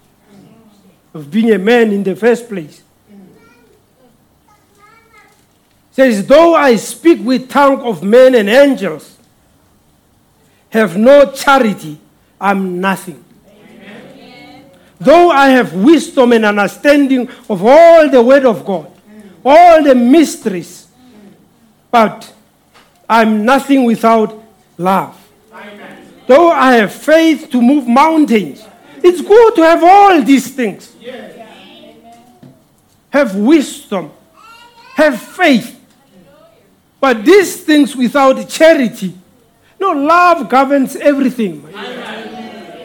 of 1.13 1.31
being 1.31 1.53
a 1.53 1.59
man 1.59 1.93
in 1.93 2.03
the 2.03 2.17
first 2.17 2.49
place. 2.49 2.83
says, 5.97 6.27
Though 6.27 6.55
I 6.55 6.77
speak 6.77 7.21
with 7.25 7.49
tongue 7.49 7.81
of 7.81 8.03
men 8.03 8.35
and 8.35 8.51
angels, 8.51 9.17
have 10.69 10.95
no 10.99 11.33
charity, 11.33 11.99
I'm 12.39 12.81
nothing. 12.83 13.25
Though 14.99 15.31
I 15.31 15.49
have 15.51 15.75
wisdom 15.75 16.33
and 16.33 16.45
understanding 16.45 17.29
of 17.51 17.65
all 17.65 18.09
the 18.09 18.23
word 18.23 18.47
of 18.47 18.65
God, 18.65 18.91
all 19.45 19.83
the 19.83 19.95
mysteries, 19.95 20.89
but 21.91 22.33
I'm 23.09 23.45
nothing 23.45 23.85
without 23.85 24.43
love. 24.79 25.17
Though 26.27 26.51
I 26.51 26.77
have 26.77 26.93
faith 26.93 27.51
to 27.51 27.63
move 27.63 27.87
mountains, 27.87 28.65
it's 29.03 29.21
good 29.21 29.55
to 29.57 29.63
have 29.63 29.85
all 29.85 30.23
these 30.23 30.53
things. 30.55 30.95
Have 33.11 33.37
wisdom, 33.37 34.11
have 34.95 35.21
faith. 35.21 35.75
But 36.99 37.25
these 37.25 37.63
things 37.63 37.95
without 37.95 38.49
charity, 38.49 39.15
no, 39.79 39.93
love 39.93 40.49
governs 40.49 40.97
everything. 40.97 41.63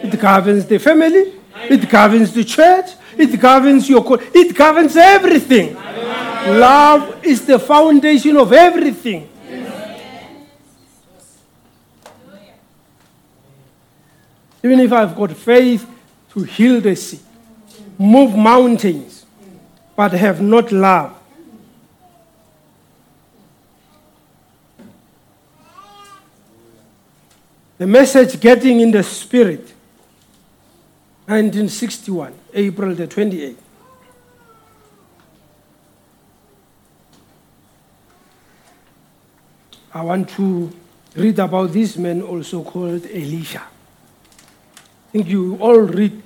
It 0.04 0.20
governs 0.20 0.66
the 0.66 0.78
family, 0.78 1.34
it 1.70 1.90
governs 1.90 2.34
the 2.34 2.44
church, 2.44 2.92
it 3.18 3.40
governs 3.40 3.90
your 3.90 4.04
co- 4.04 4.20
it 4.34 4.56
governs 4.56 4.96
everything. 4.96 5.76
Love 5.76 7.24
is 7.24 7.46
the 7.46 7.60
foundation 7.60 8.36
of 8.38 8.52
everything. 8.52 9.28
Even 14.64 14.80
if 14.80 14.92
I've 14.92 15.16
got 15.16 15.32
faith 15.32 15.88
to 16.34 16.44
heal 16.44 16.82
the 16.82 16.96
sick, 16.96 17.20
move 17.98 18.36
mountains, 18.36 19.26
but 19.96 20.12
have 20.14 20.42
not 20.42 20.72
love, 20.72 21.18
the 27.78 27.88
message 27.88 28.40
getting 28.40 28.80
in 28.80 28.92
the 28.92 29.02
spirit 29.02 29.74
1961 31.28 32.34
april 32.54 32.96
the 32.96 33.08
28th 33.08 33.56
i 39.94 40.02
want 40.02 40.30
to 40.30 40.72
read 41.16 41.38
about 41.40 41.72
this 41.72 41.98
man 41.98 42.22
also 42.22 42.64
called 42.64 43.06
elisha. 43.06 43.62
I 43.62 45.12
think 45.12 45.28
you 45.28 45.58
all 45.60 45.80
read 45.82 46.22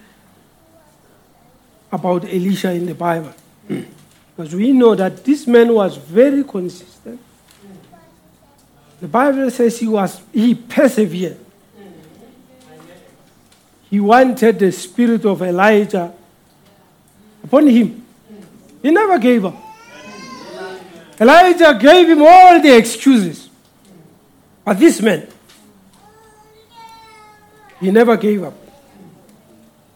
about 1.91 2.25
elisha 2.25 2.71
in 2.71 2.85
the 2.85 2.93
bible. 2.95 3.33
Because 4.35 4.53
we 4.53 4.73
know 4.73 4.95
that 4.95 5.23
this 5.23 5.47
man 5.47 5.73
was 5.73 5.95
very 5.95 6.43
consistent. 6.43 7.21
The 8.99 9.07
bible 9.07 9.49
says 9.49 9.79
he 9.79 9.87
was 9.87 10.21
he 10.33 10.55
persevered 10.55 11.44
he 13.89 13.99
wanted 13.99 14.59
the 14.59 14.71
spirit 14.71 15.25
of 15.25 15.41
Elijah 15.41 16.13
upon 17.43 17.67
him. 17.67 18.05
He 18.81 18.91
never 18.91 19.17
gave 19.17 19.45
up. 19.45 19.55
Elijah 21.19 21.77
gave 21.79 22.09
him 22.09 22.21
all 22.21 22.61
the 22.61 22.75
excuses. 22.75 23.49
But 24.63 24.79
this 24.79 25.01
man, 25.01 25.27
he 27.79 27.91
never 27.91 28.17
gave 28.17 28.43
up. 28.43 28.53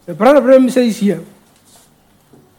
The 0.06 0.14
brother 0.14 0.42
Branham 0.42 0.70
says 0.70 0.98
here, 0.98 1.24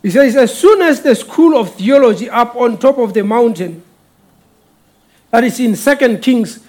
he 0.03 0.11
says, 0.11 0.37
as 0.37 0.59
soon 0.59 0.83
as 0.83 1.03
the 1.03 1.14
school 1.14 1.57
of 1.59 1.74
theology 1.74 2.28
up 2.28 2.57
on 2.57 2.78
top 2.78 2.99
of 2.99 3.12
the 3.12 3.22
mountain, 3.22 3.83
that 5.31 5.45
is 5.45 5.61
in 5.61 5.76
Second 5.76 6.20
Kings 6.22 6.61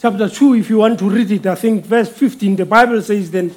chapter 0.00 0.28
2, 0.28 0.54
if 0.54 0.70
you 0.70 0.78
want 0.78 0.98
to 0.98 1.08
read 1.08 1.30
it, 1.30 1.46
I 1.46 1.54
think 1.54 1.84
verse 1.84 2.08
15, 2.08 2.56
the 2.56 2.66
Bible 2.66 3.00
says 3.02 3.30
then, 3.30 3.54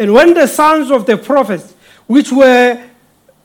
and 0.00 0.14
when 0.14 0.32
the 0.32 0.46
sons 0.46 0.90
of 0.90 1.04
the 1.04 1.18
prophets, 1.18 1.74
which 2.06 2.32
were, 2.32 2.82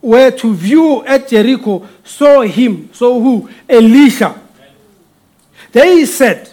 were 0.00 0.30
to 0.30 0.54
view 0.54 1.04
at 1.04 1.28
Jericho, 1.28 1.86
saw 2.02 2.40
him, 2.40 2.88
saw 2.94 3.20
who? 3.20 3.50
Elisha. 3.68 4.40
They 5.70 6.06
said, 6.06 6.50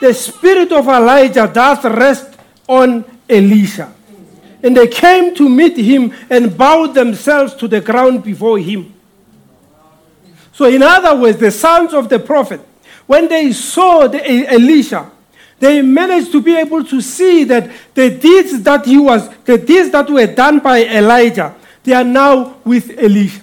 The 0.00 0.14
spirit 0.14 0.72
of 0.72 0.88
Elijah 0.88 1.46
doth 1.52 1.84
rest 1.84 2.38
on 2.66 3.04
Elisha. 3.28 3.92
And 4.62 4.74
they 4.74 4.88
came 4.88 5.34
to 5.34 5.46
meet 5.46 5.76
him 5.76 6.14
and 6.30 6.56
bowed 6.56 6.94
themselves 6.94 7.52
to 7.56 7.68
the 7.68 7.82
ground 7.82 8.24
before 8.24 8.58
him. 8.58 8.94
So, 10.54 10.64
in 10.64 10.82
other 10.82 11.20
words, 11.20 11.36
the 11.36 11.50
sons 11.50 11.92
of 11.92 12.08
the 12.08 12.18
prophet, 12.18 12.62
when 13.06 13.28
they 13.28 13.52
saw 13.52 14.08
the 14.08 14.24
Elisha, 14.50 15.10
they 15.58 15.82
managed 15.82 16.32
to 16.32 16.42
be 16.42 16.56
able 16.56 16.84
to 16.84 17.00
see 17.00 17.44
that 17.44 17.70
the 17.94 18.10
deeds 18.10 18.62
that 18.62 18.84
he 18.84 18.98
was, 18.98 19.28
the 19.44 19.58
deeds 19.58 19.90
that 19.90 20.08
were 20.10 20.26
done 20.26 20.58
by 20.58 20.84
Elijah, 20.84 21.54
they 21.82 21.92
are 21.92 22.04
now 22.04 22.56
with 22.64 22.90
Elisha. 22.98 23.42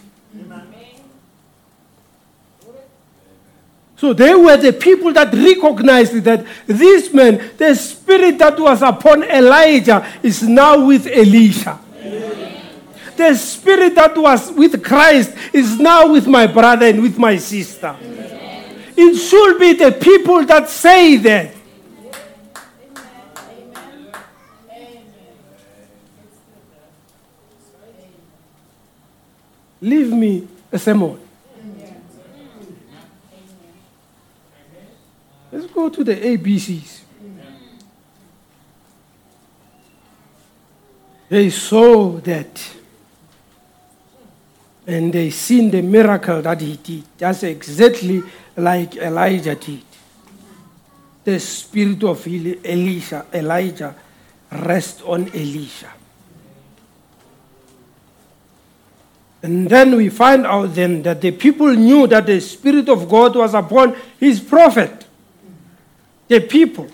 So 4.02 4.14
they 4.14 4.34
were 4.34 4.58
the 4.58 4.74
people 4.74 5.14
that 5.14 5.32
recognized 5.32 6.24
that 6.24 6.44
this 6.66 7.14
man, 7.14 7.52
the 7.56 7.76
spirit 7.76 8.40
that 8.40 8.60
was 8.60 8.82
upon 8.82 9.22
Elijah, 9.24 10.04
is 10.24 10.42
now 10.42 10.88
with 10.88 11.06
Elisha. 11.06 11.80
The 13.16 13.36
spirit 13.36 13.94
that 13.94 14.18
was 14.18 14.52
with 14.54 14.84
Christ 14.84 15.36
is 15.54 15.80
now 15.80 16.12
with 16.12 16.26
my 16.26 16.48
brother 16.48 16.88
and 16.88 17.04
with 17.04 17.20
my 17.20 17.38
sister. 17.38 17.96
It 18.98 19.16
should 19.18 19.60
be 19.60 19.74
the 19.74 19.92
people 19.92 20.44
that 20.46 20.68
say 20.68 21.18
that. 21.18 21.61
Leave 29.82 30.12
me 30.14 30.48
a 30.72 30.78
sermon. 30.78 31.20
Let's 35.52 35.66
go 35.74 35.90
to 35.90 36.04
the 36.04 36.16
ABCs. 36.16 37.00
They 41.28 41.50
saw 41.50 42.12
that 42.20 42.62
and 44.86 45.14
they 45.14 45.30
seen 45.30 45.72
the 45.72 45.82
miracle 45.82 46.42
that 46.42 46.60
he 46.62 46.76
did. 46.78 47.04
That's 47.18 47.44
exactly 47.44 48.22
like 48.58 48.98
Elijah 48.98 49.56
did. 49.56 49.84
The 51.24 51.40
spirit 51.40 52.04
of 52.04 52.28
Eli- 52.28 52.60
Elisha, 52.66 53.26
Elijah, 53.34 53.96
rest 54.52 55.02
on 55.06 55.28
Elisha. 55.30 55.92
And 59.44 59.68
then 59.68 59.96
we 59.96 60.10
find 60.10 60.46
out 60.46 60.76
then 60.76 61.02
that 61.02 61.22
the 61.22 61.32
people 61.32 61.74
knew 61.74 62.06
that 62.08 62.28
the 62.28 62.40
Spirit 62.40 62.90
of 62.90 63.10
God 63.10 63.36
was 63.36 63.54
upon 63.54 63.96
his 64.20 64.40
prophet. 64.40 65.06
The 66.28 66.40
people. 66.40 66.88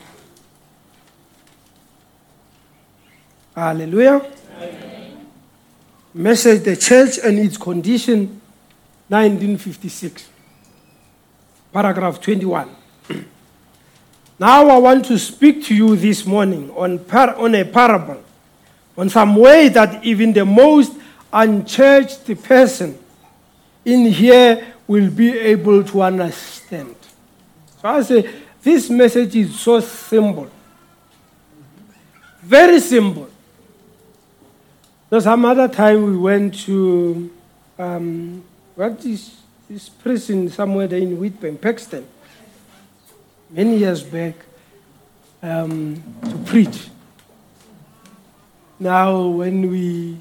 Hallelujah. 3.54 4.26
Message 6.14 6.64
the 6.64 6.76
church 6.76 7.20
and 7.24 7.38
its 7.38 7.58
condition, 7.58 8.42
1956. 9.10 10.30
Paragraph 11.74 12.22
21. 12.22 12.70
now 14.40 14.70
I 14.70 14.78
want 14.78 15.06
to 15.06 15.20
speak 15.20 15.64
to 15.66 15.76
you 15.76 15.96
this 15.96 16.26
morning 16.26 16.72
on, 16.72 17.00
par- 17.00 17.36
on 17.36 17.54
a 17.56 17.66
parable, 17.66 18.24
on 18.98 19.10
some 19.10 19.36
way 19.36 19.68
that 19.70 20.04
even 20.04 20.34
the 20.34 20.46
most 20.46 20.94
unchurched 21.32 22.44
person 22.44 22.98
in 23.84 24.06
here 24.06 24.74
will 24.88 25.10
be 25.10 25.38
able 25.38 25.84
to 25.84 26.02
understand. 26.02 26.96
So 27.82 27.88
I 27.90 28.02
say, 28.02 28.30
this 28.62 28.90
message 28.90 29.36
is 29.36 29.60
so 29.60 29.80
simple. 29.80 30.50
Very 32.42 32.80
simple. 32.80 33.30
There's 35.10 35.24
some 35.24 35.46
other 35.46 35.68
time 35.68 36.04
we 36.04 36.18
went 36.18 36.60
to, 36.66 37.32
um, 37.80 38.44
what 38.76 39.06
is 39.06 39.38
this 39.70 39.90
prison 39.90 40.50
somewhere 40.50 40.88
there 40.88 41.00
in 41.00 41.18
Whitburn, 41.18 41.58
Paxton, 41.58 42.06
many 43.50 43.78
years 43.78 44.04
back, 44.04 44.36
um, 45.42 46.04
to 46.24 46.38
preach. 46.40 46.90
Now, 48.80 49.28
when 49.28 49.70
we 49.70 50.18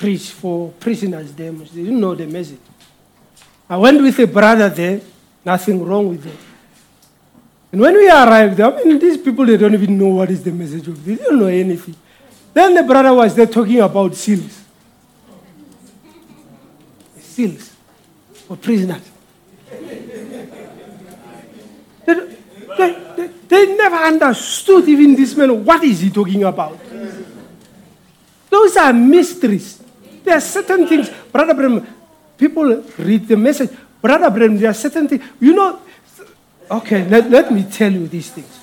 preach 0.00 0.30
for 0.30 0.70
prisoners, 0.80 1.30
they 1.34 1.50
they 1.50 1.82
didn't 1.84 2.00
know 2.00 2.14
the 2.14 2.26
message. 2.26 2.58
I 3.68 3.76
went 3.76 4.00
with 4.00 4.18
a 4.18 4.26
brother 4.26 4.70
there, 4.70 5.02
nothing 5.44 5.84
wrong 5.84 6.08
with 6.08 6.24
it. 6.24 6.38
And 7.70 7.82
when 7.82 7.94
we 7.94 8.08
arrived 8.08 8.56
there, 8.56 8.74
I 8.74 8.82
mean, 8.82 8.98
these 8.98 9.18
people, 9.18 9.44
they 9.44 9.58
don't 9.58 9.74
even 9.74 9.98
know 9.98 10.08
what 10.08 10.30
is 10.30 10.42
the 10.42 10.52
message 10.52 10.88
of. 10.88 11.04
They 11.04 11.16
don't 11.16 11.38
know 11.38 11.46
anything. 11.46 11.94
Then 12.54 12.74
the 12.74 12.82
brother 12.82 13.12
was 13.12 13.34
there 13.34 13.46
talking 13.46 13.78
about 13.80 14.14
seals. 14.14 14.64
Seals 17.18 17.70
for 18.48 18.56
prisoners. 18.56 19.02
They, 22.06 22.14
they, 22.78 23.30
they 23.48 23.76
never 23.76 23.96
understood 23.96 24.88
even 24.88 25.14
this 25.14 25.36
man. 25.36 25.62
What 25.62 25.84
is 25.84 26.00
he 26.00 26.10
talking 26.10 26.42
about? 26.42 26.78
Those 28.48 28.76
are 28.78 28.92
mysteries. 28.94 29.79
There 30.30 30.36
are 30.36 30.40
certain 30.40 30.86
things, 30.86 31.10
Brother 31.32 31.54
Bram, 31.54 31.84
people 32.38 32.84
read 32.98 33.26
the 33.26 33.36
message. 33.36 33.68
Brother 34.00 34.30
Bram, 34.30 34.56
there 34.56 34.70
are 34.70 34.74
certain 34.74 35.08
things. 35.08 35.24
You 35.40 35.52
know, 35.54 35.80
okay, 36.70 37.04
let, 37.08 37.28
let 37.28 37.52
me 37.52 37.64
tell 37.64 37.90
you 37.90 38.06
these 38.06 38.30
things. 38.30 38.60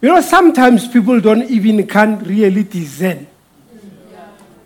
You 0.00 0.08
know, 0.08 0.22
sometimes 0.22 0.88
people 0.88 1.20
don't 1.20 1.42
even 1.50 1.86
can 1.86 2.20
really 2.20 2.62
discern. 2.62 3.26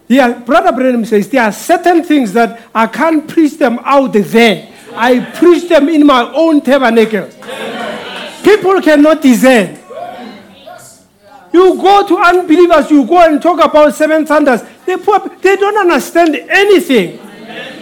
Yeah, 0.07 0.35
Brother 0.39 0.71
Branham 0.71 1.05
says 1.05 1.29
there 1.29 1.43
are 1.43 1.51
certain 1.51 2.05
things 2.05 2.33
that 2.35 2.61
I 2.73 2.87
can't 2.87 3.27
preach 3.27 3.59
them 3.59 3.81
out 3.83 4.13
there. 4.13 4.69
I 4.95 5.33
preach 5.35 5.69
them 5.69 5.89
in 5.89 6.07
my 6.07 6.33
own 6.33 6.61
tabernacle. 6.61 7.29
People 8.45 8.81
cannot 8.81 9.21
discern. 9.21 9.80
You 11.53 11.77
go 11.77 12.07
to 12.07 12.17
unbelievers, 12.17 12.91
you 12.91 13.05
go 13.05 13.19
and 13.27 13.43
talk 13.43 13.65
about 13.65 13.95
seven 13.95 14.25
thunders. 14.25 14.63
They, 14.87 14.97
they 14.97 15.57
don't 15.57 15.77
understand 15.79 16.37
anything. 16.37 17.19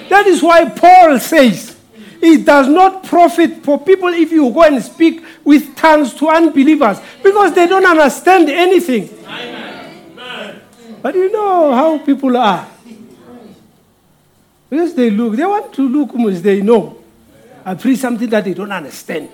That 0.08 0.26
is 0.26 0.42
why 0.42 0.68
Paul 0.70 1.18
says 1.18 1.76
it 2.20 2.44
does 2.44 2.66
not 2.66 3.04
profit 3.04 3.62
for 3.62 3.78
people 3.78 4.08
if 4.08 4.32
you 4.32 4.50
go 4.50 4.62
and 4.62 4.82
speak 4.82 5.22
with 5.44 5.76
tongues 5.76 6.14
to 6.14 6.28
unbelievers 6.28 6.98
because 7.22 7.54
they 7.54 7.66
don't 7.66 7.84
understand 7.86 8.48
anything. 8.48 9.08
But 11.00 11.14
you 11.14 11.30
know 11.30 11.74
how 11.74 11.98
people 11.98 12.36
are. 12.36 12.68
Because 14.68 14.94
they 14.94 15.10
look, 15.10 15.36
they 15.36 15.46
want 15.46 15.72
to 15.74 15.88
look 15.88 16.14
as 16.30 16.42
they 16.42 16.60
know. 16.60 16.98
I 17.64 17.74
preach 17.74 17.98
something 17.98 18.28
that 18.30 18.44
they 18.44 18.54
don't 18.54 18.72
understand. 18.72 19.30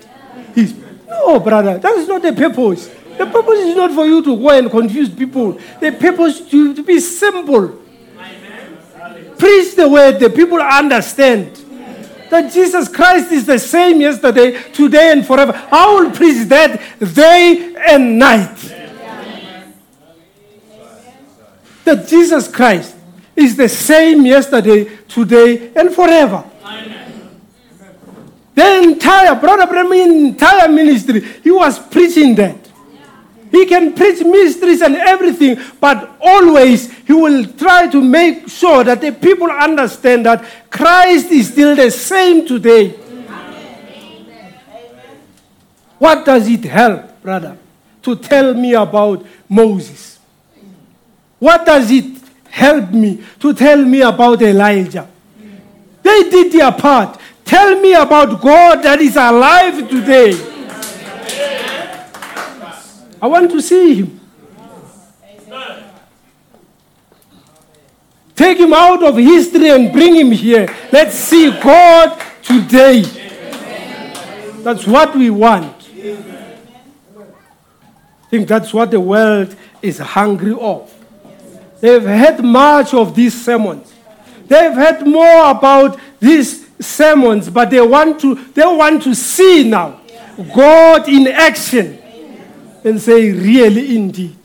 He's, 0.53 0.73
no, 1.07 1.39
brother, 1.39 1.77
that 1.77 1.93
is 1.93 2.07
not 2.07 2.21
the 2.21 2.33
purpose. 2.33 2.89
The 3.17 3.25
purpose 3.25 3.59
is 3.59 3.75
not 3.75 3.91
for 3.91 4.05
you 4.05 4.21
to 4.23 4.35
go 4.35 4.49
and 4.49 4.69
confuse 4.69 5.09
people. 5.09 5.59
The 5.79 5.91
purpose 5.91 6.41
is 6.41 6.49
to, 6.49 6.73
to 6.73 6.83
be 6.83 6.99
simple. 6.99 7.81
Preach 9.37 9.75
the 9.75 9.87
word, 9.89 10.19
the 10.19 10.29
people 10.29 10.61
understand. 10.61 11.61
That 12.29 12.51
Jesus 12.51 12.89
Christ 12.89 13.31
is 13.31 13.45
the 13.45 13.59
same 13.59 14.01
yesterday, 14.01 14.61
today, 14.71 15.11
and 15.11 15.25
forever. 15.25 15.53
I 15.71 15.93
will 15.93 16.11
preach 16.11 16.47
that 16.49 16.81
day 17.13 17.75
and 17.87 18.17
night. 18.17 18.57
That 21.83 22.07
Jesus 22.07 22.47
Christ 22.47 22.95
is 23.35 23.55
the 23.55 23.69
same 23.69 24.25
yesterday, 24.25 24.85
today, 25.07 25.71
and 25.75 25.93
forever. 25.93 26.43
The 28.55 28.81
entire, 28.83 29.35
Brother 29.35 29.93
entire 29.93 30.69
ministry, 30.69 31.21
he 31.43 31.51
was 31.51 31.77
preaching 31.77 32.33
that. 32.35 32.64
He 33.55 33.65
can 33.65 33.93
preach 33.93 34.21
mysteries 34.21 34.81
and 34.81 34.97
everything, 34.97 35.57
but 35.79 36.17
always 36.19 36.91
he 37.07 37.13
will 37.13 37.45
try 37.45 37.87
to 37.87 38.01
make 38.01 38.49
sure 38.49 38.83
that 38.83 38.99
the 38.99 39.13
people 39.13 39.49
understand 39.49 40.25
that 40.25 40.43
Christ 40.69 41.31
is 41.31 41.53
still 41.53 41.73
the 41.73 41.89
same 41.89 42.45
today. 42.45 42.89
What 45.97 46.25
does 46.25 46.49
it 46.49 46.65
help, 46.65 47.21
brother, 47.23 47.57
to 48.03 48.17
tell 48.17 48.53
me 48.53 48.73
about 48.73 49.25
Moses? 49.47 50.19
What 51.39 51.65
does 51.65 51.89
it 51.91 52.21
help 52.49 52.91
me 52.91 53.23
to 53.39 53.53
tell 53.53 53.81
me 53.85 54.01
about 54.01 54.41
Elijah? 54.41 55.07
They 56.03 56.29
did 56.29 56.51
their 56.51 56.73
part. 56.73 57.17
Tell 57.45 57.79
me 57.79 57.93
about 57.93 58.41
God 58.41 58.83
that 58.83 58.99
is 58.99 59.15
alive 59.15 59.89
today. 59.89 60.54
I 63.25 63.27
want 63.27 63.49
to 63.49 63.59
see 63.59 63.95
him. 63.95 64.19
Take 68.35 68.59
him 68.59 68.71
out 68.71 69.01
of 69.01 69.17
history 69.17 69.69
and 69.69 69.91
bring 69.91 70.13
him 70.13 70.29
here. 70.29 70.67
Let's 70.91 71.15
see 71.15 71.49
God 71.49 72.21
today. 72.43 73.01
That's 74.61 74.85
what 74.85 75.15
we 75.15 75.31
want. 75.31 75.75
I 78.21 78.27
think 78.29 78.47
that's 78.47 78.71
what 78.71 78.91
the 78.91 78.99
world 78.99 79.55
is 79.81 79.97
hungry 79.97 80.55
of. 80.59 80.93
They've 81.81 82.03
heard 82.03 82.43
much 82.43 82.93
of 82.93 83.15
these 83.15 83.43
sermons. 83.43 83.91
They've 84.45 84.71
heard 84.71 85.03
more 85.07 85.49
about 85.49 85.99
these 86.19 86.69
sermons, 86.79 87.49
but 87.49 87.71
they 87.71 87.81
want 87.81 88.21
to 88.21 88.35
they 88.35 88.67
want 88.67 89.01
to 89.01 89.15
see 89.15 89.67
now 89.67 89.99
God 90.53 91.09
in 91.09 91.25
action 91.25 92.03
and 92.85 93.01
say, 93.01 93.31
really 93.31 93.95
indeed. 93.95 94.37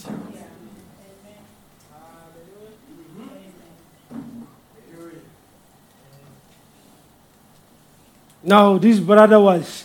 Now 8.43 8.79
this 8.79 8.99
brother 8.99 9.39
was 9.39 9.85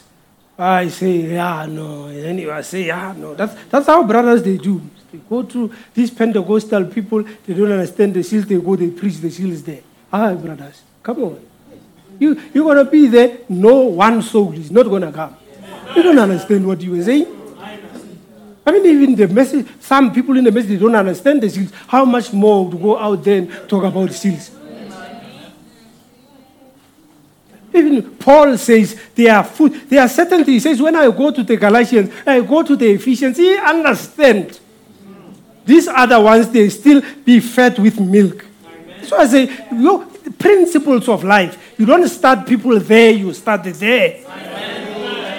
I 0.58 0.88
say, 0.88 1.34
yeah, 1.34 1.66
no. 1.66 2.06
And 2.06 2.24
then 2.24 2.38
he 2.38 2.46
was 2.46 2.66
say, 2.68 2.86
yeah, 2.86 3.14
no. 3.18 3.36
That's, 3.36 3.54
that's 3.66 3.88
how 3.88 4.02
brothers 4.04 4.42
they 4.42 4.58
do. 4.58 4.82
They 5.12 5.18
go 5.18 5.44
to 5.44 5.74
these 5.94 6.10
Pentecostal 6.10 6.86
people, 6.86 7.24
they 7.24 7.54
don't 7.54 7.72
understand 7.74 8.14
the 8.14 8.24
seals, 8.24 8.46
they 8.46 8.58
go, 8.58 8.76
they 8.78 8.90
preach 8.90 9.18
the 9.18 9.30
seals 9.30 9.64
there. 9.64 9.82
Ah, 10.12 10.34
brothers, 10.34 10.82
come 11.04 11.24
on. 11.24 11.46
You, 12.18 12.42
you're 12.54 12.64
going 12.64 12.86
to 12.86 12.90
be 12.90 13.08
there, 13.08 13.40
no 13.50 13.82
one 13.82 14.22
soul 14.22 14.54
is 14.54 14.72
not 14.72 14.84
going 14.84 15.02
to 15.02 15.12
come. 15.12 15.36
You 15.94 16.04
don't 16.04 16.20
understand 16.20 16.66
what 16.66 16.80
you 16.80 16.92
were 16.92 17.04
saying. 17.04 17.45
I 18.66 18.72
mean, 18.72 18.86
even 18.86 19.16
the 19.16 19.28
message, 19.28 19.68
some 19.80 20.12
people 20.12 20.36
in 20.38 20.44
the 20.44 20.52
message, 20.52 20.80
don't 20.80 20.96
understand 20.96 21.42
the 21.42 21.50
seals. 21.50 21.72
How 21.88 22.04
much 22.04 22.34
more 22.34 22.72
to 22.72 22.78
go 22.78 22.98
out 22.98 23.24
there 23.24 23.38
and 23.38 23.70
talk 23.70 23.84
about 23.84 24.12
seals? 24.12 24.52
Even 27.72 28.02
Paul 28.16 28.58
says 28.58 29.00
there 29.14 29.36
are 29.36 29.44
food, 29.44 29.90
there 29.90 30.02
are 30.02 30.08
certain 30.08 30.44
things. 30.46 30.64
He 30.64 30.72
says, 30.72 30.82
when 30.82 30.96
I 30.96 31.12
go 31.12 31.30
to 31.30 31.44
the 31.44 31.58
Galatians, 31.58 32.12
I 32.26 32.42
go 32.42 32.64
to 32.64 32.76
the 32.76 32.90
Ephesians, 32.92 33.38
he 33.38 33.56
understand. 33.58 34.60
These 35.66 35.88
other 35.88 36.22
ones, 36.22 36.50
they 36.50 36.70
still 36.70 37.02
be 37.24 37.40
fed 37.40 37.78
with 37.80 38.00
milk. 38.00 38.46
So 39.04 39.18
I 39.18 39.28
say, 39.28 39.44
you 39.72 39.78
know, 39.78 40.06
principles 40.40 41.10
of 41.10 41.24
life. 41.24 41.74
You 41.78 41.86
don't 41.86 42.08
start 42.08 42.48
people 42.48 42.80
there, 42.80 43.12
you 43.12 43.34
start 43.34 43.64
there. 43.64 44.22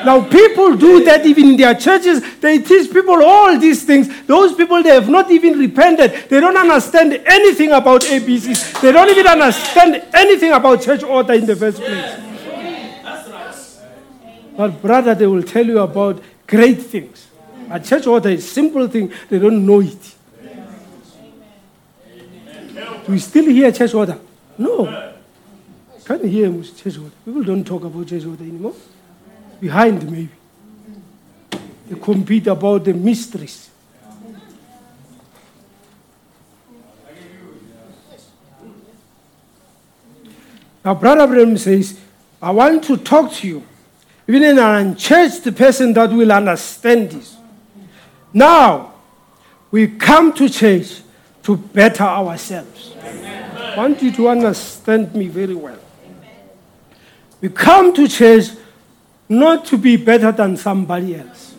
Now, 0.07 0.23
people 0.23 0.77
do 0.77 1.03
that 1.05 1.27
even 1.27 1.47
in 1.47 1.57
their 1.57 1.75
churches. 1.75 2.23
They 2.39 2.59
teach 2.59 2.93
people 2.93 3.25
all 3.25 3.59
these 3.59 3.83
things. 3.83 4.07
Those 4.23 4.55
people, 4.55 4.81
they 4.81 4.91
have 4.91 5.09
not 5.09 5.33
even 5.33 5.59
repented. 5.59 6.31
They 6.31 6.39
don't 6.39 6.57
understand 6.57 7.21
anything 7.27 7.73
about 7.73 8.03
ABCs. 8.03 8.81
They 8.83 8.93
don't 8.93 9.11
even 9.11 9.27
understand 9.27 10.05
anything 10.15 10.53
about 10.53 10.83
church 10.83 11.03
order 11.03 11.33
in 11.33 11.45
the 11.45 11.57
first 11.57 11.79
place. 11.79 12.21
But, 14.57 14.81
brother, 14.81 15.13
they 15.17 15.27
will 15.27 15.43
tell 15.43 15.67
you 15.67 15.81
about 15.81 16.23
great 16.47 16.83
things. 16.83 17.27
A 17.69 17.81
church 17.81 18.07
order 18.07 18.29
is 18.29 18.49
simple 18.49 18.87
thing. 18.87 19.13
They 19.29 19.41
don't 19.41 19.67
know 19.67 19.81
it. 19.81 20.15
We 23.09 23.19
still 23.19 23.47
hear 23.47 23.73
church 23.73 23.93
order? 23.93 24.21
No. 24.57 25.15
Can't 26.05 26.25
hear 26.25 26.63
church 26.63 26.97
order. 26.97 27.11
People 27.25 27.43
don't 27.43 27.67
talk 27.67 27.83
about 27.83 28.07
church 28.07 28.25
order 28.25 28.45
anymore. 28.45 28.75
Behind, 29.61 30.11
maybe. 30.11 30.31
They 31.89 31.99
compete 31.99 32.47
about 32.47 32.85
the 32.85 32.93
mysteries. 32.93 33.71
Now, 40.85 40.95
Brother 40.95 41.27
Branham 41.27 41.57
says, 41.57 41.99
I 42.41 42.51
want 42.51 42.85
to 42.85 42.97
talk 42.97 43.33
to 43.33 43.49
you, 43.49 43.63
even 44.29 44.43
an 44.43 44.59
unchurched 44.59 45.55
person 45.57 45.93
that 45.95 46.11
will 46.11 46.31
understand 46.31 47.11
this. 47.11 47.37
Now, 48.33 48.95
we 49.71 49.89
come 49.89 50.33
to 50.35 50.49
church 50.49 51.01
to 51.43 51.57
better 51.57 52.05
ourselves. 52.05 52.95
I 53.03 53.75
want 53.77 54.01
you 54.01 54.13
to 54.13 54.29
understand 54.29 55.15
me 55.15 55.27
very 55.29 55.55
well. 55.55 55.79
We 57.41 57.49
come 57.49 57.93
to 57.95 58.07
church 58.07 58.51
not 59.29 59.65
to 59.67 59.77
be 59.77 59.97
better 59.97 60.33
than 60.33 60.57
somebody 60.57 61.17
else, 61.17 61.55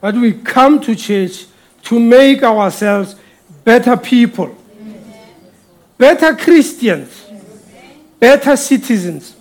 but 0.00 0.14
we 0.14 0.32
come 0.32 0.80
to 0.80 0.94
church 0.94 1.46
to 1.84 1.98
make 1.98 2.42
ourselves 2.42 3.16
better 3.64 3.96
people, 3.96 4.56
better 5.98 6.34
Christians, 6.36 7.26
better 8.18 8.56
citizens, 8.56 9.34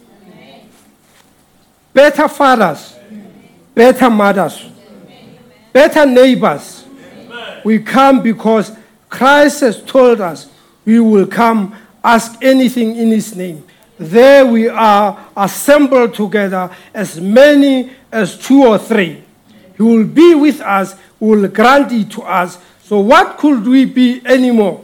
better 1.93 2.27
fathers, 2.27 2.95
better 3.73 4.09
mothers, 4.09 4.69
better 5.73 6.05
neighbors. 6.05 6.85
We 7.63 7.79
come 7.79 8.21
because 8.21 8.71
Christ 9.09 9.61
has 9.61 9.81
told 9.83 10.21
us 10.21 10.49
we 10.85 10.99
will 10.99 11.25
come, 11.25 11.75
ask 12.03 12.37
anything 12.43 12.95
in 12.95 13.09
His 13.09 13.35
name. 13.35 13.65
There 13.97 14.45
we 14.45 14.67
are 14.67 15.27
assembled 15.37 16.13
together 16.13 16.69
as 16.93 17.19
many 17.19 17.91
as 18.11 18.37
two 18.37 18.63
or 18.65 18.77
three. 18.77 19.23
He 19.77 19.83
will 19.83 20.05
be 20.05 20.35
with 20.35 20.61
us, 20.61 20.95
will 21.19 21.47
grant 21.47 21.91
it 21.91 22.11
to 22.11 22.21
us. 22.23 22.57
So, 22.83 22.99
what 22.99 23.37
could 23.37 23.65
we 23.65 23.85
be 23.85 24.21
anymore? 24.25 24.83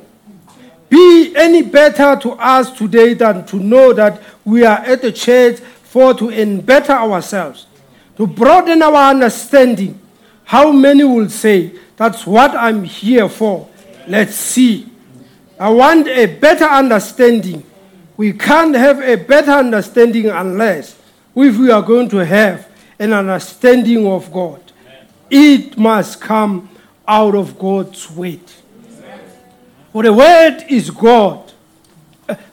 Be 0.90 1.34
any 1.36 1.62
better 1.62 2.18
to 2.22 2.32
us 2.32 2.72
today 2.72 3.14
than 3.14 3.46
to 3.48 3.58
know 3.58 3.94
that 3.94 4.22
we 4.44 4.66
are 4.66 4.80
at 4.80 5.02
the 5.02 5.12
church 5.12 5.60
for 5.60 6.14
to 6.16 6.62
better 6.62 6.94
ourselves, 6.94 7.68
to 8.18 8.28
broaden 8.28 8.82
our 8.82 9.12
understanding. 9.12 10.00
How 10.44 10.72
many 10.72 11.04
will 11.04 11.30
say, 11.30 11.74
That's 11.96 12.26
what 12.26 12.56
I'm 12.56 12.84
here 12.84 13.30
for? 13.30 13.70
Let's 14.08 14.36
see. 14.36 14.88
I 15.60 15.70
want 15.70 16.08
a 16.08 16.26
better 16.26 16.66
understanding. 16.66 17.64
We 18.22 18.34
can't 18.34 18.76
have 18.76 19.02
a 19.02 19.16
better 19.16 19.50
understanding 19.50 20.28
unless 20.28 20.96
if 21.36 21.58
we 21.58 21.72
are 21.72 21.82
going 21.82 22.08
to 22.10 22.18
have 22.18 22.70
an 23.00 23.14
understanding 23.14 24.06
of 24.06 24.32
God. 24.32 24.62
It 25.28 25.76
must 25.76 26.22
come 26.22 26.70
out 27.08 27.34
of 27.34 27.58
God's 27.58 28.12
word. 28.12 28.42
For 29.92 30.04
the 30.04 30.14
word 30.14 30.66
is 30.70 30.92
God. 30.92 31.52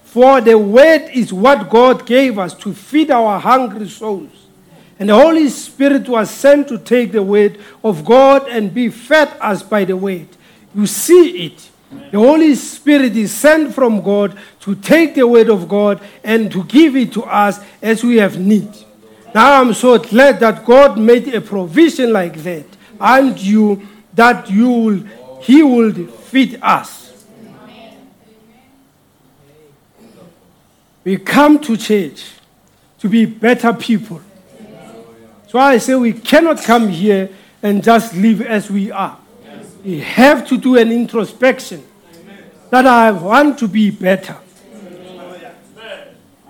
For 0.05 0.41
the 0.41 0.57
word 0.57 1.11
is 1.13 1.35
what 1.35 1.69
God 1.69 2.07
gave 2.07 2.39
us 2.39 2.55
to 2.61 2.73
feed 2.73 3.11
our 3.11 3.39
hungry 3.39 3.91
souls. 3.91 4.47
And 4.99 5.11
the 5.11 5.17
Holy 5.17 5.51
Spirit 5.51 6.09
was 6.09 6.31
sent 6.31 6.69
to 6.69 6.79
take 6.79 7.13
the 7.13 7.23
word 7.23 7.61
of 7.85 8.07
God 8.07 8.49
and 8.49 8.73
be 8.73 8.89
fed 8.89 9.37
us 9.39 9.63
by 9.63 9.85
the 9.85 9.99
word. 9.99 10.29
You 10.75 10.87
see 10.87 11.45
it. 11.45 11.69
The 11.91 12.19
Holy 12.19 12.55
Spirit 12.55 13.17
is 13.17 13.33
sent 13.33 13.75
from 13.75 14.03
God 14.03 14.39
to 14.61 14.75
take 14.75 15.15
the 15.15 15.27
word 15.27 15.49
of 15.49 15.69
God 15.69 16.01
and 16.23 16.51
to 16.53 16.65
give 16.65 16.97
it 16.97 17.13
to 17.13 17.23
us 17.25 17.61
as 17.81 18.05
we 18.05 18.17
have 18.17 18.39
need. 18.39 18.69
Now 19.35 19.61
I'm 19.61 19.73
so 19.75 19.99
glad 19.99 20.41
that 20.41 20.65
God 20.65 20.99
made 20.99 21.35
a 21.35 21.41
provision 21.41 22.13
like 22.13 22.43
that 22.43 22.67
and 23.01 23.39
you 23.39 23.87
that 24.15 24.51
you 24.51 24.69
will, 24.69 25.05
he 25.41 25.63
will 25.63 25.93
feed 25.93 26.59
us. 26.61 27.25
We 31.05 31.17
come 31.17 31.59
to 31.61 31.77
church 31.77 32.33
to 32.99 33.09
be 33.09 33.25
better 33.25 33.73
people. 33.73 34.21
So 35.47 35.59
I 35.59 35.79
say 35.79 35.95
we 35.95 36.13
cannot 36.13 36.63
come 36.63 36.89
here 36.89 37.31
and 37.63 37.83
just 37.83 38.15
live 38.15 38.43
as 38.43 38.71
we 38.71 38.91
are. 38.91 39.19
We 39.89 40.01
have 40.01 40.47
to 40.49 40.59
do 40.59 40.77
an 40.77 40.93
introspection 40.93 41.83
that 42.69 42.85
I 42.87 43.11
want 43.11 43.59
to 43.61 43.67
be 43.67 43.91
better. 43.91 44.37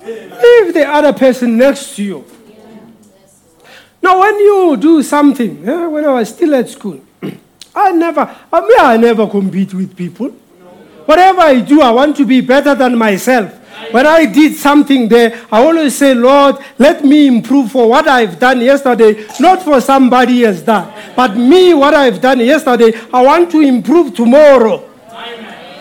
Leave 0.04 0.74
the 0.74 0.84
other 0.84 1.12
person 1.12 1.56
next 1.56 1.94
to 1.94 2.02
you. 2.02 2.24
Now, 4.02 4.18
when 4.18 4.34
you 4.40 4.76
do 4.76 5.04
something, 5.04 5.68
eh, 5.68 5.86
when 5.86 6.04
I 6.04 6.14
was 6.14 6.30
still 6.30 6.52
at 6.56 6.68
school, 6.68 7.00
I 7.76 7.92
never, 7.92 8.28
I 8.52 8.60
mean, 8.60 8.80
I 8.80 8.96
never 8.96 9.28
compete 9.28 9.72
with 9.72 9.96
people. 9.96 10.30
Whatever 11.06 11.42
I 11.42 11.60
do, 11.60 11.80
I 11.80 11.92
want 11.92 12.16
to 12.16 12.26
be 12.26 12.40
better 12.40 12.74
than 12.74 12.98
myself. 12.98 13.54
When 13.90 14.06
I 14.06 14.26
did 14.26 14.54
something 14.54 15.08
there, 15.08 15.46
I 15.50 15.64
always 15.64 15.96
say, 15.96 16.14
Lord, 16.14 16.56
let 16.78 17.04
me 17.04 17.26
improve 17.26 17.72
for 17.72 17.88
what 17.88 18.06
I've 18.06 18.38
done 18.38 18.60
yesterday, 18.60 19.26
not 19.40 19.62
for 19.62 19.80
somebody 19.80 20.44
else 20.44 20.60
done. 20.60 20.92
But 21.16 21.36
me, 21.36 21.74
what 21.74 21.94
I've 21.94 22.20
done 22.20 22.40
yesterday, 22.40 22.92
I 23.12 23.22
want 23.22 23.50
to 23.52 23.60
improve 23.60 24.14
tomorrow. 24.14 24.84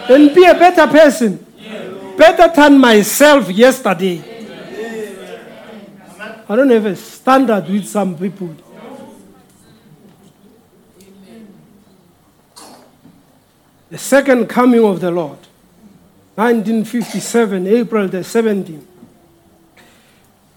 And 0.09 0.33
be 0.33 0.45
a 0.45 0.53
better 0.53 0.87
person. 0.87 1.45
Better 2.17 2.51
than 2.55 2.79
myself 2.79 3.49
yesterday. 3.49 4.23
I 6.49 6.55
don't 6.55 6.69
have 6.69 6.85
a 6.85 6.95
standard 6.95 7.67
with 7.67 7.85
some 7.85 8.17
people. 8.17 8.55
The 13.89 13.97
second 13.97 14.47
coming 14.47 14.83
of 14.83 14.99
the 14.99 15.11
Lord, 15.11 15.37
1957, 16.37 17.65
April 17.65 18.07
the 18.07 18.19
17th, 18.19 18.83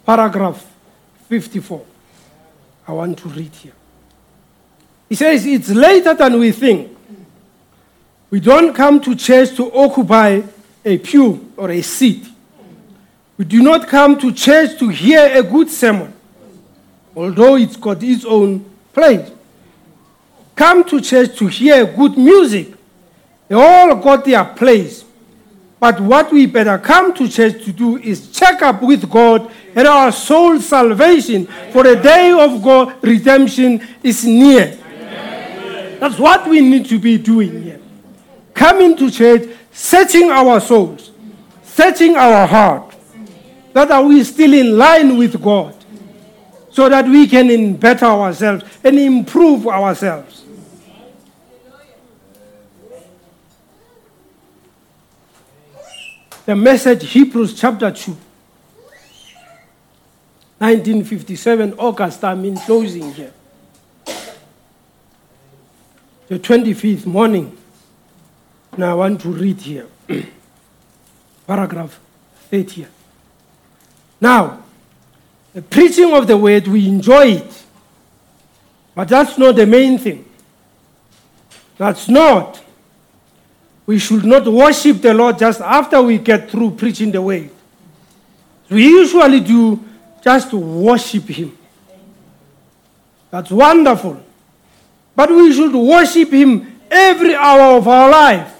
paragraph 0.04 0.66
54. 1.26 1.82
I 2.86 2.92
want 2.92 3.18
to 3.20 3.28
read 3.30 3.50
here. 3.54 3.72
He 5.08 5.14
says, 5.14 5.46
It's 5.46 5.70
later 5.70 6.12
than 6.12 6.38
we 6.38 6.52
think. 6.52 6.94
We 8.28 8.40
don't 8.40 8.74
come 8.74 9.00
to 9.00 9.16
church 9.16 9.56
to 9.56 9.72
occupy 9.72 10.42
a 10.84 10.98
pew 10.98 11.50
or 11.56 11.70
a 11.70 11.80
seat. 11.80 12.26
We 13.38 13.46
do 13.46 13.62
not 13.62 13.88
come 13.88 14.18
to 14.18 14.32
church 14.32 14.78
to 14.80 14.88
hear 14.90 15.34
a 15.34 15.42
good 15.42 15.70
sermon, 15.70 16.12
although 17.16 17.56
it's 17.56 17.76
got 17.76 18.02
its 18.02 18.26
own 18.26 18.66
place. 18.92 19.30
Come 20.54 20.84
to 20.90 21.00
church 21.00 21.38
to 21.38 21.46
hear 21.46 21.86
good 21.86 22.18
music. 22.18 22.68
They 23.48 23.54
all 23.54 23.96
got 23.96 24.26
their 24.26 24.44
place. 24.44 25.06
But 25.80 25.98
what 25.98 26.30
we 26.30 26.44
better 26.44 26.78
come 26.78 27.14
to 27.14 27.26
church 27.26 27.64
to 27.64 27.72
do 27.72 27.96
is 27.96 28.30
check 28.30 28.60
up 28.60 28.82
with 28.82 29.10
God 29.10 29.50
and 29.74 29.88
our 29.88 30.12
soul 30.12 30.60
salvation, 30.60 31.46
for 31.72 31.82
the 31.82 31.96
day 31.96 32.30
of 32.32 32.62
God 32.62 33.02
redemption 33.02 33.80
is 34.02 34.24
near. 34.26 34.76
That's 35.98 36.18
what 36.18 36.46
we 36.48 36.60
need 36.60 36.86
to 36.90 36.98
be 36.98 37.16
doing 37.16 37.62
here. 37.62 37.80
Coming 38.52 38.94
to 38.98 39.10
church, 39.10 39.48
searching 39.72 40.30
our 40.30 40.60
souls, 40.60 41.12
searching 41.62 42.14
our 42.14 42.46
heart, 42.46 42.94
that 43.72 43.90
are 43.90 44.02
we 44.02 44.22
still 44.24 44.52
in 44.52 44.76
line 44.76 45.16
with 45.16 45.40
God, 45.42 45.74
so 46.68 46.88
that 46.90 47.06
we 47.06 47.26
can 47.26 47.76
better 47.76 48.06
ourselves 48.06 48.64
and 48.84 48.98
improve 48.98 49.66
ourselves. 49.66 50.39
The 56.50 56.56
message, 56.56 57.08
Hebrews 57.12 57.54
chapter 57.54 57.92
2, 57.92 58.10
1957, 60.58 61.74
August, 61.78 62.24
I'm 62.24 62.44
in 62.44 62.56
closing 62.56 63.12
here. 63.12 63.32
The 66.26 66.40
25th 66.40 67.06
morning. 67.06 67.56
Now 68.76 68.90
I 68.90 68.94
want 68.94 69.20
to 69.20 69.28
read 69.28 69.60
here, 69.60 69.86
paragraph 71.46 72.00
30. 72.50 72.84
Now, 74.20 74.64
the 75.54 75.62
preaching 75.62 76.12
of 76.12 76.26
the 76.26 76.36
word, 76.36 76.66
we 76.66 76.88
enjoy 76.88 77.26
it, 77.26 77.62
but 78.96 79.06
that's 79.06 79.38
not 79.38 79.54
the 79.54 79.66
main 79.66 79.98
thing. 79.98 80.24
That's 81.78 82.08
not. 82.08 82.60
We 83.90 83.98
should 83.98 84.24
not 84.24 84.46
worship 84.46 85.02
the 85.02 85.12
Lord 85.12 85.36
just 85.36 85.60
after 85.60 86.00
we 86.00 86.18
get 86.18 86.48
through 86.48 86.76
preaching 86.76 87.10
the 87.10 87.20
word. 87.20 87.50
We 88.68 88.84
usually 88.84 89.40
do 89.40 89.82
just 90.22 90.50
to 90.50 90.58
worship 90.58 91.24
Him. 91.24 91.58
That's 93.32 93.50
wonderful. 93.50 94.22
But 95.16 95.30
we 95.30 95.52
should 95.52 95.74
worship 95.74 96.30
Him 96.30 96.80
every 96.88 97.34
hour 97.34 97.78
of 97.78 97.88
our 97.88 98.08
life. 98.08 98.54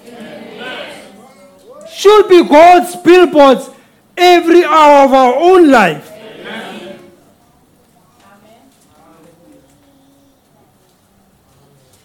Should 1.93 2.29
be 2.29 2.43
God's 2.43 2.97
billboards 2.97 3.71
every 4.17 4.65
hour 4.65 5.05
of 5.05 5.13
our 5.13 5.35
own 5.37 5.71
life. 5.71 6.11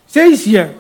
Says 0.06 0.46
here, 0.46 0.76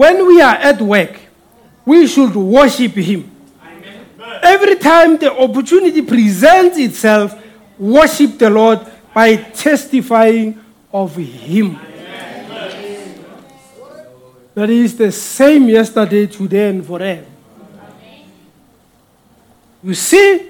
when 0.00 0.26
we 0.26 0.40
are 0.40 0.54
at 0.54 0.80
work, 0.80 1.20
we 1.84 2.06
should 2.06 2.34
worship 2.34 2.92
Him. 2.92 3.30
Every 4.42 4.76
time 4.76 5.18
the 5.18 5.30
opportunity 5.30 6.00
presents 6.00 6.78
itself, 6.78 7.36
worship 7.78 8.38
the 8.38 8.48
Lord 8.48 8.80
by 9.12 9.36
testifying 9.36 10.58
of 10.90 11.14
Him. 11.16 11.78
That 14.54 14.70
is 14.70 14.96
the 14.96 15.12
same 15.12 15.68
yesterday, 15.68 16.26
today, 16.26 16.70
and 16.70 16.86
forever. 16.86 17.26
You 19.82 19.92
see, 19.92 20.48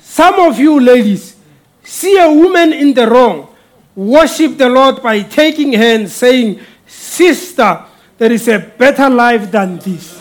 some 0.00 0.38
of 0.38 0.56
you 0.56 0.78
ladies 0.78 1.34
see 1.82 2.16
a 2.16 2.30
woman 2.30 2.72
in 2.72 2.94
the 2.94 3.08
wrong, 3.10 3.48
worship 3.96 4.56
the 4.56 4.68
Lord 4.68 5.02
by 5.02 5.22
taking 5.22 5.72
her 5.72 5.96
and 5.96 6.08
saying, 6.08 6.60
Sister, 6.86 7.86
there 8.18 8.32
is 8.32 8.48
a 8.48 8.58
better 8.58 9.10
life 9.10 9.50
than 9.50 9.78
this. 9.78 10.20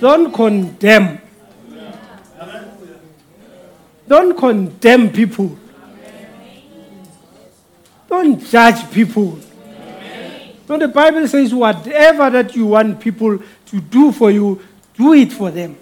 Don't 0.00 0.32
condemn. 0.32 1.20
Don't 4.08 4.36
condemn 4.36 5.10
people. 5.10 5.58
Don't 8.08 8.40
judge 8.44 8.90
people. 8.90 9.38
No, 10.68 10.78
the 10.78 10.88
Bible 10.88 11.26
says, 11.28 11.54
whatever 11.54 12.28
that 12.30 12.56
you 12.56 12.66
want 12.66 13.00
people 13.00 13.38
to 13.38 13.80
do 13.80 14.10
for 14.10 14.30
you, 14.30 14.60
do 14.94 15.12
it 15.14 15.32
for 15.32 15.50
them. 15.50 15.76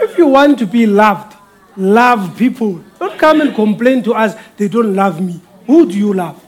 If 0.00 0.18
you 0.18 0.26
want 0.26 0.58
to 0.58 0.66
be 0.66 0.86
loved, 0.86 1.36
love 1.76 2.36
people. 2.36 2.84
Don't 2.98 3.18
come 3.18 3.40
and 3.40 3.54
complain 3.54 4.02
to 4.02 4.12
us, 4.12 4.36
they 4.56 4.68
don't 4.68 4.94
love 4.94 5.20
me. 5.20 5.40
Who 5.66 5.86
do 5.90 5.96
you 5.96 6.12
love? 6.12 6.43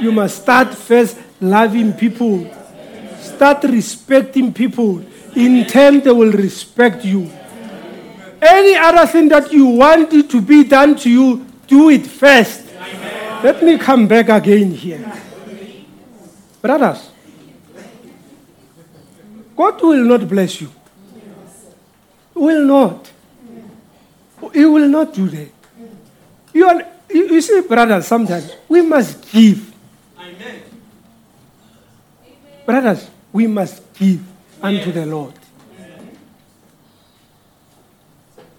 You 0.00 0.12
must 0.12 0.42
start 0.42 0.74
first 0.74 1.18
loving 1.40 1.92
people. 1.92 2.48
Start 3.18 3.64
respecting 3.64 4.52
people. 4.52 5.02
In 5.34 5.66
turn, 5.66 6.00
they 6.00 6.10
will 6.12 6.32
respect 6.32 7.04
you. 7.04 7.30
Any 8.40 8.76
other 8.76 9.06
thing 9.06 9.28
that 9.28 9.52
you 9.52 9.66
want 9.66 10.12
it 10.12 10.30
to 10.30 10.40
be 10.40 10.64
done 10.64 10.96
to 10.96 11.10
you, 11.10 11.44
do 11.66 11.90
it 11.90 12.06
first. 12.06 12.64
Let 13.42 13.62
me 13.62 13.78
come 13.78 14.06
back 14.06 14.28
again 14.28 14.70
here. 14.72 15.12
Brothers, 16.62 17.10
God 19.56 19.82
will 19.82 20.04
not 20.04 20.28
bless 20.28 20.60
you. 20.60 20.70
Will 22.34 22.64
not. 22.64 23.10
He 24.52 24.64
will 24.64 24.88
not 24.88 25.12
do 25.12 25.28
that. 25.28 25.48
You, 26.54 26.68
are, 26.68 26.82
you, 27.10 27.28
you 27.34 27.40
see, 27.40 27.60
brothers, 27.62 28.06
sometimes 28.06 28.52
we 28.68 28.82
must 28.82 29.30
give. 29.30 29.74
Brothers, 32.66 33.10
we 33.32 33.46
must 33.46 33.94
give 33.94 34.20
unto 34.62 34.92
the 34.92 35.06
Lord. 35.06 35.34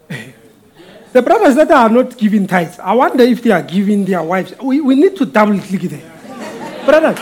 The 1.11 1.23
brothers 1.23 1.55
that 1.55 1.71
are 1.71 1.89
not 1.89 2.15
giving 2.19 2.45
tithes, 2.45 2.77
I 2.77 2.93
wonder 2.93 3.23
if 3.23 3.41
they 3.41 3.49
are 3.49 3.63
giving 3.63 4.05
their 4.05 4.21
wives. 4.21 4.53
We, 4.61 4.79
we 4.79 4.93
need 4.93 5.15
to 5.17 5.25
double 5.25 5.57
click 5.59 5.81
there. 5.81 6.85
Brothers, 6.85 7.19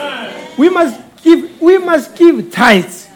we 0.57 0.69
must 0.69 0.99
give 1.24 1.61
we 1.61 1.78
must 1.78 2.14
give 2.14 2.52
tithes. 2.52 3.07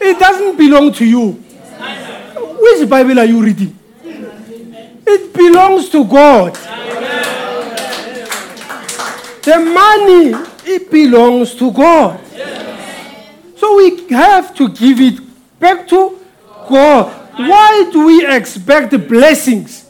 It 0.00 0.18
doesn't 0.18 0.56
belong 0.56 0.92
to 0.94 1.04
you. 1.04 1.32
Which 1.32 2.88
Bible 2.88 3.20
are 3.20 3.24
you 3.24 3.42
reading? 3.42 3.78
It 4.04 5.32
belongs 5.32 5.88
to 5.90 6.04
God. 6.04 6.58
The 9.42 9.58
money, 9.58 10.34
it 10.64 10.90
belongs 10.90 11.54
to 11.56 11.70
God. 11.72 12.20
So 13.56 13.76
we 13.76 14.06
have 14.10 14.54
to 14.54 14.68
give 14.68 15.00
it 15.00 15.20
back 15.58 15.88
to 15.88 16.18
God. 16.68 17.12
Why 17.36 17.88
do 17.92 18.06
we 18.06 18.26
expect 18.26 18.90
blessings 19.08 19.88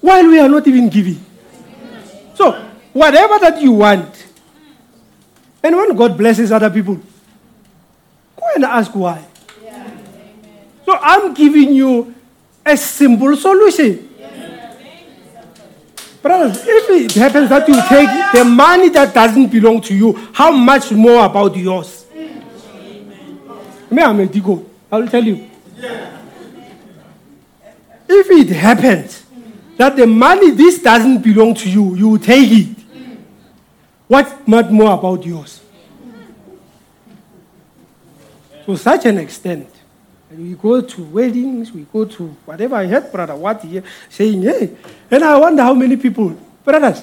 while 0.00 0.26
we 0.26 0.38
are 0.40 0.48
not 0.48 0.66
even 0.66 0.88
giving? 0.88 1.24
So, 2.34 2.52
whatever 2.92 3.38
that 3.38 3.60
you 3.60 3.72
want, 3.72 4.26
and 5.62 5.76
when 5.76 5.94
God 5.94 6.16
blesses 6.18 6.50
other 6.50 6.70
people, 6.70 6.96
go 6.96 8.46
and 8.54 8.64
ask 8.64 8.90
why. 8.94 9.24
So, 10.84 10.98
I'm 11.00 11.32
giving 11.34 11.72
you 11.74 12.14
a 12.66 12.76
simple 12.76 13.36
solution. 13.36 14.13
Brothers, 16.24 16.64
if 16.66 16.88
it 16.88 17.12
happens 17.20 17.50
that 17.50 17.68
you 17.68 17.74
take 17.86 18.08
the 18.32 18.44
money 18.46 18.88
that 18.88 19.12
doesn't 19.12 19.48
belong 19.48 19.82
to 19.82 19.94
you, 19.94 20.14
how 20.32 20.50
much 20.50 20.90
more 20.90 21.22
about 21.22 21.54
yours? 21.54 22.06
Me, 23.90 24.00
a 24.00 24.06
digo. 24.26 24.64
I 24.90 24.96
will 24.96 25.08
tell 25.08 25.22
you. 25.22 25.50
If 28.08 28.30
it 28.30 28.48
happens 28.56 29.26
that 29.76 29.96
the 29.96 30.06
money 30.06 30.52
this 30.52 30.82
doesn't 30.82 31.18
belong 31.18 31.56
to 31.56 31.68
you, 31.68 31.94
you 31.94 32.16
take 32.16 32.50
it. 32.50 32.76
What 34.08 34.48
much 34.48 34.70
more 34.70 34.94
about 34.94 35.26
yours? 35.26 35.60
To 38.64 38.78
such 38.78 39.04
an 39.04 39.18
extent, 39.18 39.68
we 40.36 40.54
go 40.54 40.80
to 40.80 41.04
weddings, 41.04 41.72
we 41.72 41.86
go 41.92 42.04
to 42.04 42.28
whatever. 42.44 42.76
I 42.76 42.86
heard 42.86 43.10
Brother 43.12 43.36
What 43.36 43.62
here 43.62 43.82
saying, 44.08 44.42
hey, 44.42 44.70
and 45.10 45.24
I 45.24 45.38
wonder 45.38 45.62
how 45.62 45.74
many 45.74 45.96
people, 45.96 46.36
brothers, 46.64 47.02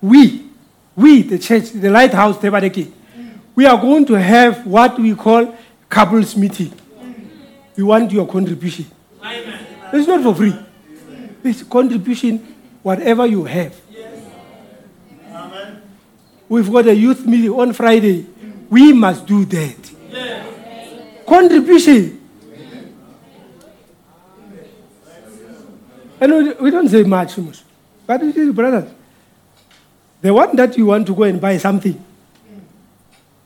we, 0.00 0.46
we, 0.96 1.22
the 1.22 1.38
church, 1.38 1.70
the 1.70 1.90
lighthouse, 1.90 2.38
Tebareke, 2.38 2.90
we 3.54 3.66
are 3.66 3.80
going 3.80 4.04
to 4.06 4.14
have 4.14 4.66
what 4.66 4.98
we 4.98 5.14
call 5.14 5.54
couples 5.88 6.36
meeting. 6.36 6.72
We 7.76 7.82
want 7.82 8.10
your 8.12 8.26
contribution. 8.26 8.86
Amen. 9.22 9.66
It's 9.92 10.06
not 10.06 10.22
for 10.22 10.34
free. 10.34 10.54
It's 11.44 11.62
contribution, 11.62 12.38
whatever 12.82 13.26
you 13.26 13.44
have. 13.44 13.74
Yes. 13.90 14.20
We've 16.48 16.70
got 16.70 16.86
a 16.86 16.94
youth 16.94 17.26
meeting 17.26 17.50
on 17.50 17.72
Friday. 17.72 18.26
We 18.68 18.92
must 18.92 19.26
do 19.26 19.44
that. 19.46 19.90
Contribution. 21.26 22.21
And 26.22 26.32
we, 26.32 26.52
we 26.52 26.70
don't 26.70 26.88
say 26.88 27.02
much, 27.02 27.36
but 28.06 28.22
it 28.22 28.36
is, 28.36 28.54
brothers. 28.54 28.88
The 30.20 30.32
one 30.32 30.54
that 30.54 30.78
you 30.78 30.86
want 30.86 31.04
to 31.08 31.16
go 31.16 31.24
and 31.24 31.40
buy 31.40 31.58
something, 31.58 32.00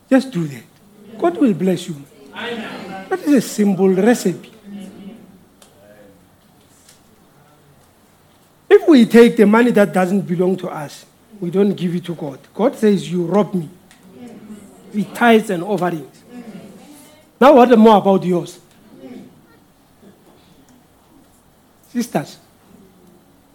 just 0.07 0.29
do 0.29 0.47
that. 0.47 0.61
God 1.17 1.37
will 1.37 1.55
bless 1.55 1.87
you. 1.87 1.95
That 2.31 3.19
is 3.25 3.33
a 3.33 3.41
simple 3.41 3.89
recipe. 3.89 4.53
If 8.69 8.87
we 8.87 9.07
take 9.07 9.37
the 9.37 9.47
money 9.47 9.71
that 9.71 9.91
doesn't 9.91 10.21
belong 10.21 10.55
to 10.57 10.69
us, 10.69 11.03
we 11.39 11.49
don't 11.49 11.73
give 11.73 11.95
it 11.95 12.05
to 12.05 12.13
God. 12.13 12.37
God 12.53 12.75
says, 12.75 13.11
You 13.11 13.25
rob 13.25 13.55
me 13.55 13.69
with 14.93 15.11
tithes 15.15 15.49
and 15.49 15.63
offerings. 15.63 16.23
Now, 17.41 17.55
what 17.55 17.75
more 17.79 17.97
about 17.97 18.23
yours? 18.23 18.59
Sisters, 21.89 22.37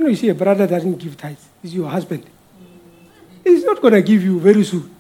you 0.03 0.07
know, 0.07 0.11
you 0.11 0.17
see, 0.17 0.29
a 0.31 0.35
brother 0.35 0.67
doesn't 0.67 0.99
give 0.99 1.17
tithes, 1.17 1.49
he's 1.63 1.75
your 1.75 1.89
husband. 1.89 2.25
He's 3.45 3.63
not 3.65 3.81
going 3.81 3.95
to 3.95 4.03
give 4.03 4.23
you 4.23 4.41
very 4.41 4.65
soon. 4.65 4.91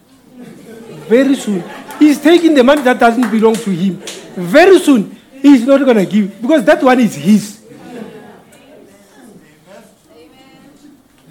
Very 1.08 1.34
soon. 1.34 1.64
He's 1.98 2.20
taking 2.20 2.54
the 2.54 2.62
money 2.62 2.82
that 2.82 3.00
doesn't 3.00 3.28
belong 3.28 3.54
to 3.54 3.70
him. 3.70 3.96
Very 4.36 4.78
soon, 4.78 5.16
he's 5.40 5.66
not 5.66 5.78
going 5.84 5.96
to 5.96 6.06
give 6.06 6.40
because 6.40 6.64
that 6.64 6.82
one 6.82 7.00
is 7.00 7.16
his. 7.16 7.60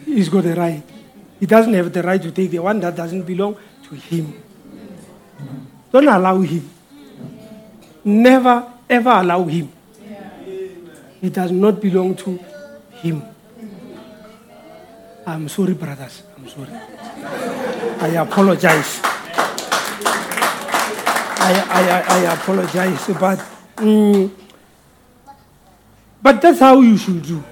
He's 0.05 0.27
got 0.27 0.43
the 0.43 0.55
right. 0.55 0.83
He 1.39 1.45
doesn't 1.45 1.73
have 1.73 1.93
the 1.93 2.03
right 2.03 2.21
to 2.21 2.31
take 2.31 2.51
the 2.51 2.59
one 2.59 2.79
that 2.81 2.93
doesn't 2.95 3.23
belong 3.23 3.55
to 3.87 3.95
him. 3.95 4.33
Don't 5.93 6.07
allow 6.07 6.41
him. 6.41 6.69
Never, 8.03 8.65
ever 8.89 9.09
allow 9.11 9.45
him. 9.45 9.71
It 11.21 11.33
does 11.33 11.51
not 11.51 11.79
belong 11.79 12.15
to 12.15 12.37
him. 12.95 13.31
I'm 15.25 15.47
sorry, 15.49 15.73
brothers. 15.73 16.23
I'm 16.37 16.47
sorry. 16.49 16.73
I 16.73 18.07
apologize. 18.21 18.99
I, 21.43 21.53
I, 21.69 22.03
I, 22.07 22.33
apologize, 22.33 23.07
but 23.19 23.39
mm, 23.77 24.31
but 26.21 26.41
that's 26.41 26.59
how 26.59 26.81
you 26.81 26.97
should 26.97 27.21
do. 27.21 27.43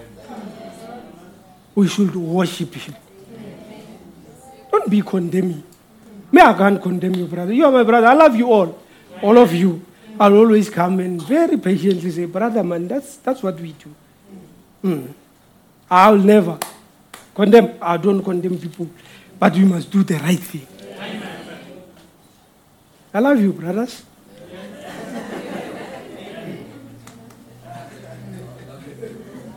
We 1.76 1.88
should 1.88 2.16
worship 2.16 2.74
Him. 2.74 2.96
Don't 4.72 4.90
be 4.90 5.02
condemning. 5.02 5.64
Me, 6.32 6.42
I 6.42 6.54
can't 6.54 6.82
condemn 6.82 7.16
you, 7.16 7.26
brother. 7.26 7.54
You 7.54 7.66
are 7.66 7.72
my 7.72 7.84
brother. 7.84 8.08
I 8.08 8.14
love 8.14 8.36
you 8.36 8.52
all, 8.52 8.80
all 9.22 9.38
of 9.38 9.54
you. 9.54 9.86
I'll 10.20 10.36
always 10.36 10.70
come 10.70 11.00
and 11.00 11.22
very 11.22 11.58
patiently 11.58 12.12
say, 12.12 12.26
brother, 12.26 12.64
man, 12.64 12.88
that's 12.88 13.18
that's 13.18 13.42
what 13.42 13.60
we 13.60 13.74
do. 13.74 13.96
Mm. 14.84 15.14
I'll 15.90 16.18
never 16.18 16.60
condemn. 17.40 17.78
I 17.82 17.96
don't 17.96 18.22
condemn 18.22 18.58
people, 18.60 18.90
but 19.40 19.54
we 19.54 19.64
must 19.64 19.90
do 19.90 20.04
the 20.04 20.16
right 20.16 20.38
thing. 20.40 20.68
I 23.14 23.20
love 23.20 23.40
you, 23.40 23.54
brothers. 23.54 24.04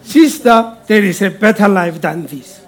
Sister, 0.03 0.77
there 0.87 1.03
is 1.03 1.23
a 1.23 1.31
better 1.31 1.67
life 1.67 2.01
than 2.01 2.27
this. 2.27 2.65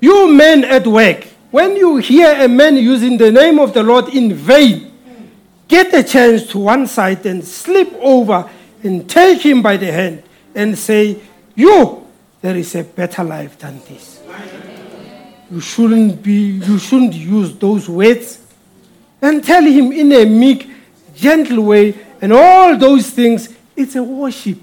You 0.00 0.32
men 0.32 0.64
at 0.64 0.86
work, 0.86 1.26
when 1.50 1.76
you 1.76 1.98
hear 1.98 2.42
a 2.42 2.48
man 2.48 2.76
using 2.76 3.18
the 3.18 3.30
name 3.30 3.58
of 3.58 3.74
the 3.74 3.82
Lord 3.82 4.08
in 4.14 4.32
vain, 4.32 4.92
get 5.68 5.92
a 5.92 6.02
chance 6.02 6.46
to 6.52 6.58
one 6.58 6.86
side 6.86 7.26
and 7.26 7.44
slip 7.44 7.92
over 8.00 8.48
and 8.82 9.08
take 9.08 9.42
him 9.42 9.60
by 9.60 9.76
the 9.76 9.92
hand 9.92 10.22
and 10.54 10.78
say, 10.78 11.20
You, 11.54 12.05
there 12.40 12.56
is 12.56 12.74
a 12.74 12.84
better 12.84 13.24
life 13.24 13.58
than 13.58 13.80
this. 13.88 14.22
You 15.50 15.60
shouldn't 15.60 16.22
be, 16.22 16.58
you 16.58 16.78
shouldn't 16.78 17.14
use 17.14 17.56
those 17.56 17.88
words 17.88 18.40
and 19.22 19.42
tell 19.42 19.62
him 19.62 19.92
in 19.92 20.12
a 20.12 20.24
meek, 20.24 20.68
gentle 21.14 21.62
way, 21.62 21.94
and 22.20 22.32
all 22.32 22.76
those 22.76 23.10
things, 23.10 23.54
it's 23.76 23.96
a 23.96 24.02
worship. 24.02 24.58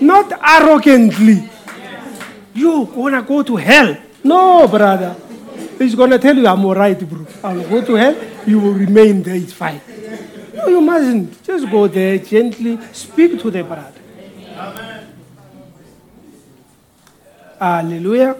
Not 0.00 0.32
arrogantly. 0.42 1.48
You 2.54 2.80
wanna 2.80 3.22
go 3.22 3.42
to 3.42 3.56
hell. 3.56 3.96
No, 4.24 4.66
brother. 4.68 5.16
He's 5.78 5.94
gonna 5.94 6.18
tell 6.18 6.36
you, 6.36 6.46
I'm 6.46 6.64
alright, 6.64 6.98
bro. 7.08 7.26
I'll 7.42 7.68
go 7.68 7.84
to 7.84 7.94
hell, 7.94 8.16
you 8.46 8.58
will 8.58 8.72
remain 8.72 9.22
there, 9.22 9.36
it's 9.36 9.52
fine. 9.52 9.80
No, 10.54 10.68
you 10.68 10.80
mustn't. 10.80 11.42
Just 11.42 11.70
go 11.70 11.86
there 11.86 12.18
gently, 12.18 12.78
speak 12.92 13.40
to 13.40 13.50
the 13.50 13.62
brother. 13.62 13.92
Hallelujah. 17.60 18.36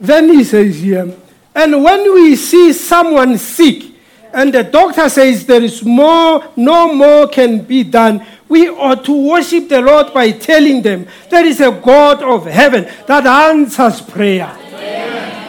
Then 0.00 0.30
he 0.30 0.42
says 0.42 0.80
here, 0.80 1.14
and 1.54 1.84
when 1.84 2.14
we 2.14 2.34
see 2.34 2.72
someone 2.72 3.36
sick, 3.36 3.84
and 4.32 4.54
the 4.54 4.64
doctor 4.64 5.10
says 5.10 5.44
there 5.44 5.62
is 5.62 5.84
more, 5.84 6.42
no 6.56 6.94
more 6.94 7.28
can 7.28 7.62
be 7.62 7.84
done, 7.84 8.24
we 8.48 8.70
ought 8.70 9.04
to 9.04 9.12
worship 9.12 9.68
the 9.68 9.82
Lord 9.82 10.14
by 10.14 10.30
telling 10.30 10.80
them 10.80 11.06
there 11.28 11.44
is 11.44 11.60
a 11.60 11.70
God 11.70 12.22
of 12.22 12.46
heaven 12.46 12.88
that 13.06 13.26
answers 13.26 14.00
prayer. 14.00 14.50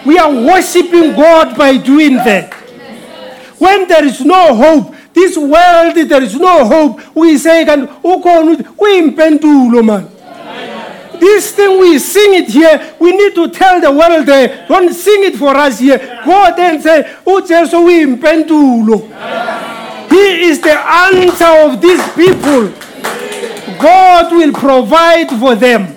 We 0.06 0.18
are 0.20 0.30
worshiping 0.30 1.16
God 1.16 1.58
by 1.58 1.78
doing 1.78 2.16
that. 2.16 2.54
When 3.60 3.88
there 3.88 4.04
is 4.04 4.20
no 4.26 4.54
hope, 4.54 4.94
this 5.14 5.38
world, 5.38 5.96
there 5.96 6.22
is 6.22 6.36
no 6.36 6.66
hope, 6.66 7.16
we 7.16 7.38
say, 7.38 7.64
"Kan 7.64 7.88
ukhona 8.04 8.58
ukuthi 8.58 8.66
uyimpendulo 8.78 9.86
man." 9.86 10.13
This 11.24 11.54
thing 11.54 11.80
we 11.80 12.00
sing 12.00 12.34
it 12.34 12.50
here, 12.50 12.96
we 13.00 13.16
need 13.16 13.34
to 13.36 13.48
tell 13.50 13.80
the 13.80 13.90
world 13.90 14.26
there, 14.26 14.66
don't 14.68 14.94
sing 14.94 15.24
it 15.24 15.38
for 15.38 15.56
us 15.56 15.80
here. 15.80 15.98
Go 16.26 16.54
and 16.58 16.84
say, 16.84 17.16
oh, 17.26 17.42
uJesu 17.42 17.80
uyimpendulo. 17.80 19.00
He 20.10 20.44
is 20.50 20.60
the 20.60 20.78
answer 20.78 21.46
of 21.46 21.80
these 21.80 22.04
people. 22.12 22.74
God 23.80 24.34
will 24.34 24.52
provide 24.52 25.30
for 25.40 25.56
them. 25.56 25.96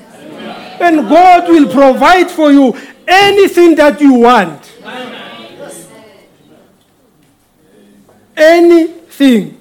And 0.81 1.09
God 1.09 1.49
will 1.49 1.73
provide 1.73 2.31
for 2.31 2.53
you 2.53 2.77
anything 3.09 3.75
that 3.75 4.01
you 4.01 4.13
want. 4.15 4.63
Anything. 8.37 9.56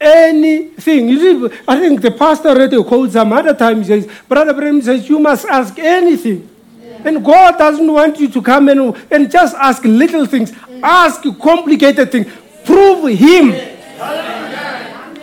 Anything. 0.00 1.08
You 1.08 1.48
see, 1.48 1.56
I 1.66 1.80
think 1.80 2.00
the 2.00 2.12
pastor 2.12 2.48
already 2.50 2.82
quote 2.84 3.12
some 3.12 3.32
other 3.32 3.54
time. 3.54 3.78
He 3.78 3.84
says, 3.84 4.08
Brother 4.28 4.54
Bram 4.54 4.80
says, 4.80 5.08
You 5.08 5.18
must 5.18 5.44
ask 5.46 5.78
anything. 5.78 6.48
And 7.04 7.24
God 7.24 7.58
doesn't 7.58 7.92
want 7.92 8.18
you 8.18 8.28
to 8.28 8.42
come 8.42 8.68
and, 8.68 8.96
and 9.10 9.30
just 9.30 9.54
ask 9.56 9.84
little 9.84 10.26
things, 10.26 10.52
ask 10.82 11.22
complicated 11.40 12.10
things. 12.10 12.26
Prove 12.64 13.08
Him. 13.18 13.50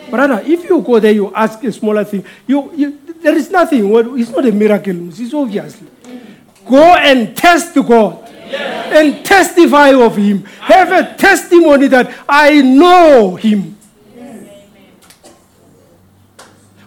Brother, 0.09 0.41
if 0.45 0.63
you 0.69 0.81
go 0.81 0.99
there, 0.99 1.11
you 1.11 1.33
ask 1.33 1.63
a 1.63 1.71
smaller 1.71 2.03
thing, 2.03 2.23
you, 2.47 2.71
you, 2.75 2.99
there 3.21 3.35
is 3.35 3.49
nothing. 3.49 3.93
It's 4.19 4.29
not 4.29 4.45
a 4.45 4.51
miracle. 4.51 5.09
It's 5.09 5.33
obviously. 5.33 5.87
Mm. 6.03 6.21
Go 6.69 6.95
and 6.95 7.35
test 7.35 7.75
God 7.75 8.29
and 8.29 9.25
testify 9.25 9.93
of 9.93 10.15
Him. 10.15 10.43
Have 10.61 10.91
a 10.91 11.15
testimony 11.15 11.87
that 11.87 12.13
I 12.29 12.61
know 12.61 13.35
Him. 13.35 13.77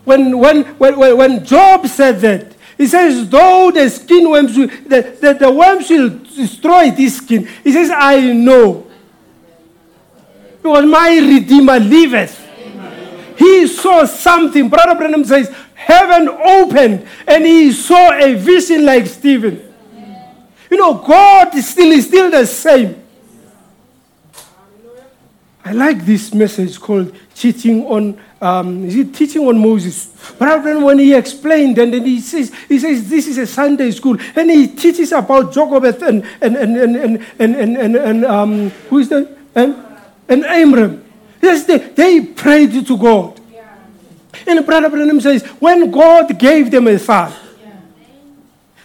When, 0.09 0.39
when, 0.39 0.65
when, 0.79 1.17
when- 1.19 1.45
Job 1.45 1.87
said 1.87 2.21
that, 2.21 2.57
he 2.79 2.87
says, 2.87 3.29
though 3.29 3.71
the 3.71 3.91
skin 3.91 4.31
worms, 4.31 4.57
will, 4.57 4.69
the, 4.69 5.17
the, 5.21 5.35
the 5.35 5.53
worms 5.53 5.91
will 5.91 6.09
destroy 6.09 6.91
this 6.91 7.19
skin, 7.19 7.47
he 7.63 7.73
says, 7.73 7.91
I 7.93 8.33
know. 8.33 8.87
Because 10.63 10.87
my 10.87 11.11
Redeemer 11.19 11.79
liveth. 11.79 12.43
He 13.37 13.67
saw 13.67 14.07
something. 14.07 14.71
Brother 14.71 14.95
Branham 14.95 15.25
says, 15.25 15.55
heaven 15.75 16.29
opened 16.29 17.07
and 17.27 17.45
he 17.45 17.71
saw 17.73 18.13
a 18.15 18.35
vision 18.35 18.87
like 18.87 19.07
Stephen. 19.07 19.63
You 20.71 20.79
know, 20.79 20.95
God 20.95 21.55
is 21.55 21.69
still, 21.69 21.93
is 21.93 22.07
still 22.07 22.31
the 22.31 22.47
same. 22.47 23.05
I 25.69 25.73
like 25.73 26.07
this 26.07 26.33
message 26.33 26.81
called 26.81 27.15
teaching 27.35 27.85
on 27.85 28.19
um, 28.41 28.87
is 28.87 28.97
it 28.97 29.15
teaching 29.15 29.47
on 29.47 29.59
Moses? 29.59 30.07
Branham, 30.39 30.81
when 30.81 30.99
he 30.99 31.13
explained 31.13 31.77
and 31.77 31.93
then 31.93 32.07
he 32.07 32.23
says 32.23 32.55
he 32.69 32.79
says 32.79 33.11
this 33.11 33.27
is 33.27 33.37
a 33.37 33.47
Sunday 33.47 33.91
school 33.91 34.17
and 34.35 34.51
he 34.51 34.69
teaches 34.69 35.13
about 35.13 35.53
Jochebed 35.53 36.03
and 36.03 36.25
and 36.41 36.57
and 36.57 36.75
and 36.75 36.97
and 36.97 37.25
and, 37.39 37.55
and, 37.55 37.77
and, 37.77 37.97
and 37.97 38.25
um, 38.25 38.71
who 38.89 39.01
is 39.01 39.11
that 39.11 39.29
and 39.55 39.77
and 40.27 40.47
Amram. 40.47 41.05
Yes, 41.43 41.67
they, 41.67 41.77
they 41.77 42.21
prayed 42.23 42.73
to 42.87 42.97
God. 42.97 43.39
And 44.47 44.65
Brother 44.65 44.89
Branham 44.89 45.21
says 45.21 45.43
when 45.61 45.91
God 45.91 46.39
gave 46.39 46.71
them 46.71 46.87
a 46.87 46.99
son, 46.99 47.31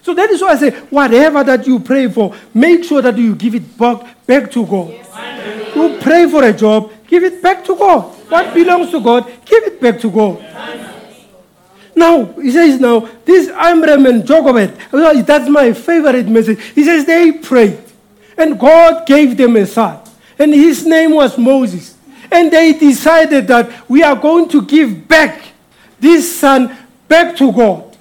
So 0.01 0.14
that 0.14 0.30
is 0.31 0.41
why 0.41 0.49
I 0.49 0.57
say, 0.57 0.72
whatever 0.89 1.45
that 1.45 1.65
you 1.65 1.80
pray 1.80 2.10
for, 2.10 2.35
make 2.53 2.84
sure 2.84 3.01
that 3.01 3.18
you 3.18 3.35
give 3.35 3.55
it 3.55 3.77
back, 3.77 4.26
back 4.27 4.51
to 4.51 4.65
God. 4.65 4.89
You 4.89 5.62
pray 6.03 6.30
for 6.30 6.43
a 6.43 6.53
job, 6.53 6.91
give 7.07 7.23
it 7.23 7.41
back 7.41 7.63
to 7.65 7.75
God. 7.75 8.03
What 8.30 8.53
belongs 8.53 8.91
to 8.91 9.01
God, 9.01 9.25
give 9.45 9.63
it 9.63 9.81
back 9.81 9.99
to 10.01 10.11
God. 10.11 10.38
Now, 11.95 12.25
he 12.41 12.51
says 12.51 12.80
now, 12.80 13.07
this 13.23 13.49
Amram 13.49 14.05
and 14.05 14.25
Jochebed, 14.25 14.75
that's 15.25 15.49
my 15.49 15.73
favorite 15.73 16.27
message. 16.27 16.59
He 16.75 16.84
says 16.84 17.05
they 17.05 17.31
prayed, 17.34 17.80
and 18.38 18.59
God 18.59 19.05
gave 19.05 19.38
them 19.38 19.55
a 19.55 19.65
son, 19.65 19.99
and 20.39 20.53
his 20.53 20.85
name 20.85 21.11
was 21.11 21.38
Moses. 21.38 21.95
And 22.31 22.51
they 22.51 22.73
decided 22.73 23.47
that 23.47 23.88
we 23.88 24.01
are 24.01 24.15
going 24.15 24.49
to 24.49 24.63
give 24.63 25.07
back 25.07 25.39
this 25.99 26.39
son 26.39 26.75
back 27.07 27.35
to 27.38 27.51
God. 27.51 27.95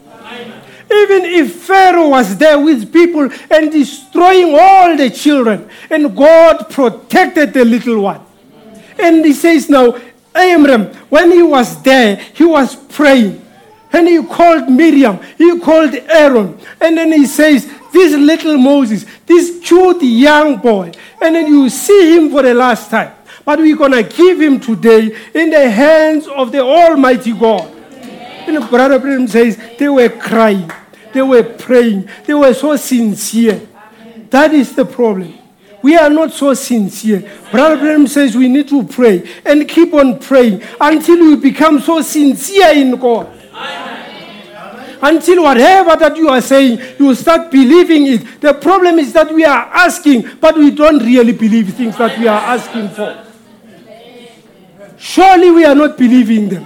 Even 0.93 1.25
if 1.25 1.63
Pharaoh 1.63 2.09
was 2.11 2.37
there 2.37 2.59
with 2.59 2.93
people 2.93 3.31
and 3.51 3.73
destroying 3.73 4.55
all 4.59 4.97
the 4.97 5.09
children, 5.09 5.69
and 5.89 6.15
God 6.15 6.69
protected 6.69 7.55
the 7.55 7.65
little 7.65 8.03
one. 8.03 8.21
And 8.99 9.25
he 9.25 9.33
says 9.33 9.71
now, 9.71 9.99
Amram, 10.35 10.87
when 11.09 11.33
he 11.33 11.43
was 11.43 11.83
there, 11.83 12.17
he 12.17 12.45
was 12.45 12.77
praying. 12.77 13.41
And 13.93 14.09
he 14.09 14.23
called 14.23 14.71
Miriam, 14.71 15.21
he 15.37 15.59
called 15.61 15.95
Aaron. 15.95 16.59
And 16.81 16.97
then 16.97 17.13
he 17.13 17.27
says, 17.27 17.71
This 17.93 18.15
little 18.15 18.57
Moses, 18.57 19.07
this 19.27 19.61
cute 19.67 20.03
young 20.03 20.57
boy. 20.57 20.93
And 21.21 21.35
then 21.35 21.47
you 21.47 21.69
see 21.69 22.17
him 22.17 22.31
for 22.31 22.43
the 22.43 22.55
last 22.55 22.91
time. 22.91 23.15
But 23.45 23.59
we're 23.59 23.77
going 23.77 23.93
to 23.93 24.03
give 24.03 24.41
him 24.41 24.61
today 24.61 25.17
in 25.35 25.51
the 25.51 25.71
hands 25.71 26.27
of 26.29 26.53
the 26.53 26.61
Almighty 26.61 27.33
God. 27.33 27.71
And 28.47 28.69
Brother 28.69 28.99
Branham 28.99 29.29
says 29.29 29.59
they 29.79 29.89
were 29.89 30.09
crying, 30.09 30.71
they 31.13 31.23
were 31.23 31.43
praying, 31.43 32.09
they 32.27 32.35
were 32.35 32.55
so 32.55 32.77
sincere. 32.77 33.61
That 34.31 34.55
is 34.55 34.75
the 34.75 34.85
problem. 34.85 35.39
We 35.83 35.97
are 35.97 36.09
not 36.09 36.33
so 36.33 36.55
sincere. 36.55 37.29
Brother 37.51 37.77
Branham 37.77 38.07
says 38.07 38.37
we 38.37 38.49
need 38.49 38.69
to 38.69 38.85
pray 38.85 39.29
and 39.45 39.69
keep 39.69 39.93
on 39.93 40.19
praying 40.21 40.63
until 40.81 41.19
we 41.19 41.37
become 41.37 41.81
so 41.81 42.01
sincere 42.01 42.71
in 42.73 42.97
God. 42.97 43.27
Until 45.05 45.43
whatever 45.43 45.97
that 45.97 46.17
you 46.17 46.29
are 46.29 46.41
saying, 46.41 46.81
you 47.01 47.13
start 47.17 47.51
believing 47.51 48.07
it. 48.07 48.41
The 48.41 48.55
problem 48.55 49.01
is 49.01 49.13
that 49.13 49.35
we 49.35 49.45
are 49.45 49.69
asking, 49.75 50.31
but 50.41 50.57
we 50.57 50.71
don't 50.71 51.01
really 51.01 51.33
believe 51.33 51.75
things 51.75 51.97
that 51.99 52.17
we 52.17 52.29
are 52.29 52.41
asking 52.41 52.89
for. 52.91 53.27
Surely 54.97 55.51
we 55.51 55.65
are 55.65 55.75
not 55.75 55.99
believing 55.99 56.49
them. 56.49 56.65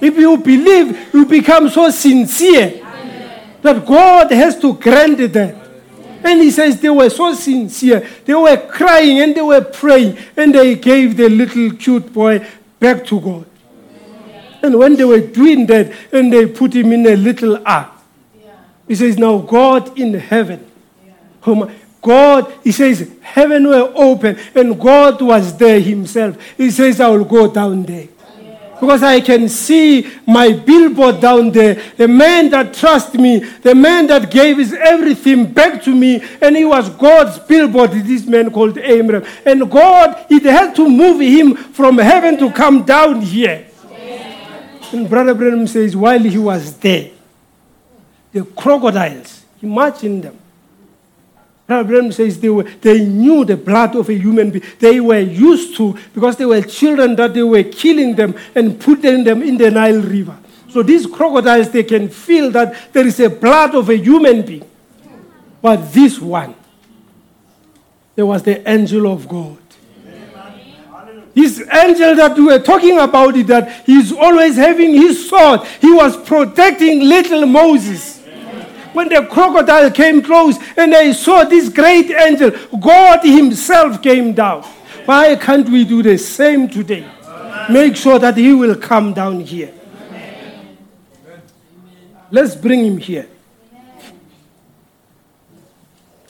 If 0.00 0.16
you 0.16 0.38
believe, 0.38 1.12
you 1.12 1.26
become 1.26 1.68
so 1.68 1.90
sincere 1.90 2.86
that 3.62 3.84
God 3.84 4.30
has 4.32 4.58
to 4.60 4.74
grant 4.74 5.32
that. 5.32 5.56
And 6.22 6.40
he 6.40 6.50
says 6.50 6.80
they 6.80 6.90
were 6.90 7.08
so 7.08 7.32
sincere. 7.34 8.06
They 8.24 8.34
were 8.34 8.56
crying 8.56 9.20
and 9.20 9.34
they 9.34 9.40
were 9.40 9.62
praying 9.62 10.18
and 10.36 10.54
they 10.54 10.74
gave 10.74 11.16
the 11.16 11.28
little 11.28 11.70
cute 11.72 12.12
boy 12.12 12.46
back 12.78 13.06
to 13.06 13.20
God. 13.20 13.46
And 14.62 14.78
when 14.78 14.96
they 14.96 15.04
were 15.04 15.20
doing 15.20 15.66
that, 15.66 15.90
and 16.12 16.30
they 16.30 16.46
put 16.46 16.74
him 16.74 16.92
in 16.92 17.06
a 17.06 17.16
little 17.16 17.66
ark, 17.66 17.90
he 18.86 18.94
says, 18.94 19.16
Now 19.16 19.38
God 19.38 19.98
in 19.98 20.12
heaven, 20.12 20.66
God, 22.02 22.52
he 22.64 22.72
says, 22.72 23.10
heaven 23.20 23.68
were 23.68 23.92
open, 23.94 24.38
and 24.54 24.80
God 24.80 25.20
was 25.20 25.56
there 25.56 25.80
himself. 25.80 26.36
He 26.56 26.70
says, 26.70 27.00
I 27.00 27.08
will 27.08 27.24
go 27.24 27.52
down 27.52 27.82
there. 27.84 28.08
Because 28.80 29.02
I 29.02 29.20
can 29.20 29.48
see 29.48 30.10
my 30.26 30.52
billboard 30.52 31.20
down 31.20 31.52
there. 31.52 31.74
The 31.96 32.08
man 32.08 32.50
that 32.50 32.72
trusts 32.72 33.14
me, 33.14 33.38
the 33.38 33.74
man 33.74 34.06
that 34.06 34.30
gave 34.30 34.56
his 34.56 34.72
everything 34.72 35.52
back 35.52 35.82
to 35.82 35.94
me, 35.94 36.22
and 36.40 36.56
he 36.56 36.64
was 36.64 36.88
God's 36.90 37.38
billboard, 37.40 37.90
this 37.90 38.24
man 38.26 38.50
called 38.50 38.78
Amram. 38.78 39.24
And 39.44 39.70
God, 39.70 40.24
it 40.30 40.44
had 40.44 40.74
to 40.76 40.88
move 40.88 41.20
him 41.20 41.54
from 41.56 41.98
heaven 41.98 42.38
to 42.38 42.50
come 42.50 42.84
down 42.84 43.20
here. 43.20 43.66
And 44.92 45.08
Brother 45.08 45.34
Branham 45.34 45.66
says, 45.66 45.94
while 45.94 46.18
he 46.18 46.38
was 46.38 46.76
there, 46.78 47.10
the 48.32 48.44
crocodiles, 48.44 49.44
imagine 49.62 50.20
them. 50.22 50.38
Branham 51.70 52.12
says 52.12 52.38
they, 52.40 52.48
were, 52.48 52.64
they 52.64 53.04
knew 53.04 53.44
the 53.44 53.56
blood 53.56 53.96
of 53.96 54.08
a 54.08 54.14
human 54.14 54.50
being. 54.50 54.64
They 54.78 55.00
were 55.00 55.20
used 55.20 55.76
to, 55.76 55.96
because 56.12 56.36
they 56.36 56.46
were 56.46 56.62
children, 56.62 57.16
that 57.16 57.34
they 57.34 57.42
were 57.42 57.62
killing 57.62 58.14
them 58.14 58.34
and 58.54 58.78
putting 58.80 59.24
them 59.24 59.42
in 59.42 59.56
the 59.56 59.70
Nile 59.70 60.02
River. 60.02 60.36
So 60.68 60.82
these 60.82 61.06
crocodiles, 61.06 61.70
they 61.70 61.84
can 61.84 62.08
feel 62.08 62.50
that 62.52 62.92
there 62.92 63.06
is 63.06 63.18
a 63.20 63.30
blood 63.30 63.74
of 63.74 63.88
a 63.88 63.96
human 63.96 64.42
being. 64.42 64.68
But 65.62 65.92
this 65.92 66.18
one, 66.18 66.54
there 68.14 68.26
was 68.26 68.42
the 68.42 68.68
angel 68.68 69.12
of 69.12 69.28
God. 69.28 69.58
This 71.34 71.60
angel 71.72 72.16
that 72.16 72.36
we 72.36 72.44
were 72.44 72.58
talking 72.58 72.98
about 72.98 73.36
it, 73.36 73.46
that 73.46 73.86
he's 73.86 74.12
always 74.12 74.56
having 74.56 74.94
his 74.94 75.28
sword. 75.28 75.60
He 75.80 75.92
was 75.92 76.16
protecting 76.16 77.00
little 77.00 77.46
Moses. 77.46 78.19
When 78.92 79.08
the 79.08 79.26
crocodile 79.30 79.90
came 79.90 80.22
close 80.22 80.58
and 80.76 80.92
they 80.92 81.12
saw 81.12 81.44
this 81.44 81.68
great 81.68 82.10
angel, 82.10 82.50
God 82.78 83.24
himself 83.24 84.02
came 84.02 84.32
down. 84.32 84.62
Why 85.04 85.36
can't 85.36 85.68
we 85.68 85.84
do 85.84 86.02
the 86.02 86.18
same 86.18 86.68
today? 86.68 87.06
Make 87.70 87.96
sure 87.96 88.18
that 88.18 88.36
he 88.36 88.52
will 88.52 88.76
come 88.76 89.12
down 89.12 89.40
here. 89.40 89.72
Let's 92.30 92.54
bring 92.54 92.84
him 92.84 92.98
here. 92.98 93.28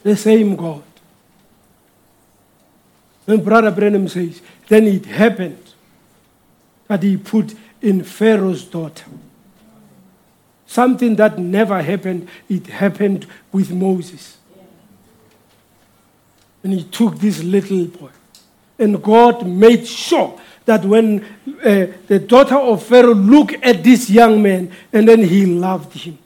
The 0.02 0.16
same 0.16 0.56
God. 0.56 0.82
When 3.26 3.44
Brother 3.44 3.70
Branham 3.70 4.08
says, 4.08 4.40
then 4.68 4.84
it 4.86 5.04
happened 5.04 5.62
that 6.88 7.02
he 7.02 7.16
put 7.16 7.54
in 7.82 8.02
Pharaoh's 8.02 8.64
daughter. 8.64 9.04
Something 10.70 11.16
that 11.16 11.36
never 11.36 11.82
happened, 11.82 12.28
it 12.48 12.68
happened 12.68 13.26
with 13.50 13.72
Moses. 13.72 14.38
And 16.62 16.72
he 16.72 16.84
took 16.84 17.18
this 17.18 17.42
little 17.42 17.86
boy. 17.86 18.10
And 18.78 19.02
God 19.02 19.44
made 19.48 19.84
sure 19.84 20.40
that 20.66 20.84
when 20.84 21.24
uh, 21.64 21.86
the 22.06 22.20
daughter 22.24 22.54
of 22.54 22.84
Pharaoh 22.84 23.14
looked 23.14 23.54
at 23.64 23.82
this 23.82 24.08
young 24.08 24.40
man, 24.40 24.70
and 24.92 25.08
then 25.08 25.24
he 25.24 25.44
loved 25.44 25.92
him. 25.92 26.16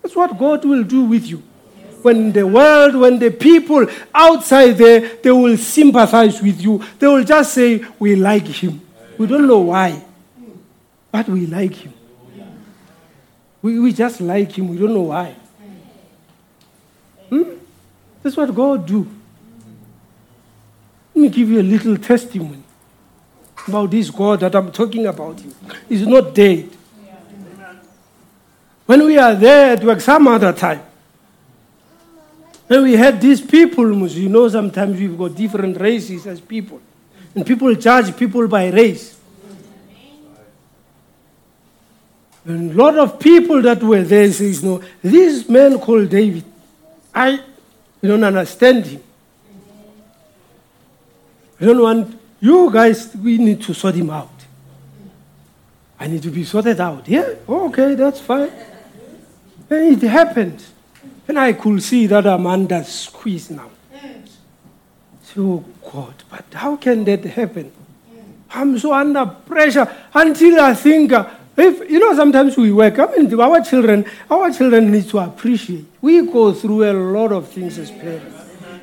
That's 0.00 0.14
what 0.14 0.38
God 0.38 0.64
will 0.64 0.84
do 0.84 1.02
with 1.02 1.26
you. 1.26 1.42
When 2.02 2.30
the 2.30 2.46
world, 2.46 2.94
when 2.94 3.18
the 3.18 3.32
people 3.32 3.84
outside 4.14 4.74
there, 4.74 5.16
they 5.16 5.32
will 5.32 5.56
sympathize 5.56 6.40
with 6.40 6.62
you. 6.62 6.84
They 7.00 7.08
will 7.08 7.24
just 7.24 7.52
say, 7.54 7.84
We 7.98 8.14
like 8.14 8.46
him. 8.46 8.80
We 9.18 9.26
don't 9.26 9.48
know 9.48 9.58
why, 9.58 10.04
but 11.10 11.28
we 11.28 11.46
like 11.46 11.74
him. 11.74 11.94
We, 13.62 13.78
we 13.78 13.92
just 13.92 14.20
like 14.20 14.52
him. 14.52 14.68
We 14.68 14.78
don't 14.78 14.94
know 14.94 15.02
why. 15.02 15.34
Hmm? 17.28 17.54
That's 18.22 18.36
what 18.36 18.54
God 18.54 18.86
do. 18.86 19.06
Let 21.14 21.22
me 21.22 21.28
give 21.28 21.50
you 21.50 21.60
a 21.60 21.62
little 21.62 21.96
testimony 21.96 22.62
about 23.68 23.90
this 23.90 24.10
God 24.10 24.40
that 24.40 24.54
I'm 24.54 24.72
talking 24.72 25.06
about. 25.06 25.42
He's 25.88 26.06
not 26.06 26.34
dead. 26.34 26.70
When 28.86 29.04
we 29.04 29.18
are 29.18 29.34
there 29.34 29.72
at 29.72 29.84
work 29.84 30.00
some 30.00 30.26
other 30.26 30.52
time, 30.52 30.82
and 32.68 32.82
we 32.84 32.94
had 32.94 33.20
these 33.20 33.40
people, 33.40 34.08
you 34.08 34.28
know, 34.28 34.48
sometimes 34.48 34.98
we've 34.98 35.18
got 35.18 35.34
different 35.34 35.80
races 35.80 36.26
as 36.26 36.40
people. 36.40 36.80
And 37.34 37.44
people 37.44 37.74
judge 37.74 38.16
people 38.16 38.46
by 38.46 38.70
race. 38.70 39.18
And 42.29 42.29
a 42.46 42.52
lot 42.52 42.96
of 42.96 43.18
people 43.18 43.60
that 43.62 43.82
were 43.82 44.02
there 44.02 44.30
says, 44.32 44.64
no, 44.64 44.82
this 45.02 45.48
man 45.48 45.78
called 45.78 46.08
David, 46.08 46.44
I 47.14 47.40
don't 48.02 48.24
understand 48.24 48.86
him. 48.86 49.02
I 51.60 51.64
don't 51.66 51.82
want, 51.82 52.18
you 52.40 52.70
guys, 52.72 53.14
we 53.14 53.36
need 53.36 53.60
to 53.62 53.74
sort 53.74 53.94
him 53.94 54.08
out. 54.10 54.30
I 55.98 56.06
need 56.06 56.22
to 56.22 56.30
be 56.30 56.44
sorted 56.44 56.80
out. 56.80 57.06
Yeah, 57.06 57.34
okay, 57.46 57.94
that's 57.94 58.20
fine. 58.20 58.50
And 59.68 60.02
it 60.02 60.08
happened. 60.08 60.64
And 61.28 61.38
I 61.38 61.52
could 61.52 61.82
see 61.82 62.06
that 62.06 62.26
I'm 62.26 62.46
under 62.46 62.82
squeeze 62.84 63.50
now. 63.50 63.70
So, 65.22 65.64
God, 65.92 66.14
but 66.30 66.44
how 66.54 66.76
can 66.76 67.04
that 67.04 67.24
happen? 67.24 67.70
I'm 68.50 68.78
so 68.78 68.92
under 68.92 69.26
pressure 69.26 69.94
until 70.14 70.60
I 70.60 70.74
think, 70.74 71.12
uh, 71.12 71.28
if 71.56 71.90
you 71.90 71.98
know, 71.98 72.14
sometimes 72.14 72.56
we 72.56 72.72
work. 72.72 72.98
I 72.98 73.06
mean, 73.16 73.40
our 73.40 73.60
children, 73.62 74.04
our 74.30 74.50
children 74.50 74.90
need 74.90 75.08
to 75.10 75.18
appreciate. 75.18 75.84
We 76.00 76.26
go 76.26 76.52
through 76.52 76.90
a 76.90 76.92
lot 76.92 77.32
of 77.32 77.48
things 77.48 77.78
as 77.78 77.90
parents, 77.90 78.36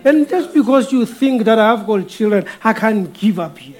and 0.03 0.27
just 0.27 0.53
because 0.53 0.91
you 0.91 1.05
think 1.05 1.43
that 1.43 1.59
I 1.59 1.75
have 1.75 1.85
got 1.85 2.07
children, 2.07 2.45
I 2.63 2.73
can't 2.73 3.11
give 3.13 3.39
up 3.39 3.57
here. 3.57 3.75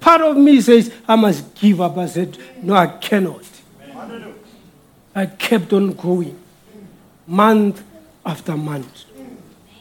Part 0.00 0.20
of 0.20 0.36
me 0.36 0.60
says 0.60 0.92
I 1.08 1.16
must 1.16 1.54
give 1.54 1.80
up. 1.80 1.96
I 1.98 2.06
said, 2.06 2.38
no, 2.62 2.74
I 2.74 2.86
cannot. 2.86 3.42
I 5.14 5.26
kept 5.26 5.72
on 5.72 5.92
going. 5.94 6.38
month 7.26 7.82
after 8.24 8.56
month. 8.56 9.04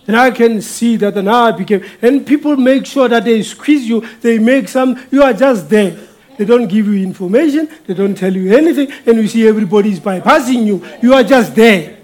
And 0.08 0.16
I 0.16 0.32
can 0.32 0.62
see 0.62 0.98
that 0.98 1.16
now 1.16 1.46
I 1.46 1.52
became, 1.52 1.84
and 2.02 2.26
people 2.26 2.56
make 2.58 2.86
sure 2.86 3.08
that 3.08 3.26
they 3.26 3.42
squeeze 3.42 3.88
you, 3.88 4.06
they 4.22 4.38
make 4.38 4.68
some, 4.68 5.04
you 5.12 5.24
are 5.24 5.34
just 5.34 5.68
there. 5.70 5.98
They 6.38 6.46
don't 6.46 6.68
give 6.68 6.88
you 6.88 7.04
information, 7.04 7.70
they 7.86 7.94
don't 7.94 8.16
tell 8.16 8.34
you 8.34 8.56
anything, 8.56 8.92
and 9.06 9.18
you 9.18 9.28
see 9.28 9.48
everybody 9.48 9.92
is 9.92 10.00
bypassing 10.00 10.66
you. 10.66 10.86
You 11.02 11.14
are 11.14 11.24
just 11.24 11.56
there. 11.56 11.98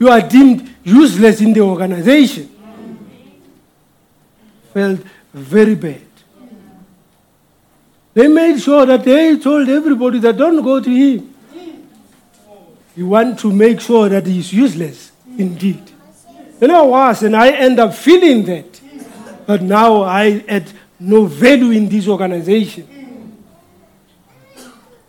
You 0.00 0.08
are 0.08 0.20
deemed 0.20 0.74
useless 0.84 1.40
in 1.40 1.52
the 1.52 1.60
organization. 1.60 2.48
Felt 4.72 5.00
very 5.32 5.74
bad. 5.74 6.02
They 8.14 8.26
made 8.26 8.60
sure 8.60 8.84
that 8.86 9.04
they 9.04 9.38
told 9.38 9.68
everybody 9.68 10.18
that 10.20 10.36
don't 10.36 10.62
go 10.62 10.80
to 10.80 10.90
him. 10.90 11.34
You 12.96 13.06
want 13.06 13.38
to 13.40 13.52
make 13.52 13.80
sure 13.80 14.08
that 14.08 14.26
he's 14.26 14.52
useless 14.52 15.12
indeed. 15.36 15.82
And 16.60 16.72
I 16.72 16.82
was, 16.82 17.22
and 17.22 17.36
I 17.36 17.50
end 17.50 17.78
up 17.78 17.94
feeling 17.94 18.44
that. 18.46 18.80
But 19.46 19.62
now 19.62 20.02
I 20.02 20.40
had 20.48 20.68
no 21.00 21.26
value 21.26 21.70
in 21.70 21.88
this 21.88 22.08
organization. 22.08 22.86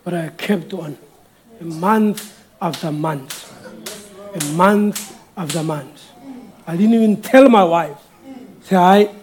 But 0.04 0.14
I 0.14 0.28
kept 0.28 0.72
on, 0.72 0.96
a 1.60 1.64
month 1.64 2.44
after 2.60 2.90
month, 2.90 3.52
a 4.34 4.44
month 4.54 5.18
after 5.36 5.62
month. 5.62 6.10
I 6.66 6.76
didn't 6.76 6.94
even 6.94 7.20
tell 7.20 7.48
my 7.48 7.64
wife. 7.64 7.96
Say, 8.62 8.76
I, 8.76 9.14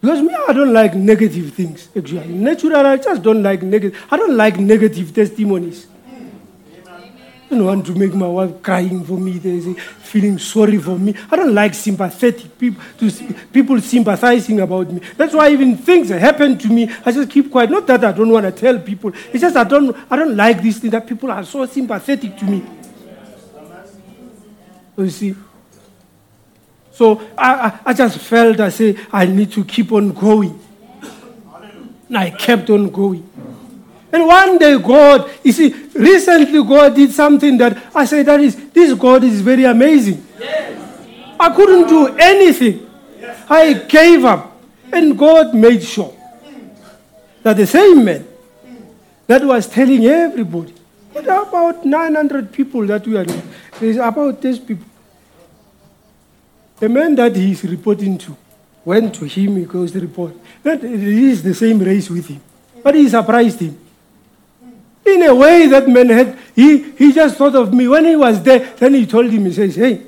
because 0.00 0.20
me, 0.20 0.34
I 0.34 0.52
don't 0.52 0.72
like 0.72 0.94
negative 0.94 1.52
things, 1.54 1.88
actually. 1.96 2.28
Naturally, 2.28 2.74
I 2.76 2.96
just 2.96 3.22
don't 3.22 3.42
like 3.42 3.62
negative. 3.62 4.04
I 4.10 4.16
don't 4.16 4.36
like 4.36 4.58
negative 4.58 5.14
testimonies. 5.14 5.86
I 7.54 7.56
don't 7.56 7.66
want 7.66 7.86
to 7.86 7.94
make 7.94 8.12
my 8.14 8.26
wife 8.26 8.62
crying 8.62 9.04
for 9.04 9.16
me, 9.16 9.38
they 9.38 9.60
say, 9.60 9.74
feeling 9.74 10.38
sorry 10.38 10.76
for 10.78 10.98
me. 10.98 11.14
I 11.30 11.36
don't 11.36 11.54
like 11.54 11.72
sympathetic 11.72 12.58
people, 12.58 12.82
to, 12.98 13.34
people 13.52 13.80
sympathizing 13.80 14.58
about 14.58 14.90
me. 14.90 15.00
That's 15.16 15.34
why 15.34 15.50
even 15.50 15.76
things 15.76 16.08
that 16.08 16.20
happen 16.20 16.58
to 16.58 16.68
me, 16.68 16.90
I 17.06 17.12
just 17.12 17.30
keep 17.30 17.52
quiet. 17.52 17.70
Not 17.70 17.86
that 17.86 18.04
I 18.04 18.10
don't 18.10 18.30
want 18.30 18.44
to 18.44 18.50
tell 18.50 18.76
people. 18.80 19.12
It's 19.32 19.40
just 19.40 19.56
I 19.56 19.62
don't, 19.62 19.96
I 20.10 20.16
don't 20.16 20.36
like 20.36 20.62
this 20.62 20.78
thing 20.78 20.90
that 20.90 21.06
people 21.06 21.30
are 21.30 21.44
so 21.44 21.64
sympathetic 21.66 22.36
to 22.38 22.44
me. 22.44 22.64
You 24.96 25.10
see? 25.10 25.36
So 26.90 27.20
I, 27.38 27.54
I, 27.54 27.80
I 27.86 27.92
just 27.94 28.18
felt 28.18 28.58
I 28.58 28.70
say 28.70 28.96
I 29.12 29.26
need 29.26 29.52
to 29.52 29.64
keep 29.64 29.92
on 29.92 30.10
going. 30.10 30.58
And 32.08 32.18
I 32.18 32.30
kept 32.30 32.68
on 32.70 32.90
going. 32.90 33.30
And 34.14 34.28
one 34.28 34.58
day 34.58 34.78
God, 34.78 35.28
you 35.42 35.50
see, 35.50 35.74
recently 35.92 36.62
God 36.62 36.94
did 36.94 37.10
something 37.10 37.58
that 37.58 37.76
I 37.92 38.04
said 38.04 38.26
that 38.26 38.38
is 38.38 38.54
this 38.70 38.94
God 38.94 39.24
is 39.24 39.40
very 39.40 39.64
amazing. 39.64 40.24
Yes. 40.38 41.04
I 41.40 41.52
couldn't 41.52 41.88
do 41.88 42.16
anything. 42.16 42.88
Yes. 43.18 43.44
I 43.50 43.72
gave 43.72 44.24
up. 44.24 44.56
And 44.92 45.18
God 45.18 45.52
made 45.52 45.82
sure 45.82 46.14
that 47.42 47.56
the 47.56 47.66
same 47.66 48.04
man 48.04 48.24
that 49.26 49.42
was 49.42 49.66
telling 49.66 50.06
everybody, 50.06 50.74
but 51.12 51.24
about 51.24 51.84
900 51.84 52.52
people 52.52 52.86
that 52.86 53.04
we 53.04 53.16
are 53.16 53.24
there, 53.24 53.42
there's 53.80 53.96
about 53.96 54.40
these 54.40 54.60
people. 54.60 54.86
The 56.78 56.88
man 56.88 57.16
that 57.16 57.34
he 57.34 57.50
is 57.50 57.64
reporting 57.64 58.16
to 58.18 58.36
went 58.84 59.12
to 59.16 59.24
him, 59.24 59.56
he 59.56 59.64
goes 59.64 59.90
to 59.90 59.98
report. 59.98 60.34
That 60.62 60.84
he 60.84 61.30
is 61.32 61.42
the 61.42 61.54
same 61.54 61.80
race 61.80 62.08
with 62.08 62.28
him. 62.28 62.40
But 62.80 62.94
he 62.94 63.08
surprised 63.08 63.58
him. 63.58 63.80
In 65.06 65.22
a 65.22 65.34
way, 65.34 65.66
that 65.66 65.88
man 65.88 66.08
had, 66.08 66.38
he, 66.54 66.92
he 66.92 67.12
just 67.12 67.36
thought 67.36 67.54
of 67.54 67.74
me. 67.74 67.86
When 67.88 68.04
he 68.06 68.16
was 68.16 68.42
there, 68.42 68.74
then 68.76 68.94
he 68.94 69.06
told 69.06 69.30
him, 69.30 69.44
he 69.44 69.52
says, 69.52 69.76
Hey, 69.76 70.02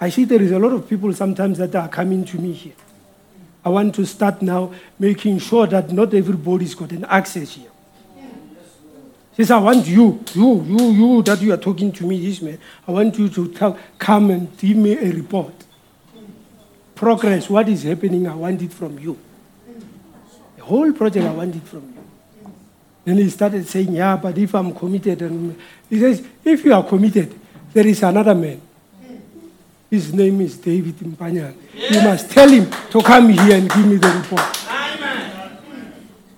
I 0.00 0.10
see 0.10 0.24
there 0.24 0.40
is 0.40 0.52
a 0.52 0.58
lot 0.58 0.72
of 0.72 0.88
people 0.88 1.12
sometimes 1.12 1.58
that 1.58 1.74
are 1.74 1.88
coming 1.88 2.24
to 2.26 2.38
me 2.38 2.52
here. 2.52 2.74
I 3.64 3.70
want 3.70 3.94
to 3.96 4.06
start 4.06 4.40
now 4.40 4.72
making 4.98 5.40
sure 5.40 5.66
that 5.66 5.90
not 5.90 6.14
everybody's 6.14 6.74
got 6.74 6.92
an 6.92 7.04
access 7.04 7.54
here. 7.54 7.70
He 9.36 9.44
says, 9.44 9.50
I 9.50 9.58
want 9.58 9.86
you, 9.86 10.24
you, 10.34 10.62
you, 10.64 10.90
you, 10.90 11.22
that 11.22 11.40
you 11.40 11.52
are 11.52 11.58
talking 11.58 11.92
to 11.92 12.06
me, 12.06 12.24
this 12.24 12.42
man. 12.42 12.58
I 12.86 12.92
want 12.92 13.18
you 13.18 13.28
to 13.28 13.52
tell, 13.52 13.78
come 13.98 14.30
and 14.30 14.56
give 14.58 14.76
me 14.76 14.92
a 14.98 15.12
report. 15.12 15.54
Progress, 16.94 17.48
what 17.48 17.68
is 17.68 17.84
happening, 17.84 18.26
I 18.26 18.34
want 18.34 18.62
it 18.62 18.72
from 18.72 18.98
you. 18.98 19.18
The 20.56 20.64
whole 20.64 20.92
project, 20.92 21.24
I 21.26 21.32
want 21.32 21.54
it 21.54 21.62
from 21.62 21.82
you. 21.94 21.97
Then 23.08 23.16
he 23.16 23.30
started 23.30 23.66
saying, 23.66 23.94
Yeah, 23.94 24.16
but 24.16 24.36
if 24.36 24.54
I'm 24.54 24.74
committed, 24.74 25.22
and 25.22 25.58
he 25.88 25.98
says, 25.98 26.22
If 26.44 26.62
you 26.62 26.74
are 26.74 26.84
committed, 26.84 27.34
there 27.72 27.86
is 27.86 28.02
another 28.02 28.34
man. 28.34 28.60
His 29.88 30.12
name 30.12 30.42
is 30.42 30.58
David 30.58 30.94
Mpanyan. 30.96 31.54
You 31.74 32.02
must 32.02 32.30
tell 32.30 32.50
him 32.50 32.70
to 32.90 33.00
come 33.00 33.30
here 33.30 33.56
and 33.56 33.70
give 33.70 33.86
me 33.86 33.96
the 33.96 34.08
report. 34.08 34.42
Amen. 34.68 35.56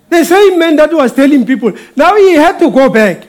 The 0.09 0.25
same 0.25 0.61
man 0.61 0.77
that 0.77 0.93
was 0.93 1.13
telling 1.13 1.45
people, 1.45 1.73
now 1.97 2.15
he 2.15 2.35
had 2.35 2.57
to 2.61 2.71
go 2.71 2.89
back 2.89 3.27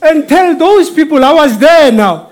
and 0.00 0.26
tell 0.26 0.56
those 0.56 0.88
people 0.88 1.22
I 1.22 1.34
was 1.34 1.58
there 1.58 1.92
now. 1.92 2.30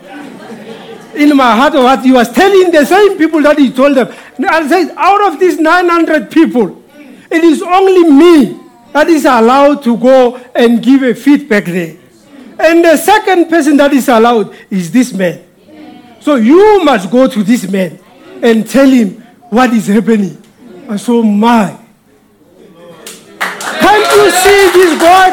In 1.15 1.37
my 1.37 1.55
heart 1.55 1.75
of 1.75 1.83
heart, 1.83 2.01
he 2.01 2.13
was 2.13 2.33
telling 2.33 2.71
the 2.71 2.87
same 2.87 3.19
people 3.19 3.43
that 3.43 3.59
he 3.59 3.71
told 3.71 3.99
them. 3.99 4.09
I 4.49 4.67
said, 4.67 4.95
out 4.97 5.31
of 5.31 5.39
these 5.39 5.61
900 5.61 6.31
people, 6.31 6.83
it 7.31 7.45
is 7.45 7.61
only 7.61 8.09
me 8.11 8.68
that 8.99 9.09
is 9.09 9.25
allowed 9.27 9.81
to 9.85 9.97
go 9.97 10.37
and 10.57 10.83
give 10.83 11.05
a 11.05 11.15
feedback 11.15 11.67
there. 11.67 11.97
And 12.59 12.85
the 12.85 12.97
second 12.97 13.49
person 13.49 13.77
that 13.77 13.93
is 13.93 14.09
allowed 14.09 14.53
is 14.69 14.91
this 14.91 15.13
man. 15.13 15.45
So 16.19 16.35
you 16.35 16.83
must 16.83 17.09
go 17.09 17.29
to 17.29 17.45
this 17.45 17.71
man 17.71 18.01
and 18.43 18.69
tell 18.69 18.89
him 18.89 19.23
what 19.51 19.73
is 19.73 19.87
happening. 19.87 20.43
And 20.89 21.01
so, 21.01 21.19
oh 21.19 21.23
my. 21.23 21.79
Can't 23.39 24.17
you 24.17 24.31
see 24.33 24.63
this 24.75 25.01
God? 25.01 25.33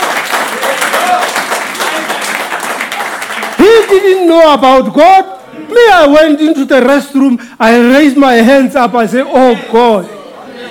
He 3.58 4.00
didn't 4.00 4.28
know 4.28 4.54
about 4.54 4.94
God. 4.94 5.42
Me, 5.70 5.90
I 5.92 6.06
went 6.06 6.40
into 6.40 6.66
the 6.66 6.82
restroom, 6.82 7.42
I 7.60 7.80
raised 7.80 8.16
my 8.16 8.34
hands 8.34 8.76
up, 8.76 8.94
I 8.94 9.08
said, 9.08 9.26
Oh 9.26 9.56
God, 9.72 10.08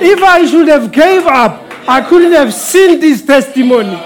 if 0.01 0.23
I 0.23 0.47
should 0.47 0.69
have 0.69 0.93
gave 0.93 1.27
up, 1.27 1.64
I 1.87 2.01
couldn't 2.01 2.33
have 2.33 2.53
seen 2.55 2.99
this 2.99 3.23
testimony. 3.23 4.01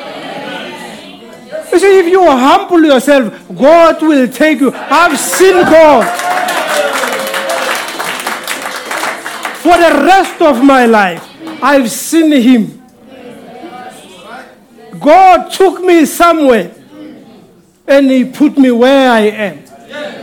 You 1.71 1.79
see, 1.79 1.99
if 2.01 2.07
you 2.07 2.25
humble 2.25 2.85
yourself, 2.85 3.33
God 3.57 4.03
will 4.03 4.27
take 4.27 4.61
you. 4.61 4.73
I've 4.75 5.19
seen 5.19 5.55
God. 5.65 6.05
For 9.59 9.77
the 9.77 10.05
rest 10.05 10.41
of 10.43 10.65
my 10.65 10.87
life, 10.87 11.25
I've 11.63 11.91
seen 11.91 12.33
Him. 12.33 12.83
God 14.99 15.53
took 15.53 15.81
me 15.81 16.05
somewhere 16.07 16.75
and 17.87 18.11
He 18.11 18.25
put 18.25 18.59
me 18.59 18.73
where 18.73 19.11
I 19.11 19.21
am. 19.21 19.59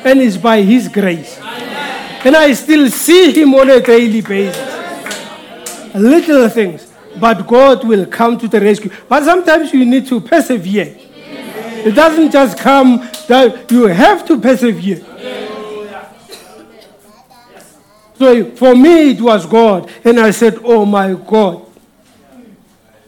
And 0.03 0.19
it's 0.19 0.37
by 0.37 0.61
His 0.61 0.89
grace. 0.89 1.39
And 1.39 2.35
I 2.35 2.51
still 2.53 2.89
see 2.89 3.31
Him 3.31 3.53
on 3.53 3.69
a 3.69 3.79
daily 3.79 4.21
basis. 4.21 4.57
Little 5.93 6.49
things. 6.49 6.91
But 7.19 7.47
God 7.47 7.87
will 7.87 8.05
come 8.05 8.37
to 8.39 8.47
the 8.47 8.59
rescue. 8.59 8.91
But 9.07 9.23
sometimes 9.23 9.73
you 9.73 9.85
need 9.85 10.07
to 10.07 10.19
persevere. 10.21 10.97
It 10.97 11.93
doesn't 11.93 12.31
just 12.31 12.57
come 12.57 12.97
that 13.27 13.71
you 13.71 13.87
have 13.87 14.25
to 14.27 14.39
persevere. 14.39 15.03
So 18.17 18.51
for 18.55 18.75
me, 18.75 19.11
it 19.11 19.21
was 19.21 19.45
God. 19.45 19.91
And 20.03 20.19
I 20.19 20.31
said, 20.31 20.59
Oh 20.63 20.85
my 20.85 21.13
God. 21.13 21.65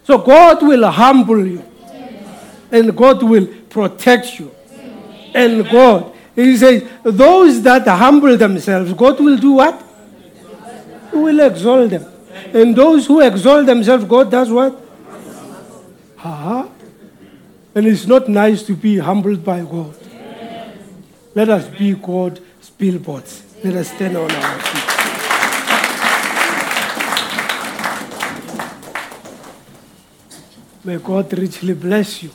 So 0.03 0.17
God 0.17 0.61
will 0.61 0.89
humble 0.89 1.45
you. 1.45 1.63
And 2.71 2.95
God 2.95 3.23
will 3.23 3.47
protect 3.69 4.39
you. 4.39 4.51
And 5.33 5.69
God, 5.69 6.13
He 6.35 6.57
says, 6.57 6.83
those 7.03 7.61
that 7.63 7.87
humble 7.87 8.35
themselves, 8.37 8.93
God 8.93 9.19
will 9.19 9.37
do 9.37 9.51
what? 9.53 9.83
He 11.11 11.17
will 11.17 11.39
exalt 11.39 11.89
them. 11.89 12.05
And 12.53 12.75
those 12.75 13.05
who 13.07 13.21
exalt 13.21 13.65
themselves, 13.65 14.05
God 14.05 14.31
does 14.31 14.51
what? 14.51 14.73
Uh-huh. 16.17 16.67
And 17.75 17.85
it's 17.85 18.07
not 18.07 18.27
nice 18.27 18.63
to 18.63 18.75
be 18.75 18.97
humbled 18.97 19.43
by 19.43 19.61
God. 19.61 19.95
Let 21.35 21.49
us 21.49 21.67
be 21.67 21.93
God's 21.93 22.41
billboards. 22.77 23.43
Let 23.63 23.75
us 23.75 23.91
stand 23.91 24.17
on 24.17 24.31
our 24.31 24.59
feet. 24.59 24.97
May 30.83 30.97
God 30.97 31.37
richly 31.37 31.73
bless 31.73 32.23
you. 32.23 32.31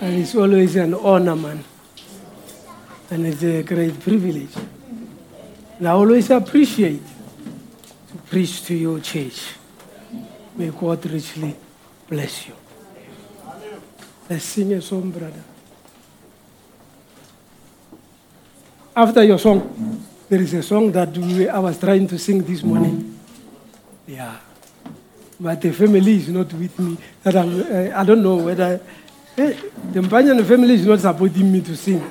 And 0.00 0.20
it's 0.20 0.34
always 0.34 0.76
an 0.76 0.94
honor, 0.94 1.34
man. 1.34 1.64
And 3.10 3.26
it's 3.26 3.42
a 3.42 3.62
great 3.62 3.98
privilege. 3.98 4.54
And 5.78 5.88
I 5.88 5.92
always 5.92 6.30
appreciate 6.30 7.02
preach 8.30 8.64
to 8.66 8.74
your 8.74 9.00
church. 9.00 9.54
May 10.56 10.70
God 10.70 11.04
richly 11.06 11.54
bless 12.08 12.48
you. 12.48 12.54
Let's 14.28 14.44
sing 14.44 14.72
a 14.72 14.80
song, 14.82 15.10
brother. 15.10 15.42
after 18.96 19.22
your 19.22 19.38
song, 19.38 20.02
there 20.28 20.40
is 20.40 20.54
a 20.54 20.62
song 20.62 20.90
that 20.92 21.16
we, 21.18 21.46
I 21.48 21.58
was 21.58 21.78
trying 21.78 22.08
to 22.08 22.18
sing 22.18 22.42
this 22.42 22.62
morning. 22.62 23.18
Yeah. 24.06 24.38
But 25.38 25.60
the 25.60 25.70
family 25.72 26.16
is 26.16 26.28
not 26.30 26.50
with 26.54 26.78
me. 26.78 26.96
That 27.22 27.36
I'm, 27.36 27.60
uh, 27.60 28.00
I 28.00 28.04
don't 28.04 28.22
know 28.22 28.36
whether 28.36 28.80
eh, 29.36 29.52
the 29.92 30.02
family 30.48 30.74
is 30.74 30.86
not 30.86 31.00
supporting 31.00 31.52
me 31.52 31.60
to 31.60 31.76
sing. 31.76 32.02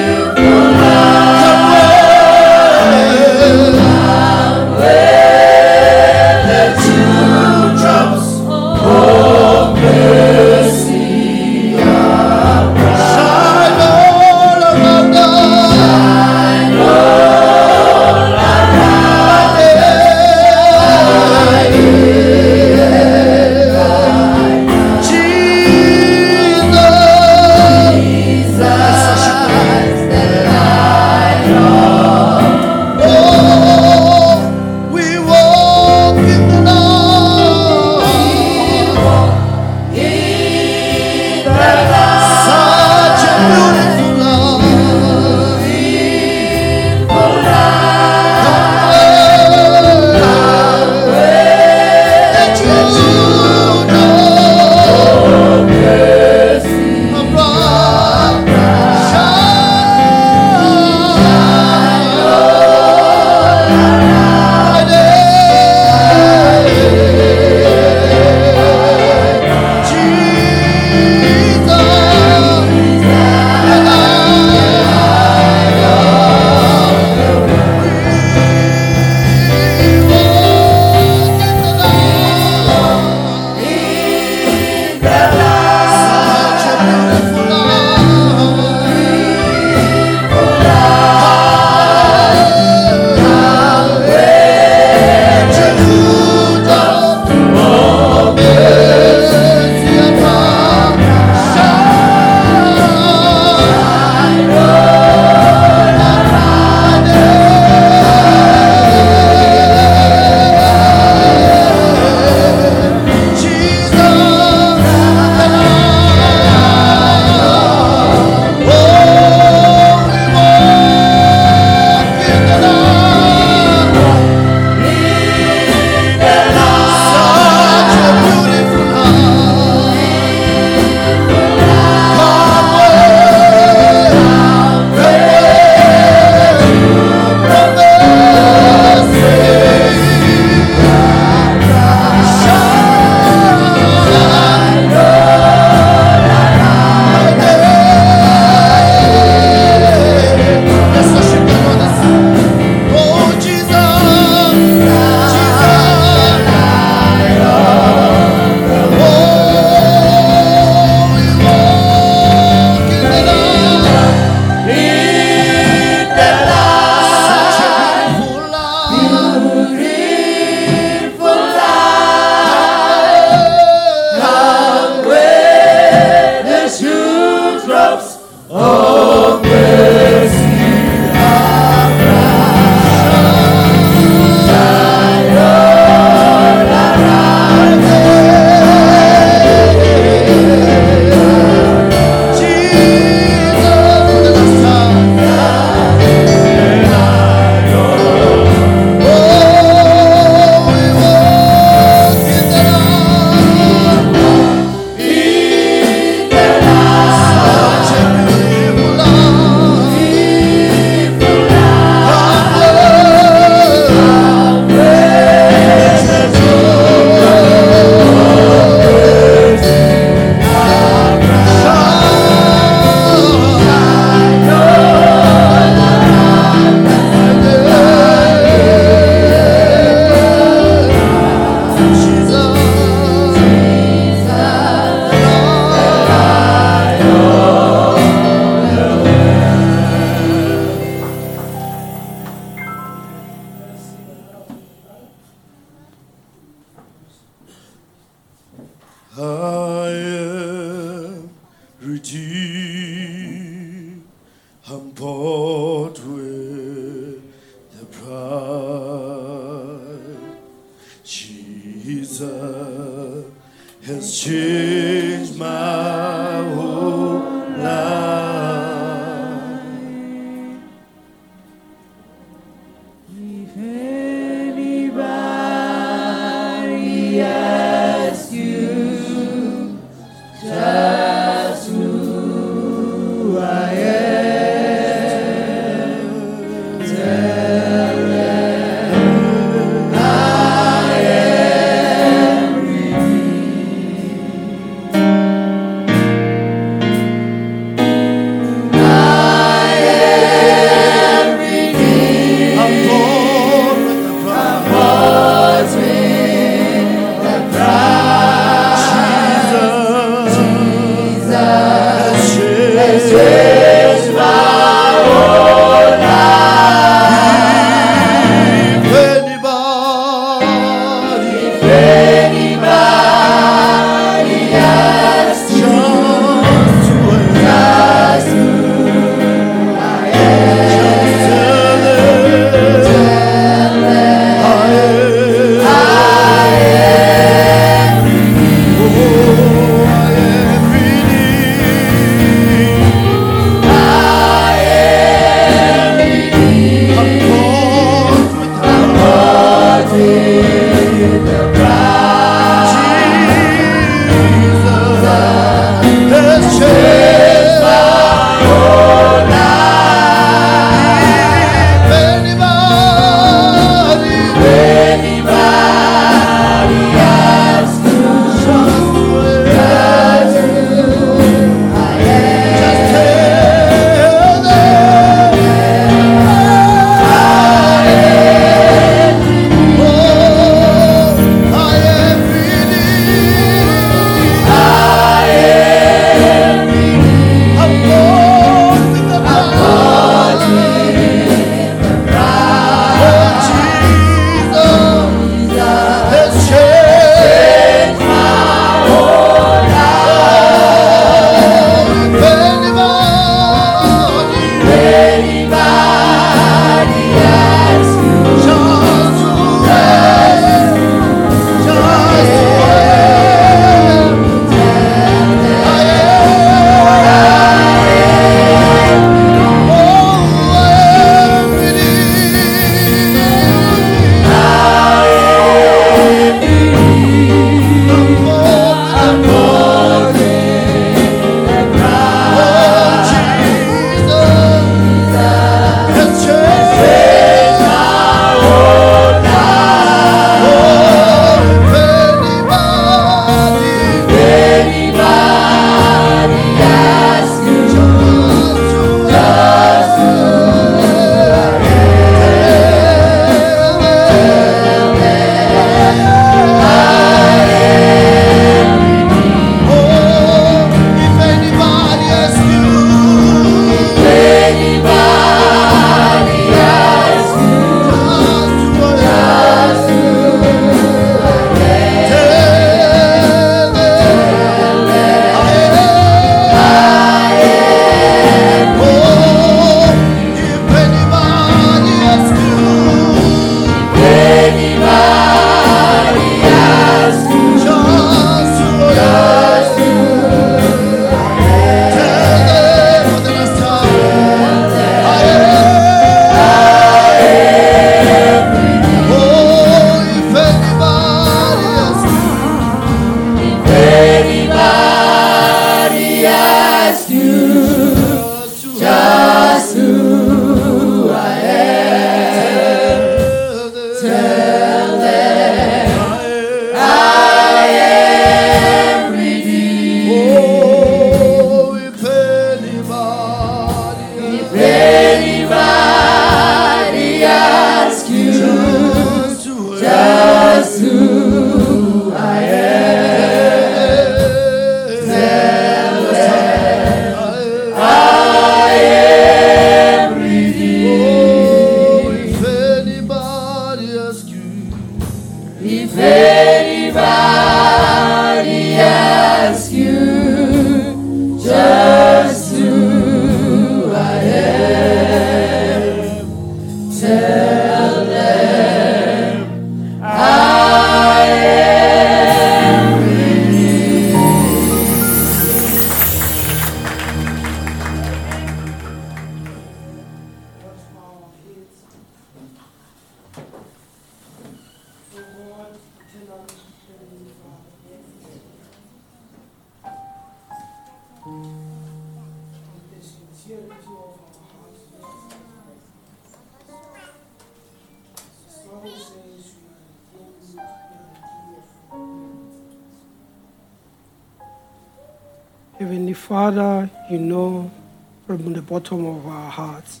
from 598.26 598.52
the 598.54 598.62
bottom 598.62 599.04
of 599.04 599.26
our 599.26 599.50
hearts. 599.50 600.00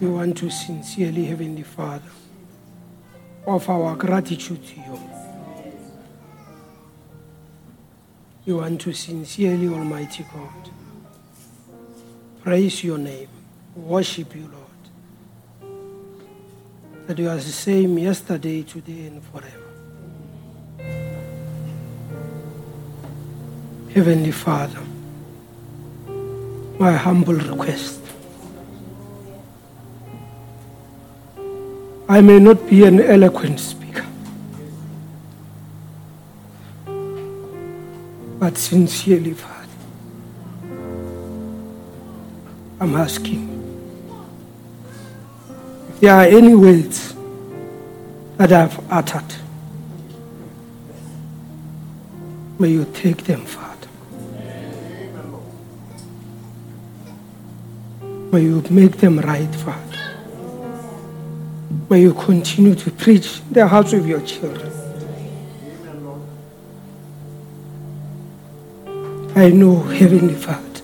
We 0.00 0.08
want 0.08 0.36
to 0.38 0.50
sincerely, 0.50 1.24
Heavenly 1.24 1.62
Father, 1.62 2.10
offer 3.46 3.72
our 3.72 3.96
gratitude 3.96 4.64
to 4.64 4.74
you. 4.76 5.00
We 8.46 8.52
want 8.52 8.80
to 8.82 8.92
sincerely, 8.92 9.68
Almighty 9.68 10.24
God, 10.32 10.70
praise 12.42 12.84
your 12.84 12.98
name, 12.98 13.28
worship 13.74 14.34
you, 14.34 14.48
Lord. 14.52 14.54
That 17.06 17.18
you 17.18 17.28
are 17.28 17.36
the 17.36 17.40
same 17.40 17.98
yesterday, 17.98 18.62
today, 18.62 19.06
and 19.06 19.22
forever. 19.24 19.67
Heavenly 23.94 24.30
Father, 24.30 24.80
my 26.78 26.92
humble 26.92 27.34
request. 27.34 28.00
I 32.08 32.20
may 32.20 32.38
not 32.38 32.68
be 32.68 32.84
an 32.84 33.00
eloquent 33.00 33.58
speaker, 33.60 34.06
but 38.38 38.56
sincerely, 38.56 39.34
Father, 39.34 39.68
I'm 42.80 42.94
asking 42.94 43.44
if 45.90 46.00
there 46.00 46.14
are 46.14 46.24
any 46.24 46.54
words 46.54 47.14
that 48.36 48.52
I've 48.52 48.92
uttered, 48.92 49.34
may 52.58 52.68
you 52.68 52.86
take 52.94 53.24
them, 53.24 53.44
Father. 53.44 53.67
May 58.30 58.42
you 58.42 58.62
make 58.68 58.98
them 58.98 59.20
right, 59.20 59.54
Father. 59.54 59.98
May 61.88 62.02
you 62.02 62.12
continue 62.12 62.74
to 62.74 62.90
preach 62.90 63.40
the 63.50 63.66
hearts 63.66 63.94
of 63.94 64.06
your 64.06 64.20
children. 64.20 64.70
I 69.34 69.48
know, 69.50 69.80
Heavenly 69.80 70.34
Father, 70.34 70.82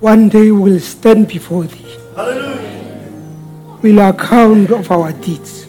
one 0.00 0.28
day 0.28 0.50
we'll 0.50 0.80
stand 0.80 1.28
before 1.28 1.64
Thee. 1.64 1.96
Hallelujah. 2.16 3.78
We'll 3.82 4.00
account 4.00 4.70
of 4.72 4.90
our 4.90 5.12
deeds, 5.12 5.68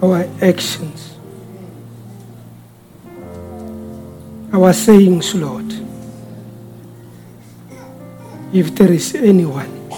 our 0.00 0.28
actions, 0.40 1.16
our 4.52 4.72
sayings, 4.72 5.34
Lord. 5.34 5.64
If 8.52 8.74
there 8.74 8.90
is 8.90 9.14
anyone 9.14 9.90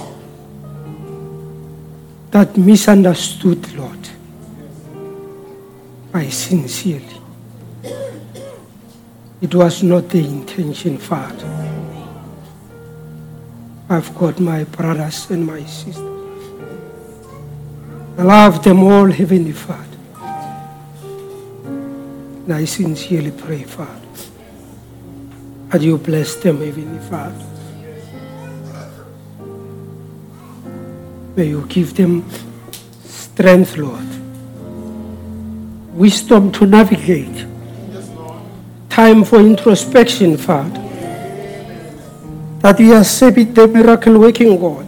that 2.30 2.56
misunderstood, 2.56 3.72
Lord, 3.74 4.08
I 6.12 6.28
sincerely. 6.28 7.06
It 9.40 9.54
was 9.54 9.82
not 9.82 10.08
the 10.08 10.18
intention, 10.18 10.98
Father. 10.98 11.46
I've 13.88 14.14
got 14.16 14.38
my 14.38 14.64
brothers 14.64 15.30
and 15.30 15.46
my 15.46 15.64
sisters. 15.64 16.06
I 18.18 18.22
love 18.22 18.62
them 18.62 18.82
all, 18.82 19.10
Heavenly 19.10 19.52
Father. 19.52 19.86
And 22.44 22.52
I 22.52 22.64
sincerely 22.64 23.30
pray, 23.30 23.62
Father, 23.62 24.08
that 25.68 25.80
you 25.80 25.98
bless 25.98 26.34
them, 26.36 26.58
Heavenly 26.60 26.98
Father. 27.08 27.49
May 31.36 31.46
you 31.46 31.64
give 31.68 31.94
them 31.94 32.28
strength, 33.04 33.76
Lord, 33.76 34.04
wisdom 35.94 36.50
to 36.52 36.66
navigate, 36.66 37.46
time 38.88 39.22
for 39.24 39.38
introspection, 39.38 40.36
Father. 40.36 40.80
That 42.60 42.78
we 42.78 43.02
serving 43.04 43.54
the 43.54 43.68
miracle 43.68 44.18
working 44.18 44.60
God. 44.60 44.86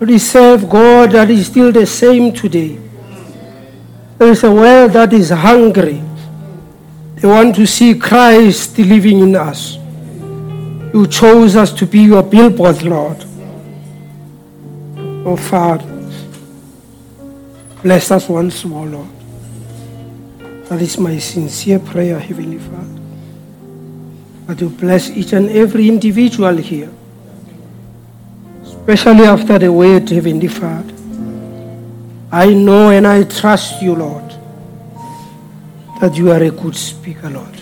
We 0.00 0.18
serve 0.18 0.68
God 0.68 1.12
that 1.12 1.30
is 1.30 1.46
still 1.46 1.72
the 1.72 1.86
same 1.86 2.32
today. 2.32 2.78
There 4.18 4.30
is 4.30 4.44
a 4.44 4.52
world 4.52 4.92
that 4.92 5.12
is 5.12 5.30
hungry. 5.30 6.02
They 7.16 7.26
want 7.26 7.56
to 7.56 7.66
see 7.66 7.98
Christ 7.98 8.78
living 8.78 9.20
in 9.20 9.34
us. 9.34 9.76
You 10.94 11.06
chose 11.08 11.56
us 11.56 11.72
to 11.72 11.86
be 11.86 12.00
your 12.00 12.22
billboard, 12.22 12.82
Lord. 12.82 13.24
Oh, 15.24 15.36
Father, 15.36 15.84
bless 17.82 18.10
us 18.10 18.28
once 18.28 18.64
more, 18.64 18.86
Lord. 18.86 19.08
That 20.68 20.82
is 20.82 20.98
my 20.98 21.18
sincere 21.18 21.78
prayer, 21.78 22.18
Heavenly 22.18 22.58
Father. 22.58 23.00
That 24.46 24.60
you 24.60 24.68
bless 24.70 25.10
each 25.10 25.32
and 25.32 25.50
every 25.50 25.88
individual 25.88 26.56
here, 26.56 26.90
especially 28.62 29.24
after 29.24 29.58
the 29.58 29.72
word, 29.72 30.08
Heavenly 30.08 30.48
Father. 30.48 30.94
I 32.30 32.52
know 32.52 32.90
and 32.90 33.06
I 33.06 33.24
trust 33.24 33.82
you, 33.82 33.94
Lord, 33.94 34.30
that 36.00 36.14
you 36.14 36.30
are 36.30 36.42
a 36.42 36.50
good 36.50 36.76
speaker, 36.76 37.30
Lord. 37.30 37.54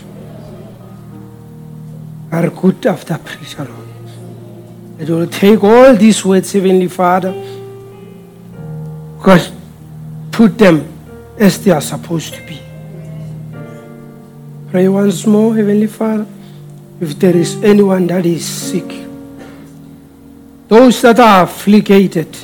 Are 2.32 2.46
a 2.46 2.50
good 2.50 2.84
after 2.86 3.16
preacher, 3.18 3.64
Lord. 3.64 3.85
You 4.98 5.14
will 5.14 5.27
take 5.27 5.62
all 5.62 5.94
these 5.94 6.24
words, 6.24 6.52
Heavenly 6.52 6.89
Father, 6.89 7.32
God, 9.23 9.52
put 10.32 10.56
them 10.56 10.90
as 11.39 11.62
they 11.62 11.70
are 11.70 11.82
supposed 11.82 12.32
to 12.35 12.47
be. 12.47 12.59
Pray 14.70 14.89
once 14.89 15.27
more, 15.27 15.55
Heavenly 15.55 15.86
Father, 15.86 16.27
if 16.98 17.18
there 17.18 17.36
is 17.36 17.62
anyone 17.62 18.06
that 18.06 18.24
is 18.24 18.47
sick, 18.47 19.06
those 20.68 21.02
that 21.02 21.20
are 21.20 21.44
afflicted, 21.44 22.35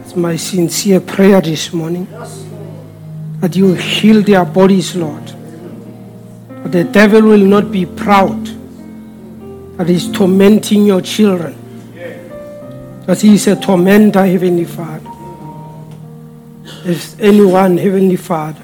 it's 0.00 0.14
my 0.14 0.36
sincere 0.36 1.00
prayer 1.00 1.40
this 1.40 1.72
morning 1.72 2.06
that 3.40 3.56
you 3.56 3.74
heal 3.74 4.22
their 4.22 4.44
bodies, 4.44 4.94
Lord. 4.94 5.26
The 6.66 6.84
devil 6.84 7.22
will 7.22 7.44
not 7.44 7.72
be 7.72 7.84
proud 7.84 8.53
that 9.76 9.90
is 9.90 10.10
tormenting 10.12 10.86
your 10.86 11.00
children. 11.00 11.60
That 13.06 13.20
he 13.20 13.34
is 13.34 13.46
a 13.48 13.56
tormentor, 13.56 14.24
Heavenly 14.24 14.64
Father. 14.64 15.10
If 16.86 17.20
anyone, 17.20 17.76
Heavenly 17.76 18.16
Father, 18.16 18.62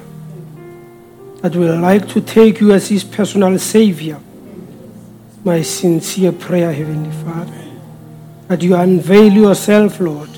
that 1.41 1.55
will 1.55 1.79
like 1.79 2.07
to 2.09 2.21
take 2.21 2.59
you 2.61 2.71
as 2.71 2.87
his 2.87 3.03
personal 3.03 3.59
Savior, 3.59 4.19
my 5.43 5.61
sincere 5.61 6.31
prayer, 6.31 6.71
Heavenly 6.71 7.11
Father, 7.23 7.61
that 8.47 8.61
you 8.61 8.75
unveil 8.75 9.31
yourself, 9.33 9.99
Lord. 9.99 10.29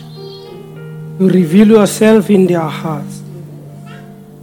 You 1.19 1.29
reveal 1.29 1.67
yourself 1.67 2.29
in 2.29 2.47
their 2.47 2.61
hearts. 2.61 3.19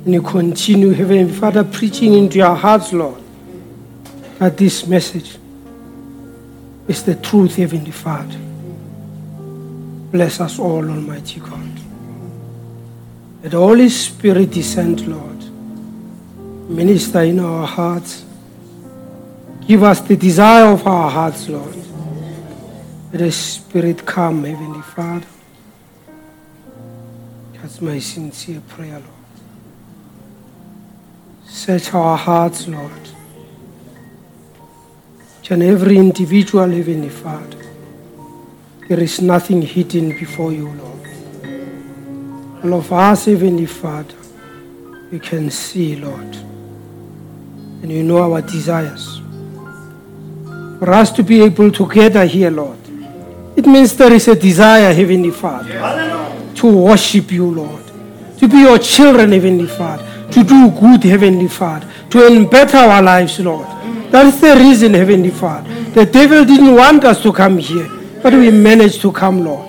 And 0.05 0.15
you 0.15 0.23
continue, 0.23 0.93
Heavenly 0.93 1.33
Father, 1.33 1.65
preaching 1.65 2.15
into 2.15 2.39
your 2.39 2.55
hearts, 2.55 2.93
Lord, 2.93 3.21
that 4.39 4.57
this 4.57 4.87
message 4.87 5.40
is 6.91 7.05
the 7.05 7.15
truth, 7.15 7.55
Heavenly 7.55 7.93
Father. 7.93 8.37
Bless 10.11 10.41
us 10.41 10.59
all, 10.59 10.91
Almighty 10.91 11.39
God. 11.39 11.71
Let 13.43 13.53
the 13.53 13.59
Holy 13.59 13.89
Spirit 13.89 14.51
descend, 14.51 15.07
Lord. 15.07 15.39
Minister 16.69 17.23
in 17.23 17.39
our 17.39 17.65
hearts. 17.65 18.25
Give 19.69 19.85
us 19.85 20.01
the 20.01 20.17
desire 20.17 20.73
of 20.73 20.85
our 20.85 21.09
hearts, 21.09 21.49
Lord. 21.49 21.77
Let 23.13 23.21
the 23.21 23.31
Spirit 23.31 24.05
come, 24.05 24.43
Heavenly 24.43 24.83
Father. 24.83 25.27
That's 27.55 27.81
my 27.81 28.01
sincere 28.01 28.63
prayer, 28.67 28.99
Lord. 28.99 29.05
Search 31.47 31.95
our 31.95 32.17
hearts, 32.17 32.67
Lord. 32.67 33.11
Each 35.51 35.55
and 35.55 35.65
every 35.65 35.97
individual, 35.97 36.71
Heavenly 36.71 37.09
Father. 37.09 37.59
There 38.89 39.01
is 39.01 39.21
nothing 39.21 39.63
hidden 39.63 40.11
before 40.11 40.53
you, 40.53 40.71
Lord. 40.71 41.09
All 42.63 42.75
of 42.75 42.93
us, 42.93 43.25
Heavenly 43.25 43.67
Father, 43.67 44.15
we 45.11 45.19
can 45.19 45.51
see, 45.51 45.97
Lord. 45.97 46.37
And 47.83 47.91
you 47.91 48.05
know 48.05 48.33
our 48.33 48.43
desires. 48.43 49.21
For 50.79 50.93
us 50.93 51.11
to 51.11 51.25
be 51.25 51.43
able 51.43 51.73
to 51.73 51.93
gather 51.93 52.25
here, 52.27 52.53
Lord, 52.53 52.79
it 53.57 53.67
means 53.67 53.97
there 53.97 54.13
is 54.13 54.29
a 54.29 54.37
desire, 54.37 54.95
Heavenly 54.95 55.33
Father, 55.33 56.55
to 56.55 56.67
worship 56.73 57.33
you, 57.33 57.51
Lord, 57.51 57.85
to 58.39 58.47
be 58.47 58.59
your 58.59 58.79
children, 58.79 59.33
Heavenly 59.33 59.67
Father, 59.67 60.31
to 60.31 60.45
do 60.45 60.71
good, 60.71 61.03
Heavenly 61.03 61.49
Father, 61.49 61.89
to 62.11 62.47
better 62.49 62.77
our 62.77 63.03
lives, 63.03 63.41
Lord. 63.41 63.67
That 64.11 64.27
is 64.27 64.41
the 64.41 64.57
reason, 64.57 64.95
Heavenly 64.95 65.31
Father. 65.31 65.73
The 65.91 66.05
devil 66.05 66.45
didn't 66.45 66.75
want 66.75 67.05
us 67.05 67.23
to 67.23 67.33
come 67.33 67.59
here, 67.59 67.89
but 68.23 68.33
we 68.33 68.51
managed 68.51 69.01
to 69.03 69.13
come, 69.13 69.45
Lord. 69.45 69.69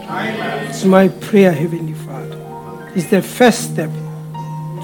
It's 0.67 0.83
my 0.83 1.09
prayer, 1.09 1.51
Heavenly 1.51 1.93
Father. 1.93 2.91
It's 2.95 3.09
the 3.09 3.21
first 3.21 3.71
step 3.73 3.91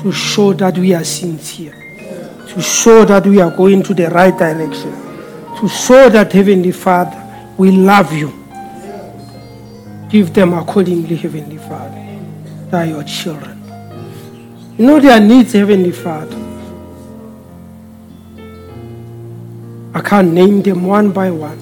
to 0.03 0.11
show 0.11 0.53
that 0.53 0.77
we 0.77 0.93
are 0.93 1.03
sincere, 1.03 1.73
to 2.49 2.61
show 2.61 3.03
that 3.05 3.25
we 3.25 3.41
are 3.41 3.49
going 3.49 3.81
to 3.83 3.93
the 3.95 4.09
right 4.09 4.37
direction, 4.37 4.91
to 5.59 5.67
show 5.67 6.07
that, 6.09 6.31
Heavenly 6.31 6.71
Father, 6.71 7.23
we 7.57 7.71
love 7.71 8.13
you. 8.13 8.31
Give 10.09 10.31
them 10.33 10.53
accordingly, 10.53 11.15
Heavenly 11.15 11.57
Father. 11.57 12.03
They 12.69 12.77
are 12.77 12.85
your 12.85 13.03
children. 13.03 13.63
You 14.77 14.85
know 14.85 14.99
their 14.99 15.19
needs, 15.19 15.53
Heavenly 15.53 15.91
Father. 15.91 16.35
I 19.97 20.01
can't 20.01 20.31
name 20.31 20.61
them 20.61 20.85
one 20.85 21.11
by 21.11 21.31
one, 21.31 21.57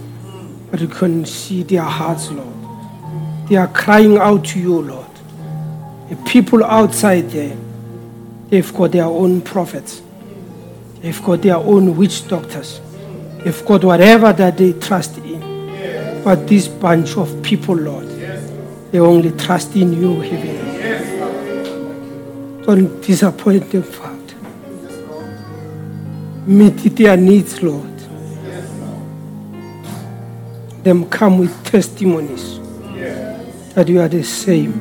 but 0.69 0.81
you 0.81 0.89
can 0.89 1.23
see 1.25 1.63
their 1.63 1.83
hearts, 1.83 2.29
Lord. 2.31 2.53
They 3.47 3.55
are 3.55 3.69
crying 3.69 4.17
out 4.17 4.43
to 4.47 4.59
you, 4.59 4.81
Lord. 4.81 5.09
The 6.09 6.17
people 6.29 6.61
outside 6.65 7.29
there, 7.29 7.55
they've 8.49 8.73
got 8.73 8.91
their 8.91 9.05
own 9.05 9.39
prophets, 9.39 10.01
they've 10.99 11.23
got 11.23 11.43
their 11.43 11.55
own 11.55 11.95
witch 11.95 12.27
doctors, 12.27 12.81
they've 13.41 13.65
got 13.65 13.85
whatever 13.85 14.33
that 14.33 14.57
they 14.57 14.73
trust 14.73 15.17
in. 15.19 16.21
But 16.21 16.45
this 16.45 16.67
bunch 16.67 17.15
of 17.15 17.41
people, 17.41 17.75
Lord, 17.75 18.09
they 18.91 18.99
only 18.99 19.31
trust 19.31 19.77
in 19.77 19.93
you, 19.93 20.19
Heavenly. 20.19 20.59
Don't 22.65 23.01
disappoint 23.01 23.71
them, 23.71 23.83
Father. 23.83 24.35
Meet 26.45 26.97
their 26.97 27.15
needs, 27.15 27.63
Lord. 27.63 27.94
Them 30.85 31.09
come 31.09 31.39
with 31.39 31.65
testimonies 31.65 32.59
that 33.73 33.87
you 33.89 33.99
are 33.99 34.07
the 34.07 34.23
same 34.23 34.79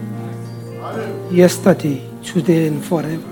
yesterday, 1.30 2.06
today, 2.22 2.66
and 2.66 2.84
forever. 2.84 3.24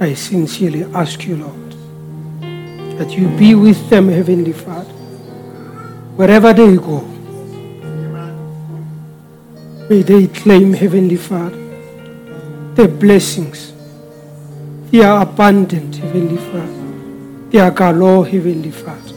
I 0.00 0.14
sincerely 0.14 0.84
ask 0.94 1.26
you, 1.26 1.36
Lord, 1.36 1.72
that 2.98 3.10
you 3.10 3.28
be 3.36 3.54
with 3.54 3.90
them, 3.90 4.08
Heavenly 4.08 4.54
Father, 4.54 4.94
wherever 6.16 6.54
they 6.54 6.76
go. 6.76 7.00
May 9.90 10.00
they 10.00 10.28
claim, 10.28 10.72
Heavenly 10.72 11.16
Father, 11.16 11.58
the 12.74 12.88
blessings. 12.88 13.74
They 14.90 15.02
are 15.02 15.20
abundant, 15.20 15.96
Heavenly 15.96 16.38
Father. 16.38 17.50
They 17.50 17.58
are 17.58 17.70
galore, 17.70 18.26
Heavenly 18.26 18.70
Father. 18.70 19.11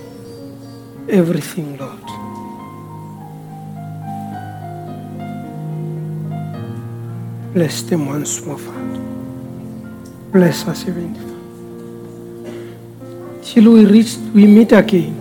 Everything, 1.08 1.78
Lord. 1.78 2.02
Bless 7.54 7.84
them 7.84 8.08
once 8.08 8.46
more, 8.46 8.58
Father. 8.58 9.00
Bless 10.32 10.68
us, 10.68 10.84
Heavenly 10.84 11.18
Father. 11.20 11.36
Till 13.44 13.72
we 13.72 13.86
reach, 13.86 14.18
we 14.34 14.48
meet 14.48 14.72
again 14.72 15.16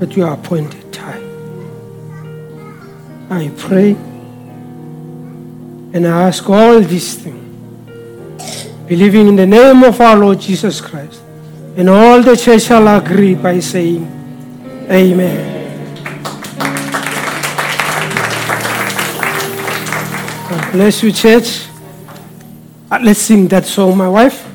at 0.00 0.16
your 0.16 0.32
appointed 0.32 0.92
time. 0.92 1.22
I 3.30 3.50
pray 3.56 3.96
and 5.94 6.06
I 6.06 6.24
ask 6.24 6.50
all 6.50 6.80
these 6.80 7.14
things, 7.14 8.66
believing 8.88 9.28
in 9.28 9.36
the 9.36 9.46
name 9.46 9.84
of 9.84 10.00
our 10.00 10.16
Lord 10.16 10.40
Jesus 10.40 10.80
Christ. 10.80 11.22
And 11.76 11.88
all 11.88 12.20
the 12.20 12.36
church 12.36 12.62
shall 12.64 12.86
agree 12.88 13.34
by 13.34 13.60
saying, 13.60 14.23
Amen. 14.90 15.94
God 20.50 20.72
bless 20.72 21.02
you, 21.02 21.10
church. 21.10 21.66
Uh, 22.90 22.98
Let's 23.02 23.20
sing 23.20 23.48
that 23.48 23.64
song, 23.64 23.96
my 23.96 24.08
wife, 24.08 24.46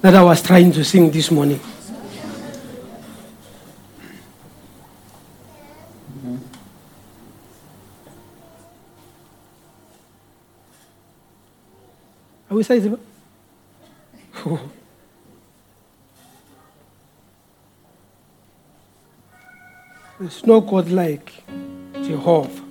that 0.00 0.16
I 0.16 0.22
was 0.22 0.42
trying 0.42 0.72
to 0.72 0.84
sing 0.84 1.10
this 1.10 1.30
morning. 1.30 1.60
Are 12.50 12.56
we 12.56 12.62
saying? 12.64 12.98
There's 20.20 20.44
no 20.44 20.60
God 20.60 20.90
like 20.90 21.32
Jehovah. 22.02 22.67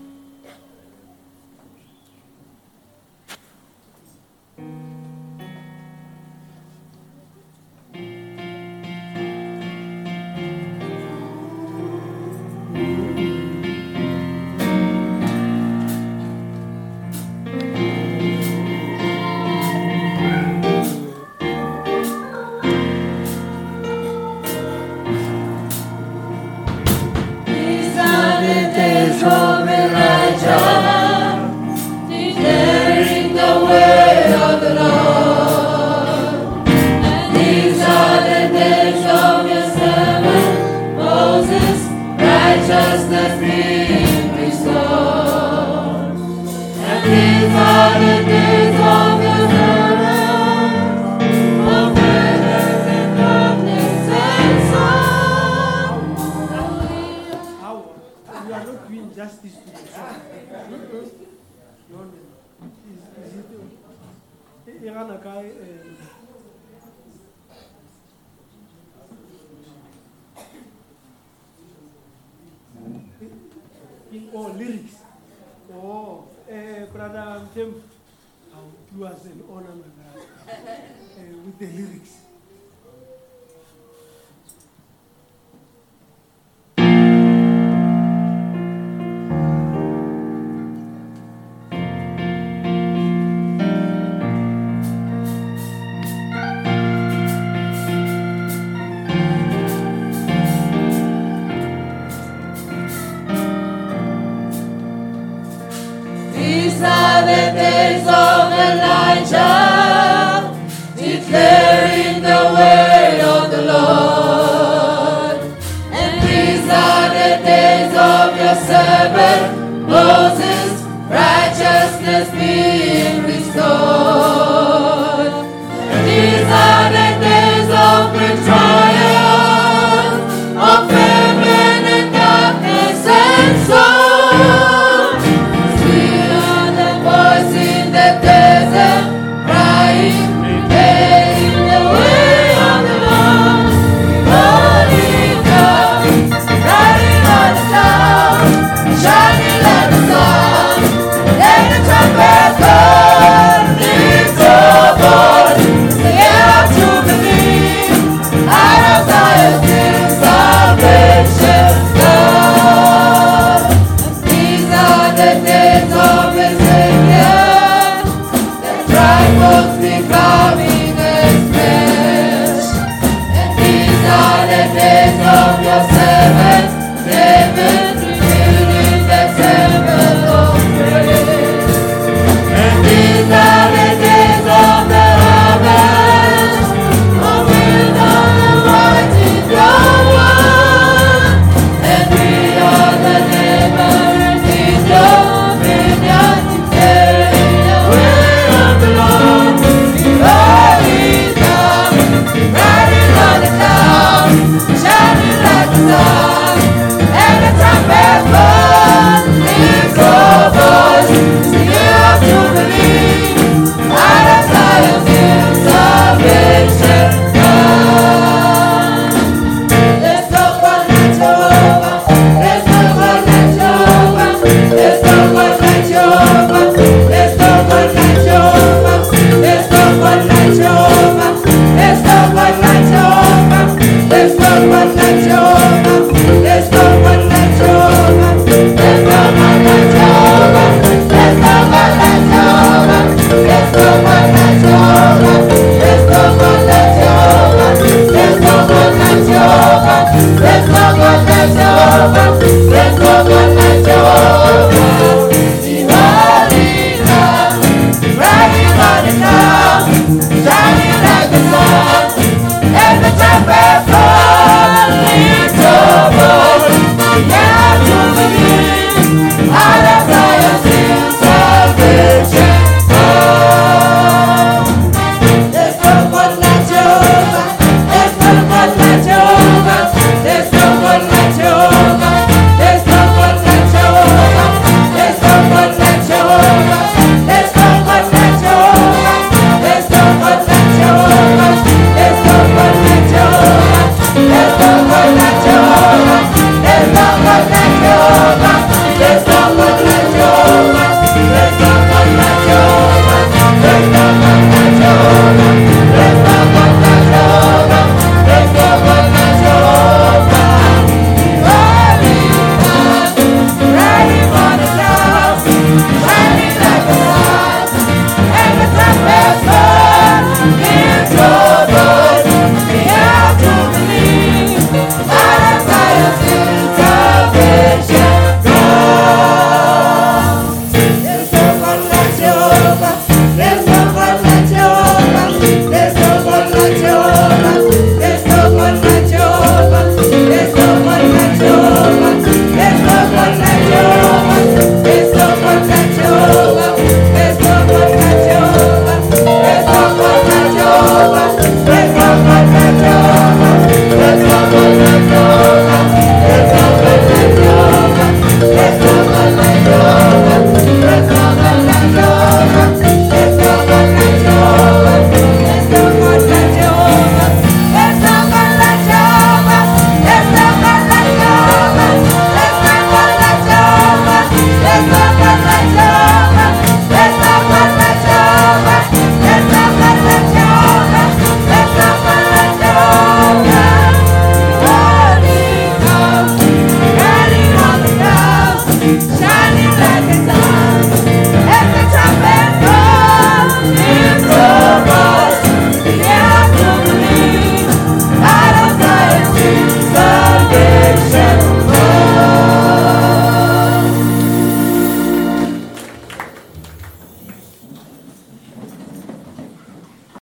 Us 79.66 79.74
an 79.74 79.94
honor, 80.14 80.26
my 80.46 80.54
eh, 80.54 81.34
with 81.46 81.60
the 81.60 81.66
lyrics. 81.68 82.17